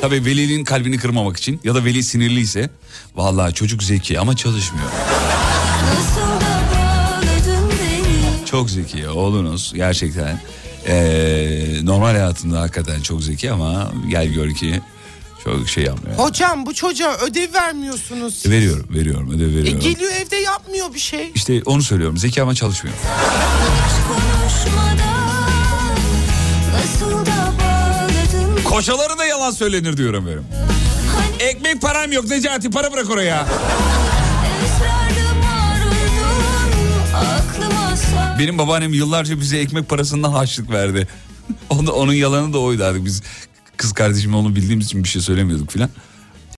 Tabii 0.00 0.24
velinin 0.24 0.64
kalbini 0.64 0.98
kırmamak 0.98 1.36
için 1.36 1.60
ya 1.64 1.74
da 1.74 1.84
veli 1.84 2.02
sinirliyse 2.02 2.70
vallahi 3.16 3.54
çocuk 3.54 3.82
zeki 3.82 4.20
ama 4.20 4.36
çalışmıyor. 4.36 4.86
Çok 8.50 8.70
zeki 8.70 8.98
ya, 8.98 9.12
oğlunuz 9.12 9.72
gerçekten 9.76 10.40
eee, 10.88 11.78
normal 11.86 12.06
hayatında 12.10 12.60
hakikaten 12.60 13.00
çok 13.00 13.22
zeki 13.22 13.50
ama 13.52 13.92
gel 14.08 14.26
gör 14.26 14.54
ki 14.54 14.80
çok 15.44 15.68
şey 15.68 15.84
yapmıyor. 15.84 16.18
Hocam 16.18 16.66
bu 16.66 16.74
çocuğa 16.74 17.16
ödev 17.16 17.54
vermiyorsunuz. 17.54 18.34
siz. 18.34 18.50
Veriyorum 18.52 18.86
veriyorum 18.90 19.30
ödev 19.30 19.52
E, 19.52 19.56
veriyorum. 19.56 19.80
geliyor 19.80 20.12
evde 20.26 20.36
yapmıyor 20.36 20.94
bir 20.94 20.98
şey. 20.98 21.32
İşte 21.34 21.62
onu 21.66 21.82
söylüyorum 21.82 22.18
zeki 22.18 22.42
ama 22.42 22.54
çalışmıyor. 22.54 22.96
konuşmadan 24.08 25.23
Koşaları 28.74 29.18
da 29.18 29.24
yalan 29.24 29.50
söylenir 29.50 29.96
diyorum 29.96 30.26
benim. 30.26 30.44
Ekmek 31.40 31.82
param 31.82 32.12
yok 32.12 32.28
Necati 32.28 32.70
para 32.70 32.92
bırak 32.92 33.10
oraya. 33.10 33.46
Benim 38.38 38.58
babaannem 38.58 38.92
yıllarca 38.92 39.40
bize 39.40 39.58
ekmek 39.58 39.88
parasından 39.88 40.32
harçlık 40.32 40.70
verdi. 40.70 41.08
Onu, 41.70 41.92
onun 41.92 42.12
yalanı 42.12 42.52
da 42.52 42.58
oydu 42.58 42.84
artık. 42.84 43.04
Biz 43.04 43.22
kız 43.76 43.92
kardeşimle 43.92 44.36
onu 44.36 44.56
bildiğimiz 44.56 44.86
için 44.86 45.04
bir 45.04 45.08
şey 45.08 45.22
söylemiyorduk 45.22 45.70
filan. 45.70 45.90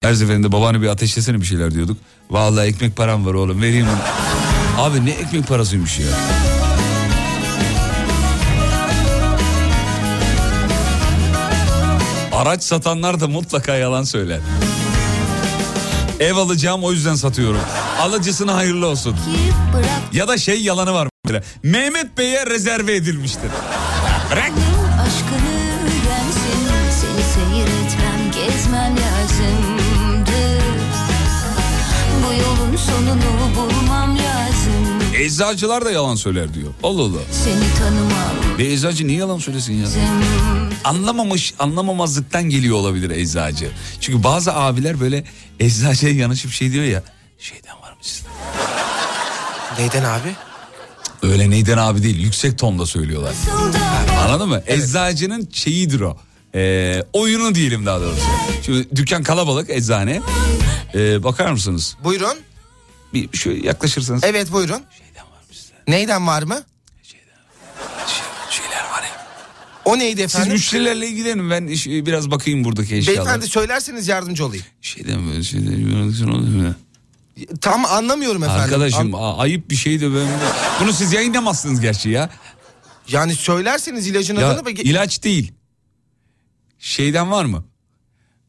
Her 0.02 0.14
seferinde 0.14 0.52
babaanne 0.52 0.82
bir 0.82 0.88
ateşlesene 0.88 1.40
bir 1.40 1.46
şeyler 1.46 1.74
diyorduk. 1.74 1.98
Vallahi 2.30 2.66
ekmek 2.66 2.96
param 2.96 3.26
var 3.26 3.34
oğlum 3.34 3.62
vereyim 3.62 3.86
onu. 3.88 4.82
Abi 4.82 5.04
ne 5.04 5.10
ekmek 5.10 5.46
parasıymış 5.48 5.98
ya. 5.98 6.06
Araç 12.36 12.62
satanlar 12.62 13.20
da 13.20 13.28
mutlaka 13.28 13.74
yalan 13.76 14.04
söyler. 14.04 14.40
Ev 16.20 16.36
alacağım 16.36 16.84
o 16.84 16.92
yüzden 16.92 17.14
satıyorum. 17.14 17.60
Alıcısına 18.00 18.54
hayırlı 18.54 18.86
olsun. 18.86 19.16
Ya 20.12 20.28
da 20.28 20.38
şey 20.38 20.62
yalanı 20.62 20.94
var 20.94 21.08
mesela. 21.24 21.42
Mehmet 21.62 22.18
Bey'e 22.18 22.46
rezerve 22.46 22.96
edilmiştir. 22.96 23.50
Bırak. 24.30 24.52
gezmem 28.34 28.96
lazımdı 28.96 30.32
Bu 32.22 32.32
yolun 32.32 32.76
sonunu 32.76 33.56
lazım 33.56 33.65
Eczacılar 35.18 35.84
da 35.84 35.90
yalan 35.90 36.14
söyler 36.14 36.54
diyor. 36.54 36.74
Allah 36.82 37.02
Allah. 37.02 37.18
Seni 37.44 37.74
tanımam 37.78 38.58
Bir 38.58 38.70
eczacı 38.70 39.06
niye 39.06 39.18
yalan 39.18 39.38
söylesin 39.38 39.72
ya? 39.72 39.86
Anlamamış, 40.84 41.54
anlamamazlıktan 41.58 42.42
geliyor 42.42 42.76
olabilir 42.76 43.10
eczacı. 43.10 43.70
Çünkü 44.00 44.24
bazı 44.24 44.54
abiler 44.54 45.00
böyle 45.00 45.24
eczacıya 45.60 46.12
yanaşıp 46.12 46.50
şey 46.52 46.72
diyor 46.72 46.84
ya. 46.84 47.02
Şeyden 47.38 47.76
var 47.82 47.90
mı 47.90 47.98
sizde? 48.00 48.28
Neyden 49.78 50.04
abi? 50.04 50.28
Öyle 51.22 51.50
neyden 51.50 51.78
abi 51.78 52.02
değil 52.02 52.18
yüksek 52.20 52.58
tonda 52.58 52.86
söylüyorlar. 52.86 53.34
Anladın 54.24 54.48
mı? 54.48 54.62
Eczacının 54.66 55.48
şeyidir 55.52 56.00
o. 56.00 56.16
Ee, 56.54 57.02
oyunu 57.12 57.54
diyelim 57.54 57.86
daha 57.86 58.00
doğrusu. 58.00 58.22
Şimdi 58.62 58.96
dükkan 58.96 59.22
kalabalık 59.22 59.70
eczane. 59.70 60.20
Ee, 60.94 61.22
bakar 61.24 61.52
mısınız? 61.52 61.96
Buyurun. 62.04 62.36
Bir 63.14 63.36
şöyle 63.36 63.66
yaklaşırsanız. 63.66 64.24
Evet 64.24 64.52
buyurun. 64.52 64.80
Neyden 65.88 66.26
var 66.26 66.42
mı? 66.42 66.62
Şeyler 68.50 68.84
var 68.90 69.02
ya. 69.02 69.26
O 69.84 69.98
neydi 69.98 70.20
Siz 70.22 70.34
efendim? 70.34 70.52
müşterilerle 70.52 71.08
ilgilenin 71.08 71.50
ben 71.50 71.66
iş- 71.66 71.86
biraz 71.86 72.30
bakayım 72.30 72.64
buradaki 72.64 72.96
eşyalara. 72.96 73.24
Beyefendi 73.24 73.48
söylerseniz 73.48 74.08
yardımcı 74.08 74.46
olayım. 74.46 74.64
Şeyden 74.80 75.28
böyle 75.28 75.42
şeyden 75.42 76.74
Tam 77.60 77.84
anlamıyorum 77.84 78.42
efendim. 78.42 78.62
Arkadaşım 78.62 79.14
An- 79.14 79.38
ayıp 79.38 79.70
bir 79.70 79.76
şeydi 79.76 80.14
ben. 80.14 80.28
Bunu 80.80 80.92
siz 80.92 81.12
yayınlamazsınız 81.12 81.80
gerçi 81.80 82.08
ya. 82.10 82.30
yani 83.08 83.34
söylerseniz 83.34 84.06
ilacın 84.06 84.36
Ya 84.36 84.50
adını... 84.50 84.70
ilaç 84.70 85.22
değil. 85.22 85.52
Şeyden 86.78 87.30
var 87.30 87.44
mı? 87.44 87.64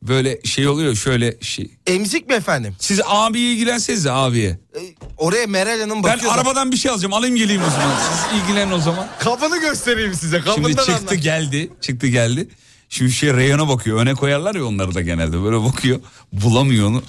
Böyle 0.07 0.41
şey 0.43 0.67
oluyor 0.67 0.95
şöyle 0.95 1.37
şey. 1.41 1.71
Emzik 1.87 2.27
mi 2.29 2.33
efendim? 2.35 2.75
Siz 2.79 2.99
abiye 3.05 3.53
ilgilensenize 3.53 4.11
abiye. 4.11 4.49
E, 4.49 4.79
Oraya 5.17 5.47
Meral 5.47 5.79
Hanım 5.79 6.03
Ben 6.03 6.13
bakıyor. 6.13 6.31
da- 6.31 6.35
arabadan 6.35 6.71
bir 6.71 6.77
şey 6.77 6.91
alacağım 6.91 7.13
alayım 7.13 7.35
geleyim 7.35 7.61
o 7.67 7.69
zaman. 7.69 7.95
Siz 7.99 8.41
ilgilenin 8.41 8.71
o 8.71 8.79
zaman. 8.79 9.07
Kapını 9.19 9.57
göstereyim 9.61 10.13
size. 10.13 10.41
Kapından 10.41 10.67
Şimdi 10.69 10.77
çıktı 10.85 10.93
anlar. 11.15 11.23
geldi. 11.23 11.69
Çıktı 11.81 12.07
geldi. 12.07 12.47
Şimdi 12.89 13.11
şey 13.11 13.33
reyona 13.33 13.67
bakıyor. 13.67 13.97
Öne 13.99 14.13
koyarlar 14.13 14.55
ya 14.55 14.65
onları 14.65 14.95
da 14.95 15.01
genelde. 15.01 15.43
Böyle 15.43 15.63
bakıyor. 15.63 15.99
Bulamıyor 16.33 16.87
onu. 16.87 17.03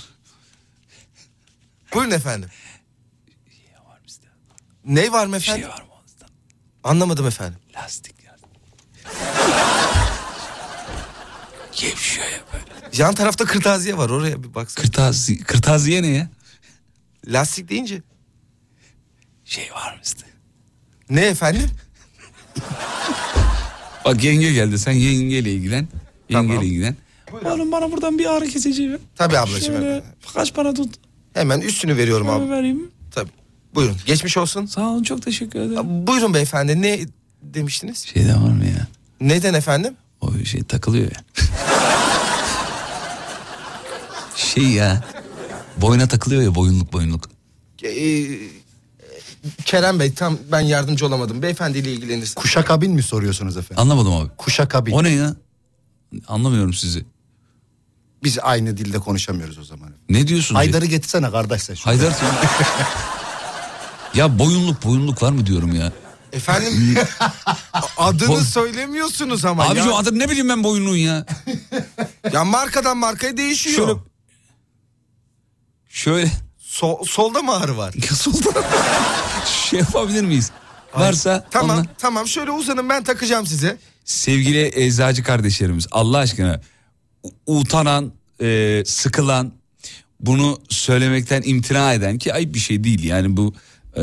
Buyurun 1.94 2.10
efendim. 2.10 2.48
Ne 4.84 5.12
var 5.12 5.26
mı 5.26 5.36
efendim? 5.36 5.62
Şey 5.62 5.70
var 5.70 5.82
mı? 5.82 5.88
Anlamadım 6.84 7.26
efendim. 7.26 7.58
Lastik 7.76 8.14
ya. 8.24 8.36
Gevşiyor 11.80 12.26
ya 12.26 12.38
böyle. 12.52 12.64
Yan 13.02 13.14
tarafta 13.14 13.44
kırtasiye 13.44 13.96
var 13.96 14.10
oraya 14.10 14.42
bir 14.42 14.54
baksana. 14.54 14.84
Kırtasiye, 14.84 15.38
kırtasiye 15.38 16.02
ne 16.02 16.06
ya? 16.06 16.28
Lastik 17.26 17.68
deyince. 17.68 18.02
Şey 19.44 19.70
var 19.74 19.92
mı 19.94 20.00
işte? 20.04 20.24
Ne 21.10 21.20
efendim? 21.20 21.70
Bak 24.04 24.24
yenge 24.24 24.52
geldi. 24.52 24.78
Sen 24.78 24.92
yengeyle 24.92 25.52
ilgilen. 25.52 25.88
Yengeyle 26.28 26.54
Tamam. 26.54 26.64
ilgilen. 26.64 26.96
Oğlum 27.44 27.72
bana 27.72 27.92
buradan 27.92 28.18
bir 28.18 28.26
ağrı 28.26 28.46
kesici 28.48 28.90
ver. 28.92 28.98
Tabii 29.16 29.38
ablacığım. 29.38 29.74
Şöyle 29.74 29.88
efendim. 29.96 30.10
kaç 30.34 30.54
para 30.54 30.74
tut? 30.74 30.94
Hemen 31.34 31.60
üstünü 31.60 31.96
veriyorum 31.96 32.26
Şöyle 32.26 32.42
abi. 32.42 32.50
vereyim. 32.50 32.90
Tabii. 33.10 33.30
Buyurun. 33.74 33.96
Geçmiş 34.06 34.36
olsun. 34.36 34.66
Sağ 34.66 34.88
olun 34.88 35.02
çok 35.02 35.22
teşekkür 35.22 35.60
ederim. 35.60 36.06
Buyurun 36.06 36.34
beyefendi. 36.34 36.82
Ne 36.82 37.00
demiştiniz? 37.42 38.04
Şeyden 38.04 38.44
var 38.44 38.50
mı 38.52 38.64
ya? 38.64 38.86
Neden 39.20 39.54
efendim? 39.54 39.94
O 40.20 40.32
şey 40.44 40.62
takılıyor 40.62 41.04
ya. 41.04 41.18
şey 44.38 44.64
ya. 44.64 45.04
Boyuna 45.76 46.08
takılıyor 46.08 46.42
ya 46.42 46.54
boyunluk 46.54 46.92
boyunluk. 46.92 47.24
Ee, 47.84 48.26
Kerem 49.64 50.00
Bey 50.00 50.14
tam 50.14 50.38
ben 50.52 50.60
yardımcı 50.60 51.06
olamadım. 51.06 51.42
Beyefendiyle 51.42 51.92
ilgilenirsin. 51.92 52.34
Kuşakabin 52.34 52.92
mi 52.92 53.02
soruyorsunuz 53.02 53.56
efendim? 53.56 53.82
Anlamadım 53.82 54.12
abi. 54.12 54.28
Kuşakabin. 54.36 54.92
O 54.92 55.04
ne 55.04 55.08
ya? 55.10 55.34
Anlamıyorum 56.28 56.72
sizi. 56.72 57.04
Biz 58.24 58.38
aynı 58.42 58.76
dilde 58.76 58.98
konuşamıyoruz 58.98 59.58
o 59.58 59.64
zaman. 59.64 59.90
Ne 60.08 60.28
diyorsunuz? 60.28 60.58
Haydar'ı 60.58 60.86
getirsene 60.86 61.30
kardeş 61.30 61.62
sen. 61.62 61.74
şuraya. 61.74 61.98
Haydar 61.98 62.18
kim? 62.18 62.28
ya 64.14 64.38
boyunluk 64.38 64.84
boyunluk 64.84 65.22
var 65.22 65.32
mı 65.32 65.46
diyorum 65.46 65.74
ya. 65.74 65.92
Efendim 66.32 66.96
adını 67.96 68.28
Boy- 68.28 68.44
söylemiyorsunuz 68.44 69.44
ama. 69.44 69.64
Abiciğim 69.64 69.90
ya. 69.90 69.96
adı 69.96 70.18
ne 70.18 70.28
bileyim 70.30 70.48
ben 70.48 70.64
boyunluğun 70.64 70.96
ya. 70.96 71.26
ya 72.32 72.44
markadan 72.44 72.96
markaya 72.96 73.36
değişiyor. 73.36 73.76
Şöyle 73.76 73.98
şöyle 75.88 76.30
Sol- 76.58 77.04
solda 77.04 77.42
mı 77.42 77.56
ağrı 77.56 77.76
var? 77.76 77.94
ya 77.94 78.08
solda 78.16 78.64
şey 79.70 79.80
yapabilir 79.80 80.22
miyiz? 80.22 80.50
Varsa 80.94 81.46
Tamam 81.50 81.76
onunla- 81.76 81.86
tamam 81.98 82.26
şöyle 82.28 82.50
uzanın 82.50 82.88
ben 82.88 83.04
takacağım 83.04 83.46
size. 83.46 83.78
sevgili 84.04 84.70
eczacı 84.74 85.22
kardeşlerimiz 85.22 85.86
Allah 85.90 86.18
aşkına 86.18 86.60
utanan, 87.46 88.12
e, 88.40 88.82
sıkılan, 88.86 89.52
bunu 90.20 90.60
söylemekten 90.68 91.42
imtina 91.44 91.94
eden 91.94 92.18
ki 92.18 92.34
ayıp 92.34 92.54
bir 92.54 92.58
şey 92.58 92.84
değil 92.84 93.04
yani 93.04 93.36
bu 93.36 93.54
e, 93.96 94.02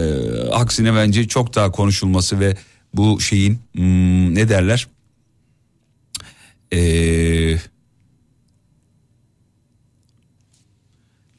aksine 0.54 0.96
bence 0.96 1.28
çok 1.28 1.56
daha 1.56 1.72
konuşulması 1.72 2.40
ve 2.40 2.58
bu 2.94 3.22
şeyin 3.22 3.60
hmm, 3.74 4.36
ne 4.36 4.50
derler? 4.50 4.88
E, 6.74 6.80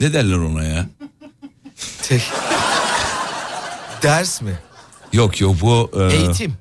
ne 0.00 0.12
derler 0.12 0.36
ona 0.36 0.64
ya? 0.64 0.86
Tek. 2.02 2.22
Ders 4.02 4.42
mi? 4.42 4.58
Yok 5.12 5.40
yok 5.40 5.56
bu 5.60 5.90
e, 6.00 6.14
Eğitim. 6.16 6.54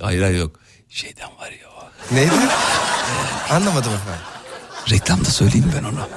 hayır 0.00 0.22
hayır 0.22 0.38
yok 0.38 0.60
şeyden 0.88 1.28
var 1.38 1.50
ya 1.50 1.68
o. 1.70 2.14
Neydi? 2.14 2.30
Anlamadım 3.50 3.92
efendim. 3.92 4.20
reklamda 4.90 5.24
söyleyeyim 5.30 5.72
ben 5.78 5.84
onu. 5.84 6.08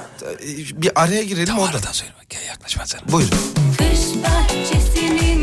Bir 0.82 1.02
araya 1.02 1.22
girelim 1.22 1.46
Tamam 1.46 1.62
orada. 1.64 1.76
aradan 1.76 1.92
söyleme 1.92 2.18
gel 2.28 2.42
yaklaşma 2.48 2.86
sen. 2.86 3.00
Buyurun. 3.12 3.38
Kış 3.78 4.00
bahçesinin 4.24 5.42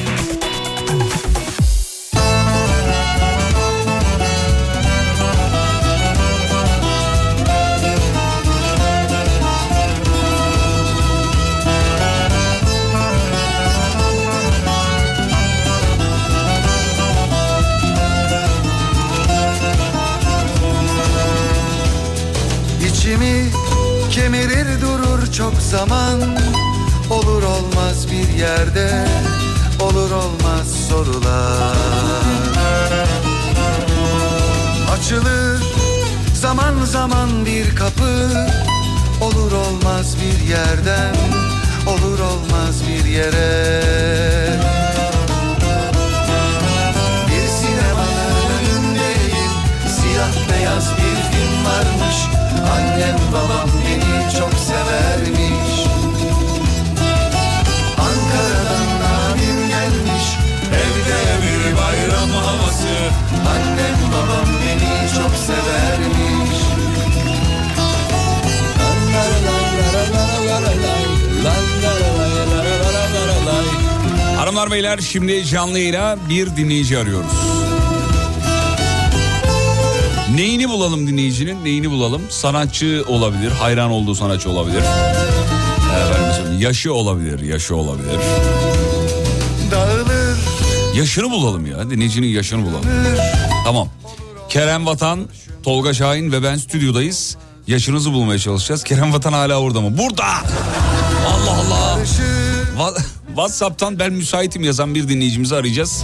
Zaman 25.71 26.19
Olur 27.09 27.43
olmaz 27.43 28.07
bir 28.11 28.39
yerde 28.39 29.05
Olur 29.79 30.11
olmaz 30.11 30.87
sorular. 30.89 31.75
Açılır 34.93 35.63
zaman 36.33 36.85
zaman 36.85 37.45
bir 37.45 37.75
kapı 37.75 38.29
Olur 39.21 39.51
olmaz 39.51 40.15
bir 40.21 40.49
yerden 40.49 41.15
Olur 41.87 42.19
olmaz 42.19 42.81
bir 42.87 43.09
yere. 43.09 43.81
Bir 47.27 47.47
sinemanın 47.47 48.35
önündeyim 48.59 49.51
Siyah 49.87 50.49
beyaz 50.51 50.91
bir 50.91 51.17
film 51.31 51.65
varmış. 51.65 52.15
Annem 52.73 53.17
babam 53.33 53.69
beni 53.85 54.39
çok 54.39 54.51
Ankara'dan 54.53 55.40
Annem 63.47 63.97
babam 64.13 64.47
beni 64.61 65.09
çok 65.09 65.35
severmiş 65.37 66.61
Hanımlar 74.37 74.71
beyler 74.71 74.99
şimdi 74.99 75.45
canlı 75.45 75.79
yayına 75.79 76.17
bir 76.29 76.55
dinleyici 76.55 76.97
arıyoruz. 76.97 77.31
Neyini 80.35 80.69
bulalım 80.69 81.07
dinleyicinin? 81.07 81.65
Neyini 81.65 81.91
bulalım? 81.91 82.21
Sanatçı 82.29 83.03
olabilir, 83.07 83.51
hayran 83.51 83.91
olduğu 83.91 84.15
sanatçı 84.15 84.49
olabilir. 84.49 84.83
Efendim 86.01 86.59
yaşı 86.59 86.93
olabilir, 86.93 87.39
yaşı 87.39 87.75
olabilir. 87.75 88.19
Yaşını 90.95 91.31
bulalım 91.31 91.65
ya, 91.65 91.89
dinleyicinin 91.89 92.27
yaşını 92.27 92.65
bulalım. 92.65 92.85
Tamam. 93.65 93.87
Kerem 94.49 94.85
Vatan, 94.85 95.27
Tolga 95.63 95.93
Şahin 95.93 96.31
ve 96.31 96.43
ben 96.43 96.57
stüdyodayız. 96.57 97.37
Yaşınızı 97.67 98.13
bulmaya 98.13 98.39
çalışacağız. 98.39 98.83
Kerem 98.83 99.13
Vatan 99.13 99.33
hala 99.33 99.59
orada 99.59 99.81
mı? 99.81 99.97
Burada! 99.97 100.25
Allah 101.27 101.51
Allah! 101.51 101.97
WhatsApp'tan 103.27 103.99
ben 103.99 104.13
müsaitim 104.13 104.63
yazan 104.63 104.95
bir 104.95 105.09
dinleyicimizi 105.09 105.55
arayacağız. 105.55 106.03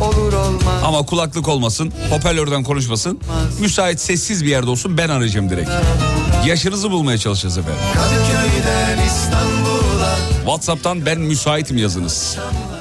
Ama 0.83 1.05
kulaklık 1.05 1.47
olmasın, 1.47 1.93
hoparlörden 2.09 2.63
konuşmasın. 2.63 3.19
Müsait 3.59 4.01
sessiz 4.01 4.45
bir 4.45 4.49
yerde 4.49 4.69
olsun 4.69 4.97
ben 4.97 5.09
arayacağım 5.09 5.49
direkt. 5.49 5.69
Yaşınızı 6.45 6.91
bulmaya 6.91 7.17
çalışacağız 7.17 7.57
efendim. 7.57 7.79
WhatsApp'tan 10.45 11.05
ben 11.05 11.19
müsaitim 11.19 11.77
yazınız. 11.77 12.37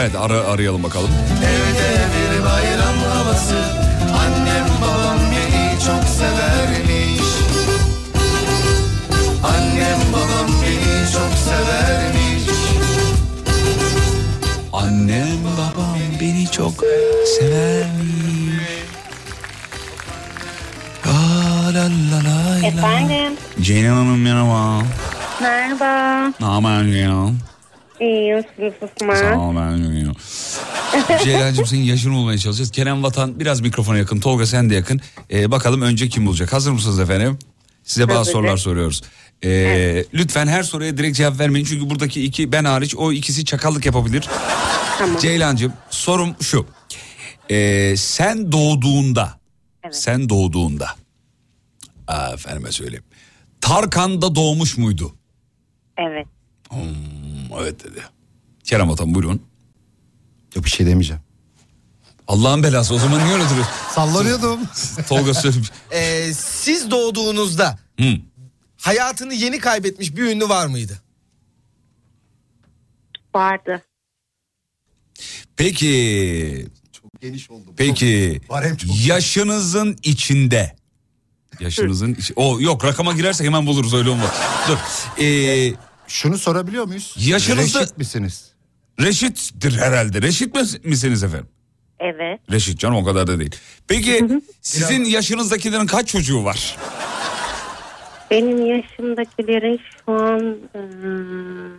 Evet 0.00 0.16
ara, 0.16 0.40
arayalım 0.40 0.82
bakalım. 0.82 1.10
Evde 1.42 1.98
bir 2.14 2.44
bayram 2.44 2.98
havası 3.12 3.56
Annem 4.18 4.66
babam 4.82 5.18
beni 5.30 5.80
çok 5.86 6.04
severmiş 6.08 7.22
Annem 9.44 9.98
babam 10.12 10.52
beni 10.62 11.12
çok 11.12 11.32
severmiş 11.38 12.42
Annem 14.72 15.38
babam 15.58 15.98
beni 16.20 16.50
çok 16.50 16.72
severmiş. 17.38 18.08
Efendim. 22.64 23.32
Ceylan 23.60 23.94
Hanım 23.96 24.22
merhaba. 24.22 24.82
Merhaba. 25.40 26.32
Ne 26.40 26.46
haber 26.46 26.84
Ceylan? 26.84 27.47
İyiyim 28.00 28.44
siz 28.56 28.72
Sağ 28.80 29.06
nasılsınız? 29.06 29.38
ol 29.38 29.56
ben 29.56 29.90
iyiyim. 29.90 30.12
Ceylancığım 31.24 31.66
senin 31.66 31.82
yaşını 31.82 32.12
bulmaya 32.14 32.38
çalışacağız. 32.38 32.70
Kerem 32.70 33.02
Vatan 33.02 33.40
biraz 33.40 33.60
mikrofona 33.60 33.98
yakın. 33.98 34.20
Tolga 34.20 34.46
sen 34.46 34.70
de 34.70 34.74
yakın. 34.74 35.00
Ee, 35.30 35.50
bakalım 35.50 35.82
önce 35.82 36.08
kim 36.08 36.26
bulacak? 36.26 36.52
Hazır 36.52 36.72
mısınız 36.72 37.00
efendim? 37.00 37.38
Size 37.84 38.08
bazı 38.08 38.18
Hazırım. 38.18 38.34
sorular 38.38 38.56
soruyoruz. 38.56 39.02
Ee, 39.44 40.04
Lütfen 40.14 40.46
her 40.46 40.62
soruya 40.62 40.96
direkt 40.98 41.16
cevap 41.16 41.38
vermeyin. 41.40 41.66
Çünkü 41.66 41.90
buradaki 41.90 42.24
iki 42.24 42.52
ben 42.52 42.64
hariç 42.64 42.94
o 42.96 43.12
ikisi 43.12 43.44
çakallık 43.44 43.86
yapabilir. 43.86 44.28
Tamam. 44.98 45.16
Ceylancığım 45.18 45.72
sorum 45.90 46.36
şu. 46.40 46.66
Ee, 47.50 47.94
sen 47.96 48.52
doğduğunda 48.52 49.38
sen 49.90 50.28
doğduğunda 50.28 50.86
Aa, 52.08 52.32
efendime 52.34 52.72
söyleyeyim. 52.72 53.04
Tarkan'da 53.60 54.34
doğmuş 54.34 54.76
muydu? 54.76 55.14
Evet. 55.98 56.26
Hmm, 56.70 56.78
evet 57.60 57.84
dedi. 57.84 58.02
Kerem 58.64 58.88
Vatan 58.88 59.14
buyurun. 59.14 59.42
Yok 60.54 60.64
bir 60.64 60.70
şey 60.70 60.86
demeyeceğim. 60.86 61.22
Allah'ın 62.28 62.62
belası 62.62 62.94
o 62.94 62.98
zaman 62.98 63.24
niye 63.24 63.34
öyle 63.34 63.44
duruyorsun? 63.44 63.72
Sallanıyordum. 63.94 64.60
Tolga 65.08 65.34
söylemiş. 65.34 65.70
Ee, 65.90 66.32
siz 66.34 66.90
doğduğunuzda 66.90 67.78
Hı. 68.00 68.14
hayatını 68.76 69.34
yeni 69.34 69.58
kaybetmiş 69.58 70.16
bir 70.16 70.22
ünlü 70.22 70.48
var 70.48 70.66
mıydı? 70.66 71.02
Vardı. 73.34 73.82
Peki. 75.56 76.66
Geniş 77.20 77.50
oldu. 77.50 77.74
Peki. 77.76 78.40
Çok. 78.48 79.06
Yaşınızın 79.06 79.96
içinde. 80.02 80.76
Yaşınızın 81.60 82.14
içi. 82.14 82.32
O 82.36 82.60
yok 82.60 82.84
rakama 82.84 83.12
girersek 83.12 83.46
hemen 83.46 83.66
buluruz 83.66 83.94
öyle 83.94 84.10
olmaz. 84.10 84.30
Dur. 84.68 84.78
Ee, 85.22 85.74
Şunu 86.08 86.38
sorabiliyor 86.38 86.84
muyuz? 86.84 87.14
Yaşınızda- 87.18 87.80
Reşit 87.80 87.98
misiniz? 87.98 88.52
Reşit'tir 89.00 89.76
herhalde. 89.78 90.22
Reşit 90.22 90.54
mis- 90.54 90.84
misiniz 90.84 91.22
efendim? 91.22 91.48
Evet. 92.00 92.40
Reşit 92.50 92.78
canım 92.80 92.96
o 92.96 93.04
kadar 93.04 93.26
da 93.26 93.38
değil. 93.38 93.56
Peki 93.88 94.28
sizin 94.62 95.04
yaşınızdakilerin 95.04 95.86
kaç 95.86 96.08
çocuğu 96.08 96.44
var? 96.44 96.76
Benim 98.30 98.66
yaşımdakilerin 98.66 99.80
şu 100.06 100.12
an 100.12 100.40
ıı, 100.76 101.72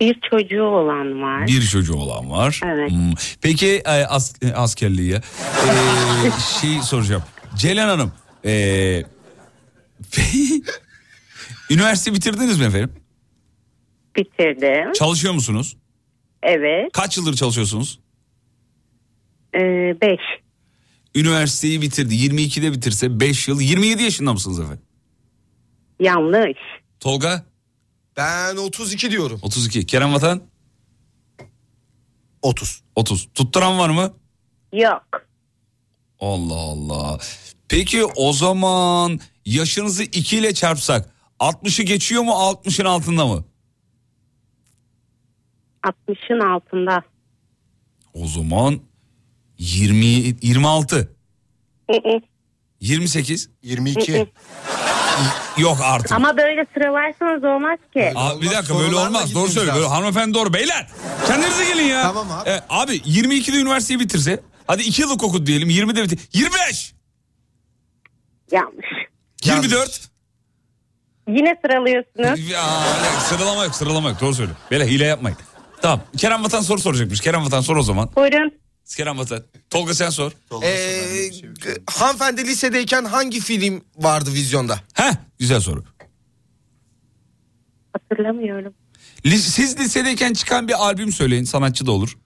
bir 0.00 0.18
çocuğu 0.30 0.62
olan 0.62 1.22
var. 1.22 1.46
Bir 1.46 1.62
çocuğu 1.66 1.94
olan 1.96 2.30
var. 2.30 2.60
Evet. 2.64 2.90
Hmm. 2.90 3.12
Peki 3.40 3.66
e, 3.84 3.90
as, 3.90 4.34
e, 4.42 4.52
askerliği 4.52 5.10
ya. 5.10 5.20
Ee, 5.68 6.30
şey 6.60 6.82
soracağım. 6.82 7.22
Ceylan 7.56 7.88
Hanım. 7.88 8.12
ee, 8.44 9.02
üniversite 11.70 12.14
bitirdiniz 12.14 12.58
mi 12.58 12.64
efendim? 12.64 12.90
Bitirdim. 14.16 14.92
Çalışıyor 14.92 15.34
musunuz? 15.34 15.76
Evet. 16.42 16.92
Kaç 16.92 17.16
yıldır 17.16 17.34
çalışıyorsunuz? 17.34 18.00
Ee, 19.54 19.60
beş. 20.02 20.20
Üniversiteyi 21.14 21.82
bitirdi. 21.82 22.14
22'de 22.14 22.72
bitirse 22.72 23.20
5 23.20 23.48
yıl. 23.48 23.60
27 23.60 24.02
yaşında 24.02 24.32
mısınız 24.32 24.60
efendim? 24.60 24.82
Yanlış. 26.00 26.58
Tolga? 27.00 27.44
Ben 28.16 28.56
32 28.56 29.10
diyorum. 29.10 29.40
32. 29.42 29.86
Kerem 29.86 30.14
Vatan? 30.14 30.42
30. 32.42 32.82
30. 32.96 33.28
Tutturan 33.34 33.78
var 33.78 33.90
mı? 33.90 34.14
Yok. 34.72 35.02
Allah 36.20 36.54
Allah. 36.54 37.18
Peki 37.68 38.04
o 38.04 38.32
zaman 38.32 39.20
yaşınızı 39.46 40.02
2 40.02 40.36
ile 40.38 40.54
çarpsak 40.54 41.14
60'ı 41.40 41.84
geçiyor 41.84 42.22
mu 42.22 42.30
60'ın 42.30 42.86
altında 42.86 43.26
mı? 43.26 43.44
60'ın 45.84 46.40
altında. 46.40 47.02
O 48.14 48.26
zaman 48.26 48.80
20 49.58 49.96
26 50.42 50.96
Hı 51.90 51.96
hı. 51.96 52.20
28 52.80 53.50
22. 53.62 54.26
yok 55.58 55.78
artık. 55.82 56.12
Ama 56.12 56.36
böyle 56.36 56.66
sıralarsanız 56.74 57.44
olmaz 57.44 57.78
ki. 57.92 58.12
Abi 58.14 58.42
bir 58.42 58.50
dakika 58.50 58.78
böyle 58.78 58.96
olmaz. 58.96 59.34
Doğru 59.34 59.48
söylüyor. 59.48 59.76
Böyle 59.76 59.86
hanımefendi 59.86 60.34
doğru. 60.34 60.52
Beyler 60.52 60.86
kendinize 61.26 61.64
gelin 61.64 61.82
ya. 61.88 62.02
Tamam 62.02 62.30
abi. 62.30 62.50
E, 62.50 62.60
abi 62.68 62.96
22'de 62.96 63.56
üniversiteyi 63.56 64.00
bitirse 64.00 64.40
hadi 64.66 64.82
2 64.82 65.02
yıllık 65.02 65.22
okudu 65.24 65.46
diyelim 65.46 65.70
20'de 65.70 66.02
bitir. 66.04 66.18
25 66.32 66.94
Yanlış. 68.52 68.86
24 69.44 70.12
Yine 71.28 71.56
sıralıyorsunuz. 71.64 72.50
Ya, 72.50 72.62
sıralama 73.28 73.64
yok 73.64 73.74
sıralama 73.74 74.08
yok 74.08 74.20
doğru 74.20 74.34
söylüyor. 74.34 74.56
Böyle 74.70 74.86
hile 74.86 75.04
yapmayın. 75.04 75.38
Tamam 75.82 76.00
Kerem 76.16 76.44
Vatan 76.44 76.60
soru 76.60 76.80
soracakmış. 76.80 77.20
Kerem 77.20 77.44
Vatan 77.44 77.60
sor 77.60 77.76
o 77.76 77.82
zaman. 77.82 78.10
Buyurun. 78.16 78.52
Kerem 78.96 79.18
Vatan. 79.18 79.42
Tolga 79.70 79.94
sen 79.94 80.10
sor. 80.10 80.32
Ee, 80.62 81.28
g- 81.28 81.82
hanımefendi 81.90 82.46
lisedeyken 82.46 83.04
hangi 83.04 83.40
film 83.40 83.84
vardı 83.96 84.30
vizyonda? 84.32 84.80
Heh 84.94 85.12
güzel 85.38 85.60
soru. 85.60 85.84
Hatırlamıyorum. 87.92 88.74
Lis- 89.24 89.50
Siz 89.50 89.78
lisedeyken 89.78 90.32
çıkan 90.32 90.68
bir 90.68 90.72
albüm 90.86 91.12
söyleyin 91.12 91.44
sanatçı 91.44 91.86
da 91.86 91.92
olur. 91.92 92.16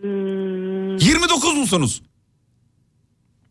Hmm, 0.00 0.96
29 0.98 1.54
musunuz? 1.54 2.02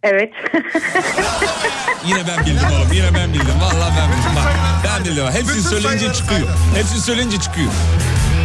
evet. 0.04 0.34
Yine 2.08 2.28
ben 2.28 2.46
bildim 2.46 2.68
oğlum 2.78 2.94
yine 2.94 3.14
ben 3.14 3.34
bildim. 3.34 3.60
Vallahi 3.62 3.98
ben 3.98 4.10
bildim. 4.18 4.36
Bak, 4.36 4.54
ben 4.84 5.06
bildim. 5.06 5.26
Hepsini 5.26 5.50
Bütün 5.50 5.62
söyleyince 5.70 6.14
çıkıyor. 6.14 6.40
saydım. 6.40 6.76
Hepsini 6.76 7.00
söyleyince 7.02 7.40
çıkıyor. 7.40 7.72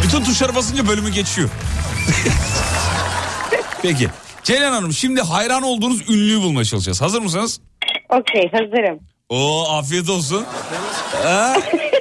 Bütün 0.05 0.23
tuşlara 0.23 0.55
basınca 0.55 0.87
bölümü 0.87 1.09
geçiyor. 1.11 1.49
Peki. 3.81 4.09
Ceylan 4.43 4.71
Hanım 4.71 4.93
şimdi 4.93 5.21
hayran 5.21 5.63
olduğunuz 5.63 6.09
ünlüyü 6.09 6.41
bulmaya 6.41 6.65
çalışacağız. 6.65 7.01
Hazır 7.01 7.21
mısınız? 7.21 7.59
Okey 8.09 8.51
hazırım. 8.51 8.99
Oo 9.29 9.63
afiyet 9.77 10.09
olsun. 10.09 10.45
Ha? 11.23 11.55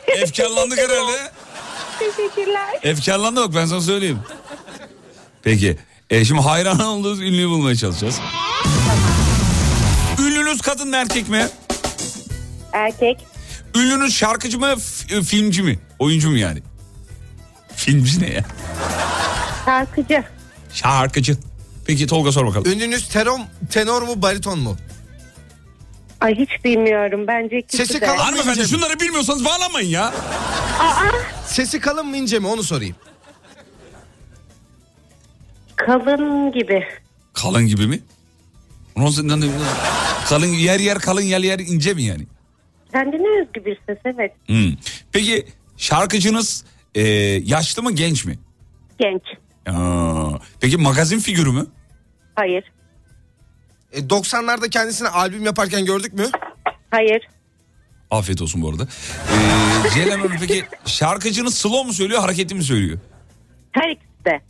Efkarlandık 0.09 0.79
herhalde. 0.79 1.31
Teşekkürler. 1.99 2.69
Efkarlandık 2.83 3.55
ben 3.55 3.67
sana 3.67 3.81
söyleyeyim. 3.81 4.19
Peki. 5.43 5.77
E, 6.11 6.25
şimdi 6.25 6.41
hayran 6.41 6.81
olduğunuz 6.81 7.21
ünlüyü 7.21 7.49
bulmaya 7.49 7.77
çalışacağız. 7.77 8.21
Ünlünüz 10.21 10.61
kadın 10.61 10.89
mı 10.89 10.97
erkek 10.97 11.29
mi? 11.29 11.47
Erkek. 12.73 13.17
Ünlünüz 13.77 14.15
şarkıcı 14.15 14.59
mı 14.59 14.75
f- 14.77 15.17
e, 15.17 15.23
filmci 15.23 15.63
mi? 15.63 15.79
Oyuncu 15.99 16.31
mu 16.31 16.37
yani? 16.39 16.63
Filmci 17.77 18.23
ne 18.23 18.31
ya? 18.33 18.45
Şarkıcı. 19.65 20.25
Şarkıcı. 20.73 21.37
Peki 21.87 22.07
Tolga 22.07 22.33
sor 22.33 22.47
bakalım. 22.47 22.73
Ünlünüz 22.73 23.09
terom, 23.09 23.41
tenor 23.71 24.03
mu 24.03 24.23
bariton 24.23 24.59
mu? 24.59 24.77
Ay 26.21 26.35
hiç 26.35 26.65
bilmiyorum. 26.65 27.27
Bence 27.29 27.59
ikisi 27.59 27.77
Sesi 27.87 28.01
de. 28.01 28.07
kalın. 28.07 28.19
Hanımefendi 28.19 28.69
şunları 28.69 29.01
bilmiyorsanız 29.01 29.45
bağlamayın 29.45 29.89
ya. 29.89 30.15
Sesi 31.47 31.81
kalın 31.81 32.07
mı 32.07 32.17
ince 32.17 32.39
mi 32.39 32.47
onu 32.47 32.63
sorayım. 32.63 32.97
Kalın 35.77 36.53
gibi. 36.53 36.85
Kalın 37.33 37.67
gibi 37.67 37.87
mi? 37.87 38.01
Nasıl, 38.97 39.29
nasıl- 39.29 39.49
kalın 40.29 40.47
yer 40.47 40.81
yer 40.81 40.99
kalın 40.99 41.21
yer 41.23 41.41
yer 41.41 41.59
ince 41.59 41.95
mi 41.95 42.03
yani? 42.03 42.27
Kendine 42.93 43.41
özgü 43.43 43.65
bir 43.65 43.79
ses 43.87 43.99
evet. 44.05 44.33
Hmm. 44.47 44.73
Peki 45.13 45.47
şarkıcınız 45.77 46.65
e, 46.95 47.03
yaşlı 47.45 47.83
mı 47.83 47.93
genç 47.93 48.25
mi? 48.25 48.39
Genç. 48.99 49.23
Aa, 49.67 50.39
peki 50.61 50.77
magazin 50.77 51.19
figürü 51.19 51.51
mü? 51.53 51.67
Hayır. 52.35 52.65
E, 53.93 53.99
90'larda 54.01 54.71
kendisine 54.71 55.09
albüm 55.09 55.45
yaparken 55.45 55.85
gördük 55.85 56.13
mü? 56.15 56.27
Hayır. 56.91 57.29
Afiyet 58.11 58.43
olsun 58.43 58.63
bu 58.63 58.69
arada. 58.71 58.83
Ee, 58.85 59.91
Ceylan 59.95 60.19
Hanım 60.19 60.33
peki 60.41 60.65
şarkıcınız 60.87 61.55
slow 61.55 61.87
mu 61.87 61.93
söylüyor 61.93 62.21
hareketli 62.21 62.55
mi 62.55 62.63
söylüyor? 62.65 62.99
Her 63.73 63.91
ikisi 63.91 64.25
de. 64.25 64.41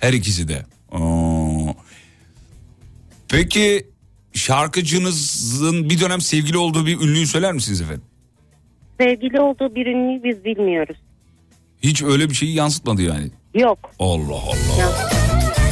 Her 0.00 0.12
ikisi 0.12 0.48
de. 0.48 0.62
Aa. 0.92 1.72
Peki 3.28 3.86
şarkıcınızın 4.34 5.90
bir 5.90 6.00
dönem 6.00 6.20
sevgili 6.20 6.58
olduğu 6.58 6.86
bir 6.86 7.00
ünlüyü 7.00 7.26
söyler 7.26 7.52
misiniz 7.52 7.80
efendim? 7.80 8.04
Sevgili 9.00 9.40
olduğu 9.40 9.74
bir 9.74 9.86
ünlüyü 9.86 10.24
biz 10.24 10.44
bilmiyoruz. 10.44 10.96
Hiç 11.82 12.02
öyle 12.02 12.30
bir 12.30 12.34
şeyi 12.34 12.54
yansıtmadı 12.54 13.02
yani. 13.02 13.30
Yok. 13.54 13.78
Allah 13.98 14.34
Allah. 14.34 15.10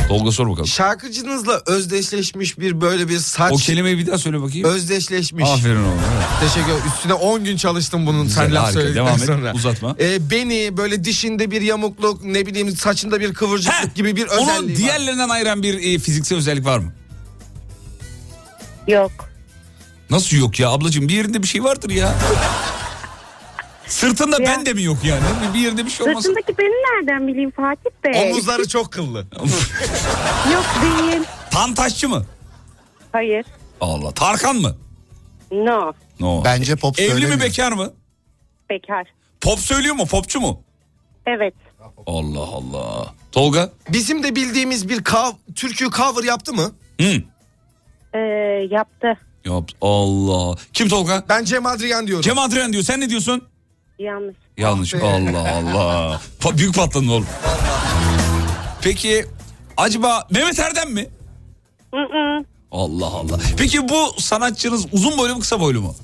Tolga 0.09 0.33
sor 0.33 0.51
bakalım. 0.51 0.67
Şarkıcınızla 0.67 1.63
özdeşleşmiş 1.67 2.59
bir 2.59 2.81
böyle 2.81 3.09
bir 3.09 3.19
saç... 3.19 3.53
O 3.53 3.57
kelimeyi 3.57 3.99
bir 3.99 4.07
daha 4.07 4.19
söyle 4.19 4.43
bakayım. 4.43 4.69
Özdeşleşmiş. 4.69 5.45
Aferin 5.51 5.77
oğlum. 5.77 5.99
evet. 6.17 6.27
Teşekkür 6.41 6.73
ederim. 6.73 6.91
Üstüne 6.97 7.13
10 7.15 7.45
gün 7.45 7.57
çalıştım 7.57 8.07
bunun 8.07 8.25
Güzel, 8.25 8.45
sen 8.47 8.55
laf 8.55 8.63
harika. 8.65 8.73
söyledikten 8.81 9.07
Devam 9.07 9.19
et, 9.19 9.25
sonra. 9.27 9.53
uzatma. 9.55 9.97
E, 10.01 10.31
beni 10.31 10.77
böyle 10.77 11.05
dişinde 11.05 11.51
bir 11.51 11.63
yamukluk 11.63 12.25
ne 12.25 12.47
bileyim 12.47 12.77
saçında 12.77 13.21
bir 13.21 13.35
kıvırcıklık 13.35 13.95
gibi 13.95 14.17
bir 14.17 14.27
Onun 14.27 14.43
özelliği 14.43 14.71
var. 14.73 14.77
diğerlerinden 14.77 15.29
ayıran 15.29 15.63
bir 15.63 15.75
e, 15.95 15.99
fiziksel 15.99 16.39
özellik 16.39 16.65
var 16.65 16.79
mı? 16.79 16.93
Yok. 18.89 19.13
Nasıl 20.11 20.37
yok 20.37 20.61
ya 20.61 20.71
ablacığım 20.71 21.09
bir 21.09 21.15
yerinde 21.15 21.43
bir 21.43 21.49
şey 21.49 21.65
vardır 21.65 21.91
ya. 21.91 22.15
Sırtında 23.87 24.39
ben 24.39 24.66
de 24.66 24.72
mi 24.72 24.82
yok 24.82 24.97
yani? 25.05 25.22
Bir 25.55 25.59
yerinde 25.59 25.85
bir 25.87 25.91
şey 25.91 26.07
olmaz. 26.07 26.22
Sırtındaki 26.24 26.59
beni 26.59 26.68
nereden 26.68 27.28
bileyim 27.28 27.51
Fatih 27.51 27.91
Bey? 28.05 28.30
Omuzları 28.30 28.68
çok 28.68 28.93
kıllı. 28.93 29.18
Yok 30.53 30.64
değil. 30.82 31.22
Tantaşçı 31.51 32.09
mı? 32.09 32.24
Hayır. 33.12 33.47
Allah. 33.80 34.11
Tarkan 34.14 34.57
mı? 34.57 34.76
No. 35.53 35.93
No. 36.20 36.45
Bence 36.45 36.76
pop 36.76 37.01
Evli 37.01 37.26
mi 37.26 37.41
bekar 37.41 37.72
mı? 37.72 37.93
Bekar. 38.70 39.07
Pop 39.41 39.59
söylüyor 39.59 39.95
mu? 39.95 40.07
Popçu 40.07 40.41
mu? 40.41 40.62
Evet. 41.26 41.55
Allah 42.07 42.41
Allah. 42.41 43.14
Tolga? 43.32 43.70
Bizim 43.89 44.22
de 44.22 44.37
bildiğimiz 44.37 44.89
bir 44.89 45.05
kav, 45.05 45.32
türkü 45.55 45.91
cover 45.91 46.24
yaptı 46.24 46.53
mı? 46.53 46.72
Hı. 47.01 47.12
Ee, 48.14 48.18
yaptı. 48.70 49.18
Yap. 49.45 49.68
Allah. 49.80 50.57
Kim 50.72 50.89
Tolga? 50.89 51.24
Ben 51.28 51.45
Cem 51.45 51.66
Adrian 51.66 52.07
diyorum. 52.07 52.22
Cem 52.22 52.39
Adrian 52.39 52.72
diyor. 52.72 52.82
Sen 52.85 53.01
ne 53.01 53.11
diyorsun? 53.11 53.49
Yanlış. 53.99 54.36
Yanlış. 54.57 54.95
Allah 54.95 55.53
Allah. 55.55 56.20
Pa- 56.40 56.59
büyük 56.59 56.74
patladın 56.74 57.09
oğlum. 57.09 57.26
Peki 58.82 59.26
acaba 59.76 60.26
Mehmet 60.30 60.59
Erdem 60.59 60.92
mi? 60.92 61.07
Hı 61.95 62.01
hı. 62.01 62.45
Allah 62.72 63.07
Allah. 63.07 63.38
Peki 63.57 63.88
bu 63.88 64.20
sanatçınız 64.20 64.86
uzun 64.92 65.18
boylu 65.18 65.34
mu 65.34 65.40
kısa 65.40 65.61
boylu 65.61 65.80
mu? 65.82 65.95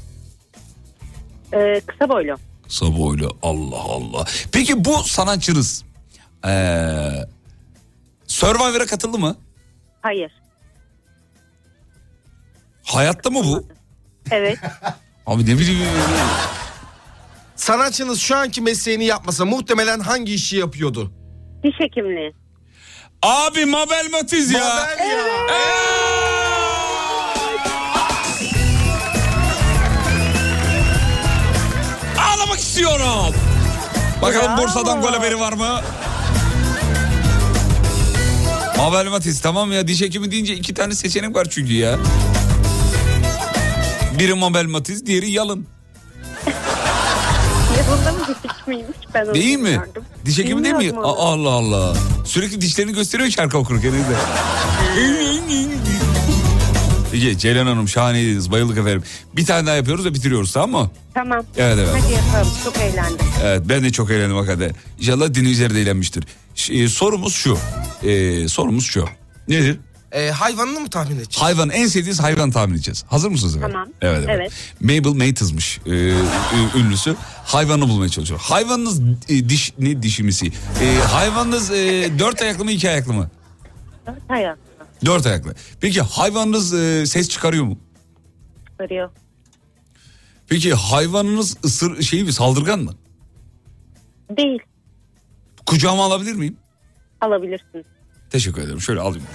Ee, 1.52 1.80
kısa 1.86 2.08
boylu. 2.08 2.36
Kısa 2.64 2.98
boylu. 2.98 3.36
Allah 3.42 3.80
Allah. 3.80 4.24
Peki 4.52 4.84
bu 4.84 5.02
sanatçınız 5.04 5.84
ee, 6.46 7.10
Survivor'a 8.26 8.86
katıldı 8.86 9.18
mı? 9.18 9.36
Hayır. 10.02 10.32
Hayatta 12.84 13.30
mı 13.30 13.44
bu? 13.44 13.66
Evet. 14.30 14.58
Abi 15.26 15.42
ne 15.42 15.58
bileyim. 15.58 15.88
Sanatçınız 17.60 18.20
şu 18.20 18.36
anki 18.36 18.60
mesleğini 18.60 19.04
yapmasa 19.04 19.44
muhtemelen 19.44 20.00
hangi 20.00 20.34
işi 20.34 20.56
yapıyordu? 20.56 21.12
Diş 21.62 21.74
hekimliği. 21.78 22.32
Abi 23.22 23.64
Mabel 23.64 24.08
Matiz 24.12 24.50
ya. 24.50 24.60
Mabel 24.60 25.10
ya. 25.10 25.50
Ağlamak 32.18 32.58
istiyorum. 32.58 33.34
Bakalım 34.22 34.58
Bursa'dan 34.58 35.00
gol 35.00 35.08
haberi 35.12 35.40
var 35.40 35.52
mı? 35.52 35.80
Mabel 38.76 39.06
Matiz 39.10 39.40
tamam 39.40 39.72
ya 39.72 39.88
diş 39.88 40.00
hekimi 40.00 40.30
deyince 40.30 40.54
iki 40.54 40.74
tane 40.74 40.94
seçenek 40.94 41.36
var 41.36 41.46
çünkü 41.50 41.72
ya. 41.72 41.98
Biri 44.18 44.34
Mabel 44.34 44.66
Matiz 44.66 45.06
diğeri 45.06 45.30
Yalın. 45.30 45.66
Yanında 47.80 48.12
mı 48.12 48.18
diş 48.28 48.50
hekimiymiş 48.50 48.96
ben 49.14 49.24
onu 49.26 49.34
Değil 49.34 49.58
mi? 49.58 49.64
bilmiyordum. 49.64 50.04
Diş 50.26 50.38
hekimi 50.38 50.64
değil 50.64 50.74
mi? 50.74 50.80
Bilmiyordum 50.80 51.04
onu. 51.10 51.22
Aa, 51.22 51.32
Allah 51.32 51.50
Allah. 51.50 51.96
Sürekli 52.24 52.60
dişlerini 52.60 52.92
gösteriyor 52.94 53.30
şarkı 53.30 53.58
okurken. 53.58 53.92
de. 53.92 53.96
Peki 57.12 57.38
Ceylan 57.38 57.66
Hanım 57.66 57.88
şahaneydiniz. 57.88 58.50
Bayıldık 58.50 58.78
efendim. 58.78 59.02
Bir 59.36 59.46
tane 59.46 59.66
daha 59.66 59.74
yapıyoruz 59.74 60.04
ve 60.04 60.14
bitiriyoruz 60.14 60.52
tamam 60.52 60.82
mı? 60.82 60.90
Tamam. 61.14 61.44
Evet, 61.56 61.78
evet. 61.78 61.88
Hadi 62.02 62.12
yapalım. 62.12 62.52
Çok 62.64 62.76
eğlendim. 62.76 63.26
Evet 63.44 63.62
ben 63.64 63.84
de 63.84 63.90
çok 63.92 64.10
eğlendim 64.10 64.36
hakikaten. 64.36 64.70
İnşallah 65.00 65.34
dinleyiciler 65.34 65.74
de 65.74 65.80
eğlenmiştir. 65.80 66.24
Ş- 66.54 66.74
e, 66.74 66.88
sorumuz 66.88 67.34
şu. 67.34 67.58
E, 68.02 68.48
sorumuz 68.48 68.84
şu. 68.84 69.04
Nedir? 69.48 69.78
E, 70.12 70.30
hayvanını 70.30 70.80
mı 70.80 70.90
tahmin 70.90 71.16
edeceğiz? 71.16 71.42
Hayvan 71.42 71.70
en 71.70 71.86
sevdiğiniz 71.86 72.20
hayvan 72.20 72.50
tahmin 72.50 72.74
edeceğiz. 72.74 73.04
Hazır 73.08 73.28
mısınız 73.28 73.56
efendim? 73.56 73.72
Tamam. 73.72 73.88
Evet, 74.00 74.24
evet. 74.28 74.40
Evet. 74.40 74.52
Mabel 74.80 75.26
Matiz'mış 75.26 75.80
e, 75.86 75.90
ünlüsü. 76.78 77.16
Hayvanı 77.44 77.88
bulmaya 77.88 78.08
çalışıyor. 78.08 78.40
Hayvanınız 78.42 79.00
e, 79.28 79.48
diş 79.48 79.72
ne 79.78 80.02
dişimisi? 80.02 80.46
E, 80.82 80.98
hayvanınız 80.98 81.70
e, 81.70 82.10
dört 82.18 82.42
ayaklı 82.42 82.64
mı 82.64 82.72
iki 82.72 82.90
ayaklı 82.90 83.12
mı? 83.12 83.30
Dört 84.06 84.30
ayaklı 84.30 84.60
Dört 85.04 85.26
ayaklı. 85.26 85.54
Peki 85.80 86.00
hayvanınız 86.02 86.74
e, 86.74 87.06
ses 87.06 87.28
çıkarıyor 87.28 87.64
mu? 87.64 87.78
çıkarıyor. 88.70 89.10
Peki 90.48 90.74
hayvanınız 90.74 91.56
ısır 91.64 92.02
şeyi 92.02 92.24
mi 92.24 92.32
saldırgan 92.32 92.80
mı? 92.80 92.94
Değil. 94.36 94.58
Kucağıma 95.66 96.04
alabilir 96.04 96.34
miyim? 96.34 96.56
Alabilirsin. 97.20 97.84
Teşekkür 98.30 98.62
ederim. 98.62 98.80
Şöyle 98.80 99.00
alayım. 99.00 99.26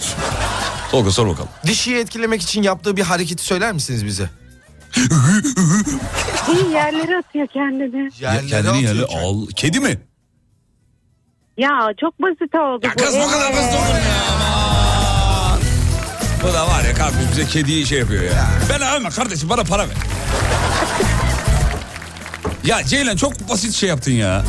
Tolga 0.96 1.12
sor 1.12 1.28
bakalım. 1.28 1.50
Dişiyi 1.66 1.98
etkilemek 1.98 2.42
için 2.42 2.64
yaptığı 2.64 2.98
bir 2.98 3.02
hareketi 3.02 3.44
söyler 3.44 3.74
misiniz 3.74 4.06
bize? 4.06 4.30
İyi 6.54 6.72
yerlere 6.74 7.18
atıyor 7.18 7.48
kendini. 7.48 8.10
Ya, 8.20 8.42
kendini 8.50 8.84
yerle 8.84 9.06
al. 9.06 9.48
Kedi 9.56 9.80
mi? 9.80 9.98
Ya 11.58 11.94
çok 12.00 12.22
basit 12.22 12.56
oldu 12.56 12.88
bu. 13.00 13.04
Kız 13.04 13.16
bu 13.16 13.32
kadar 13.32 13.52
Evet. 13.52 13.58
basit 13.58 13.74
olur 13.74 13.82
mu 13.94 14.00
ya? 14.10 14.24
Aman. 14.34 15.60
Bu 16.44 16.54
da 16.54 16.68
var 16.68 16.84
ya 16.84 16.94
kardeşim 16.94 17.30
bize 17.32 17.46
kediyi 17.46 17.86
şey 17.86 18.00
yapıyor 18.00 18.24
ya. 18.24 18.48
Ben 18.70 18.80
alma 18.82 19.10
kardeşim 19.10 19.50
bana 19.50 19.64
para 19.64 19.90
ver. 19.90 19.96
ya 22.64 22.84
Ceylan 22.84 23.16
çok 23.16 23.50
basit 23.50 23.74
şey 23.74 23.90
yaptın 23.90 24.12
ya. 24.12 24.44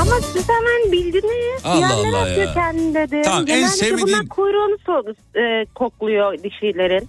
Ama 0.00 0.20
siz 0.32 0.48
hemen 0.48 0.92
bildiniz. 0.92 1.60
Allah 1.64 1.78
Yerlere 1.80 2.08
Allah 2.16 2.20
atıyor 2.20 2.46
ya. 2.46 2.54
kendini 2.54 2.94
dedim. 2.94 3.22
Tamam, 3.22 3.40
en 3.40 3.46
Genellikle 3.46 3.86
sevmediğin- 3.86 4.06
bunlar 4.06 4.28
kuyruğunu 4.28 4.76
so- 4.86 5.14
e, 5.62 5.66
kokluyor 5.74 6.32
dişilerin. 6.38 7.08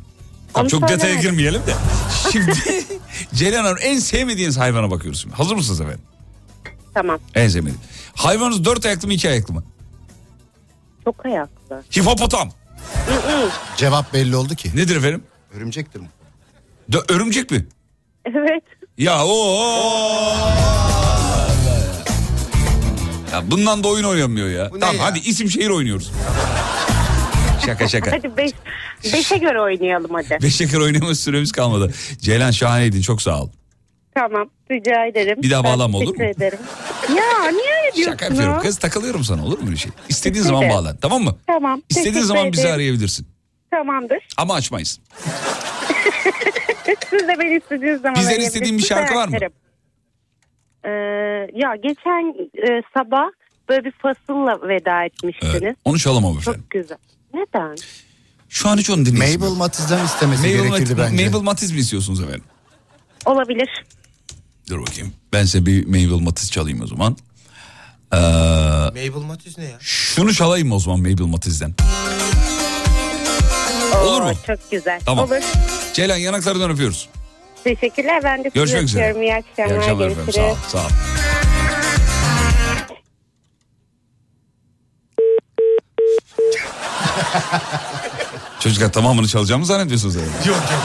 Tamam, 0.54 0.64
Onu 0.66 0.70
çok 0.70 0.82
detaya 0.82 0.98
söylemedim. 1.00 1.30
girmeyelim 1.30 1.62
de. 1.68 1.74
Şimdi 2.32 2.52
Ceylan 3.34 3.64
Hanım 3.64 3.78
en 3.82 4.00
sevmediğiniz 4.00 4.58
hayvana 4.58 4.92
bakıyoruz 4.92 5.22
şimdi. 5.22 5.36
Hazır 5.36 5.56
mısınız 5.56 5.82
efendim? 5.82 6.02
Tamam. 6.94 7.20
En 7.36 7.48
sevmediğim. 7.48 7.82
Hayvanınız 8.16 8.66
dört 8.66 8.86
ayaklı 8.86 9.08
mı 9.08 9.14
iki 9.14 9.30
ayaklı 9.30 9.54
mı? 9.54 9.64
Çok 11.06 11.26
ayaklı. 11.26 11.84
Hipopotam. 12.00 12.50
Cevap 13.78 14.14
belli 14.14 14.36
oldu 14.36 14.56
ki. 14.56 14.70
Nedir 14.76 14.96
efendim? 14.96 15.24
Örümcektir 15.58 16.00
mi? 16.00 16.08
Dö- 16.92 17.14
örümcek 17.14 17.52
mi? 17.52 17.66
Evet. 18.26 18.64
Ya 18.98 19.26
o. 19.26 19.58
Ya 23.34 23.52
bundan 23.52 23.84
da 23.84 23.88
oyun 23.88 24.04
oynanmıyor 24.04 24.50
ya. 24.50 24.72
Bu 24.72 24.80
Tamam 24.80 24.96
ya? 24.96 25.04
hadi 25.04 25.20
isim 25.20 25.50
şehir 25.50 25.70
oynuyoruz. 25.70 26.12
şaka 27.66 27.88
şaka. 27.88 28.12
Hadi 28.12 28.38
beş, 28.38 28.52
beşe 29.14 29.38
göre 29.38 29.62
oynayalım 29.62 30.12
hadi. 30.14 30.38
Beş 30.44 30.56
şeker 30.56 30.78
oynama 30.80 31.16
süremiz 31.16 31.52
kalmadı. 31.52 31.94
Ceylan 32.22 32.52
şahaneydin 32.52 33.02
çok 33.02 33.22
sağ 33.22 33.42
ol. 33.42 33.50
Tamam 34.16 34.50
rica 34.72 35.06
ederim. 35.06 35.38
Bir 35.42 35.52
daha 35.52 35.64
Ben 35.64 35.72
bağlanma, 35.72 35.98
olur 35.98 36.06
teşekkür 36.06 36.24
mu? 36.24 36.30
ederim. 36.30 36.60
Ya 37.10 37.52
niye 37.52 37.74
öyle 37.84 37.96
diyorsun? 37.96 38.12
Şaka 38.12 38.26
yapıyorum 38.26 38.60
kız 38.62 38.78
takılıyorum 38.78 39.24
sana 39.24 39.46
olur 39.46 39.60
mu 39.60 39.66
öyle 39.68 39.78
şey? 39.78 39.92
İstediğin 40.10 40.44
Teşekkür 40.44 40.60
zaman 40.60 40.70
bağlan 40.78 40.98
tamam 41.02 41.24
mı? 41.24 41.36
Tamam. 41.48 41.82
İstediğin 41.90 42.14
teşekkür 42.14 42.28
zaman 42.28 42.52
bizi 42.52 42.62
ederim. 42.62 42.76
arayabilirsin. 42.76 43.28
Tamamdır. 43.72 44.18
Ama 44.38 44.54
açmayız. 44.54 45.00
Siz 47.10 47.28
de 47.28 47.40
beni 47.40 47.58
istediğiniz 47.58 48.02
zaman 48.02 48.20
Bizden 48.22 48.40
istediğin 48.40 48.78
bir 48.78 48.84
şarkı 48.84 49.16
var 49.16 49.28
mı? 49.28 49.36
Açarım. 49.36 49.54
Ee, 50.86 50.90
ya 51.54 51.76
geçen 51.84 52.36
e, 52.68 52.82
sabah 52.94 53.28
böyle 53.70 53.84
bir 53.86 53.92
fasılla 53.92 54.68
veda 54.68 55.04
etmiştiniz. 55.06 55.56
Evet, 55.64 55.76
onu 55.86 56.00
çalamam 56.00 56.38
efendim. 56.38 56.62
Çok 56.62 56.72
güzel. 56.72 56.98
Neden? 57.34 57.76
Şu 58.50 58.70
an 58.70 58.78
hiç 58.78 58.90
onu 58.90 59.06
dinleyesim 59.06 59.42
Mabel. 59.42 59.54
Matiz'den 59.54 60.06
istemesi 60.06 60.48
Mabel, 60.48 60.58
gerekirdi 60.70 60.96
Mat- 60.96 61.12
bence. 61.12 61.30
Mabel 61.30 61.40
Matiz 61.44 61.72
mi 61.72 61.80
istiyorsunuz 61.80 62.22
efendim? 62.22 62.44
Olabilir. 63.26 63.86
Dur 64.70 64.82
bakayım. 64.82 65.14
Ben 65.34 65.44
size 65.44 65.66
bir 65.66 65.86
Mabel 65.86 66.24
Matiz 66.24 66.52
çalayım 66.52 66.82
o 66.82 66.88
zaman. 66.88 67.18
Ee, 68.14 68.18
Mabel 68.88 69.26
Matthews 69.28 69.58
ne 69.58 69.64
ya? 69.66 69.78
şunu 69.80 70.34
çalayım 70.34 70.72
o 70.72 70.80
zaman 70.80 71.00
Mabel 71.00 71.24
Matiz'den. 71.26 71.74
Olur 74.06 74.22
Oo, 74.22 74.26
mu? 74.26 74.34
Çok 74.48 74.72
güzel. 74.72 75.00
Tamam. 75.06 75.26
Olur. 75.28 75.42
Ceylan 75.94 76.18
yanaklarından 76.18 76.72
öpüyoruz. 76.72 77.10
Teşekkürler. 77.64 78.24
Ben 78.24 78.40
de 78.44 78.44
sizi 78.44 78.54
Görüşmek 78.54 78.84
üzere. 78.84 79.04
öpüyorum. 79.10 79.22
İyi 79.22 79.36
akşamlar. 79.36 79.76
İyi 79.76 79.80
akşamlar 79.80 80.08
efendim. 80.08 80.34
Sağ 80.34 80.42
ol. 80.52 80.56
Sağ 80.68 80.78
ol. 80.78 80.84
Çocuklar 88.60 88.92
tamamını 88.92 89.28
çalacağımı 89.28 89.66
zannediyorsunuz 89.66 90.16
herhalde. 90.16 90.50
Yok 90.50 90.58
yok. 90.72 90.82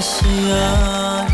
Karışıyor 0.00 1.26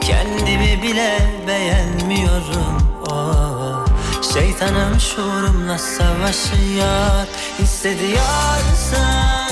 Kendimi 0.00 0.82
bile 0.82 1.18
beğenmiyorum. 1.46 3.04
Oh. 3.10 3.86
Şeytanım 4.32 5.00
şuurumla 5.00 5.78
savaşıyor 5.78 7.26
Hissediyorsan 7.58 9.50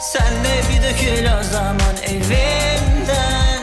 Sen 0.00 0.44
de 0.44 0.62
bir 0.70 0.82
dökül 0.82 1.26
o 1.40 1.42
zaman 1.42 1.96
evimden. 2.06 3.62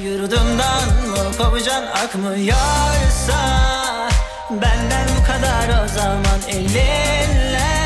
Yurdumdan 0.00 0.88
mı 1.06 1.36
kovacan 1.38 1.82
akmıyorsa 1.82 3.38
Benden 4.50 5.08
bu 5.20 5.26
kadar 5.26 5.84
o 5.84 5.88
zaman 5.88 6.40
elinle 6.48 7.84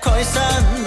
Koysan 0.00 0.77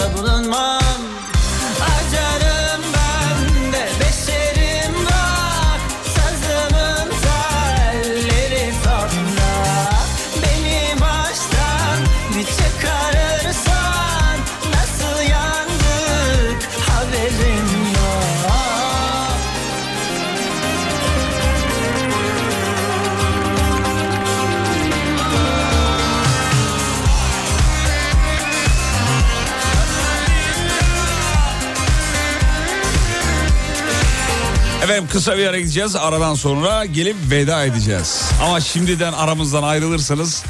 Efendim 34.92 35.10
kısa 35.12 35.38
bir 35.38 35.48
ara 35.48 35.60
gideceğiz. 35.60 35.96
Aradan 35.96 36.34
sonra 36.34 36.86
gelip 36.86 37.16
veda 37.32 37.66
edeceğiz. 37.66 38.22
Ama 38.44 38.62
şimdiden 38.62 39.14
aramızdan 39.14 39.64
ayrılırsanız 39.64 40.44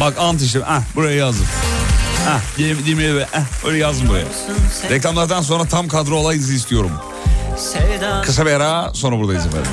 bak 0.00 0.18
ant 0.18 0.42
işte. 0.42 0.60
Ah 0.66 0.82
buraya 0.94 1.16
yazdım. 1.16 1.46
Ah 2.28 2.40
diye 2.58 3.16
ve 3.16 3.26
ah 3.34 3.66
öyle 3.66 3.78
yazdım 3.78 4.08
buraya. 4.08 4.24
Reklamlardan 4.90 5.42
sonra 5.42 5.64
tam 5.64 5.88
kadro 5.88 6.16
olayınızı 6.16 6.52
istiyorum. 6.52 6.90
Kısa 8.24 8.46
bir 8.46 8.52
ara 8.52 8.90
sonra 8.94 9.16
buradayız 9.16 9.46
efendim. 9.46 9.70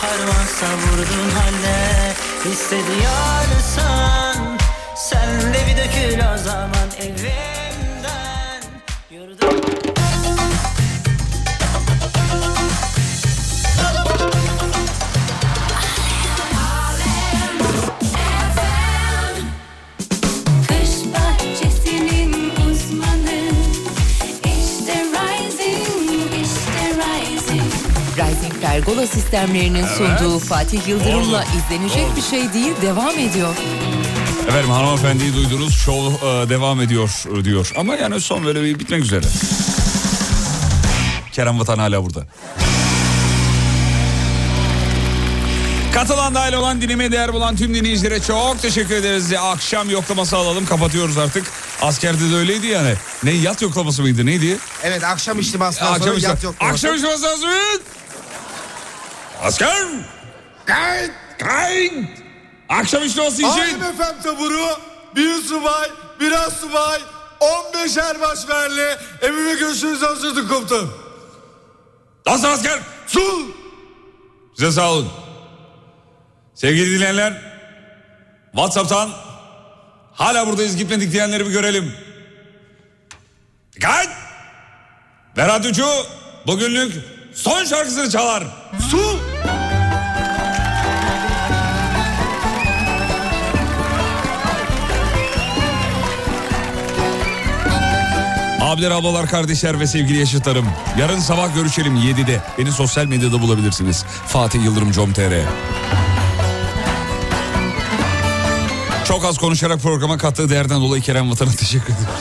harman 0.00 0.46
savurdun 0.46 1.30
halde 1.30 2.14
Hissediyorsan 2.44 4.25
dökül 5.76 6.18
o 6.34 6.38
zaman 6.38 6.88
evimden. 7.00 8.62
Yurdum 9.10 9.66
Pergola 28.76 29.06
sistemlerinin 29.06 29.86
sunduğu 29.86 30.38
Fatih 30.38 30.88
Yıldırım'la 30.88 31.44
izlenecek 31.44 32.16
bir 32.16 32.22
şey 32.22 32.52
değil 32.52 32.72
devam 32.82 33.18
ediyor. 33.18 33.54
Efendim 34.48 34.70
hanımefendiyi 34.70 35.34
duydunuz. 35.34 35.74
Şov 35.74 36.12
e, 36.12 36.48
devam 36.48 36.80
ediyor 36.80 37.38
e, 37.40 37.44
diyor. 37.44 37.72
Ama 37.76 37.94
yani 37.94 38.20
son 38.20 38.44
böyle 38.44 38.62
bir 38.62 38.78
bitmek 38.78 39.02
üzere. 39.02 39.26
Kerem 41.32 41.60
Vatan 41.60 41.78
hala 41.78 42.04
burada. 42.04 42.24
Katılan 45.94 46.34
dahil 46.34 46.52
olan 46.52 46.80
dinlemeye 46.80 47.12
değer 47.12 47.32
bulan 47.32 47.56
tüm 47.56 47.74
dinleyicilere 47.74 48.22
çok 48.22 48.62
teşekkür 48.62 48.94
ederiz. 48.94 49.32
Akşam 49.32 49.90
yoklaması 49.90 50.36
alalım 50.36 50.66
kapatıyoruz 50.66 51.18
artık. 51.18 51.46
Askerde 51.82 52.30
de 52.32 52.36
öyleydi 52.36 52.66
yani. 52.66 52.94
Ne 53.22 53.30
yat 53.30 53.62
yoklaması 53.62 54.02
mıydı 54.02 54.26
neydi? 54.26 54.58
Evet 54.82 55.04
akşam 55.04 55.38
içtimasından 55.40 55.86
sonra 55.86 56.10
Akşam, 56.10 56.18
yat 56.18 56.34
işte, 56.34 56.46
yok. 56.46 56.54
akşam 56.60 56.94
içtiması 56.94 57.22
lazım. 57.22 57.48
Asker! 59.42 59.86
Kayıt! 60.66 61.10
Kayıt! 61.38 62.25
Akşam 62.68 63.04
içtiması 63.04 63.34
için. 63.34 63.48
Halim 63.48 63.82
efem 63.82 64.22
taburu, 64.22 64.66
bir 65.16 65.34
subay, 65.34 65.90
bir 66.20 66.32
az 66.32 66.56
subay, 66.60 67.00
15 67.74 67.96
erbaş 67.96 68.48
verli, 68.48 68.96
evime 69.22 69.54
görüşürüz 69.54 70.02
hazırdık 70.02 70.50
komutanım. 70.50 70.94
Nasıl 72.26 72.48
asker? 72.48 72.78
Sul! 73.06 73.48
Size 74.56 74.72
sağ 74.72 74.92
olun. 74.92 75.08
Sevgili 76.54 76.90
dinleyenler, 76.94 77.42
WhatsApp'tan 78.52 79.10
hala 80.12 80.46
buradayız 80.46 80.76
gitmedik 80.76 81.12
diyenleri 81.12 81.46
bir 81.46 81.50
görelim. 81.50 81.94
Dikkat! 83.72 84.08
Ve 85.36 85.48
radyocu 85.48 85.86
bugünlük 86.46 86.94
son 87.34 87.64
şarkısını 87.64 88.10
çalar. 88.10 88.44
Su! 88.90 89.20
Abiler, 98.66 98.90
ablalar, 98.90 99.26
kardeşler 99.26 99.80
ve 99.80 99.86
sevgili 99.86 100.18
yaşıtlarım. 100.18 100.66
Yarın 100.98 101.18
sabah 101.18 101.54
görüşelim 101.54 101.96
7'de. 101.96 102.42
Beni 102.58 102.72
sosyal 102.72 103.06
medyada 103.06 103.42
bulabilirsiniz. 103.42 104.04
Fatih 104.26 104.64
Yıldırım 104.64 104.92
com.tr 104.92 105.32
Çok 109.04 109.24
az 109.24 109.38
konuşarak 109.38 109.80
programa 109.80 110.18
kattığı 110.18 110.50
değerden 110.50 110.80
dolayı 110.80 111.02
Kerem 111.02 111.30
Vatan'a 111.30 111.50
teşekkür 111.56 111.94
ediyoruz. 111.94 112.20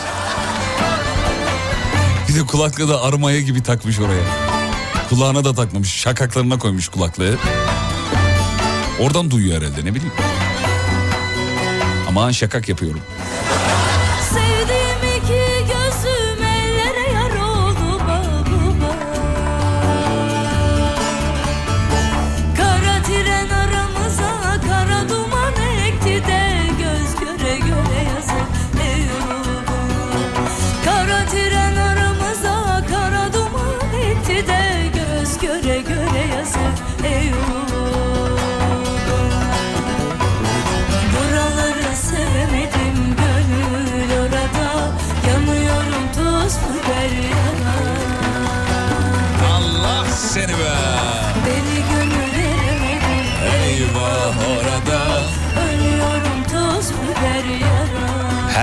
Bir 2.30 2.36
de 2.36 2.46
kulaklığı 2.46 2.90
da 2.90 3.02
armaya 3.02 3.42
gibi 3.42 3.64
takmış 3.64 4.00
oraya. 4.00 4.24
Kulağına 5.10 5.44
da 5.44 5.54
takmamış. 5.54 5.94
Şakaklarına 5.94 6.60
koymuş 6.60 6.88
kulaklığı. 6.88 7.38
Oradan 9.00 9.32
duyuyor 9.32 9.62
herhalde 9.62 9.86
ne 9.86 9.96
bileyim. 9.96 10.14
Aman 12.10 12.32
şakak 12.32 12.70
yapıyorum. 12.70 13.02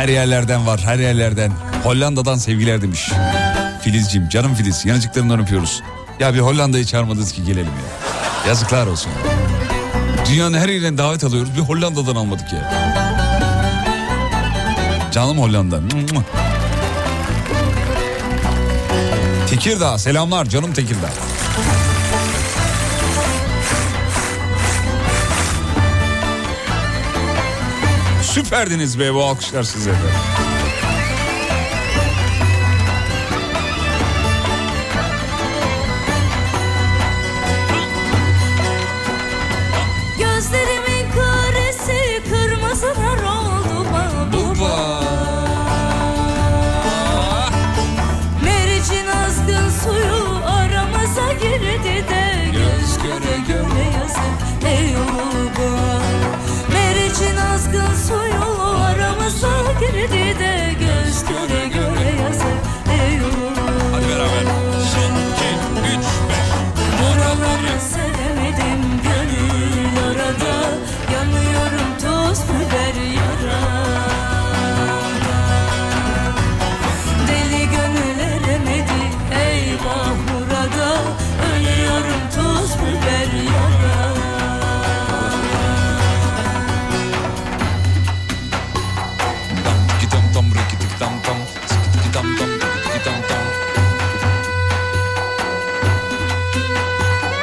Her 0.02 0.08
yerlerden 0.08 0.66
var 0.66 0.80
her 0.80 0.98
yerlerden. 0.98 1.52
Hollanda'dan 1.84 2.38
sevgiler 2.38 2.82
demiş. 2.82 3.10
Filizciğim 3.82 4.28
canım 4.28 4.54
Filiz 4.54 4.86
yanıcıklarından 4.86 5.40
öpüyoruz. 5.40 5.82
Ya 6.20 6.34
bir 6.34 6.38
Hollanda'yı 6.38 6.84
çağırmadınız 6.84 7.32
ki 7.32 7.44
gelelim 7.44 7.66
ya. 7.66 8.48
Yazıklar 8.48 8.86
olsun. 8.86 9.12
Dünyanın 10.30 10.58
her 10.58 10.68
yerinden 10.68 10.98
davet 10.98 11.24
alıyoruz 11.24 11.56
bir 11.56 11.60
Hollanda'dan 11.60 12.16
almadık 12.16 12.52
ya. 12.52 12.72
Canım 15.12 15.38
Hollanda. 15.38 15.80
Tekirdağ 19.50 19.98
selamlar 19.98 20.44
canım 20.44 20.72
Tekirdağ. 20.72 21.10
Süperdiniz 28.34 28.98
be 28.98 29.14
bu 29.14 29.24
alkışlar 29.24 29.62
size 29.62 29.90
de. 29.90 30.41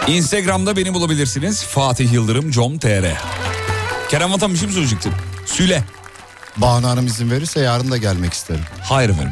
Instagram'da 0.10 0.76
beni 0.76 0.94
bulabilirsiniz. 0.94 1.64
Fatih 1.64 2.14
Yıldırım 2.14 2.52
com.tr 2.52 3.06
Kerem 4.10 4.34
Vatan 4.34 4.54
bir 4.54 4.58
şey 4.58 4.68
mi 4.68 4.74
söyleyecektin? 4.74 5.14
Süle. 5.46 5.84
Banu 6.58 6.88
Hanım 6.88 7.08
izin 7.08 7.32
verirse 7.32 7.60
yarın 7.60 7.92
da 7.92 7.98
gelmek 7.98 8.34
isterim. 8.34 8.62
Hayır 8.84 9.10
efendim. 9.10 9.32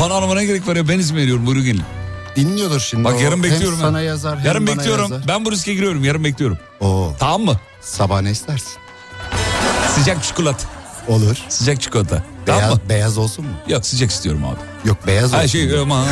Bana 0.00 0.14
Hanım'a 0.14 0.34
ne 0.34 0.44
gerek 0.44 0.68
var 0.68 0.76
ya 0.76 0.88
ben 0.88 0.98
izin 0.98 1.16
veriyorum 1.16 1.46
buyurun 1.46 1.64
gelin. 1.64 1.82
Dinliyordur 2.36 2.80
şimdi. 2.80 3.04
Bak 3.04 3.14
o. 3.14 3.18
yarın 3.18 3.42
bekliyorum. 3.42 3.78
Hem 3.78 3.84
ben. 3.84 3.88
sana 3.88 4.00
yazar 4.00 4.38
hem 4.38 4.46
Yarın 4.46 4.66
bana 4.66 4.76
bekliyorum. 4.76 5.12
yazar. 5.12 5.28
Ben 5.28 5.44
bu 5.44 5.52
riske 5.52 5.74
giriyorum 5.74 6.04
yarın 6.04 6.24
bekliyorum. 6.24 6.58
Oo. 6.80 7.12
Tamam 7.18 7.40
mı? 7.42 7.60
Sabah 7.80 8.20
ne 8.22 8.30
istersin? 8.30 8.72
Sıcak 9.94 10.24
çikolata. 10.24 10.68
Olur. 11.08 11.36
Sıcak 11.48 11.80
çikolata. 11.80 12.22
Beyaz, 12.46 12.60
Tamam 12.60 12.74
mı? 12.76 12.80
beyaz 12.88 13.18
olsun 13.18 13.44
mu? 13.44 13.52
Yok 13.68 13.86
sıcak 13.86 14.10
istiyorum 14.10 14.44
abi. 14.44 14.88
Yok 14.88 15.06
beyaz 15.06 15.24
olsun. 15.34 15.42
Her 15.42 15.48
şey 15.48 15.66
mu? 15.84 16.04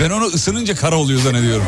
Ben 0.00 0.10
onu 0.10 0.24
ısınınca 0.24 0.74
kara 0.74 0.96
oluyor 0.96 1.20
zannediyorum. 1.20 1.64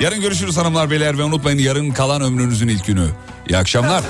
Yarın 0.00 0.20
görüşürüz 0.20 0.56
hanımlar 0.56 0.90
beyler 0.90 1.18
ve 1.18 1.24
unutmayın 1.24 1.58
yarın 1.58 1.90
kalan 1.90 2.22
ömrünüzün 2.22 2.68
ilk 2.68 2.86
günü. 2.86 3.06
İyi 3.48 3.58
akşamlar. 3.58 4.04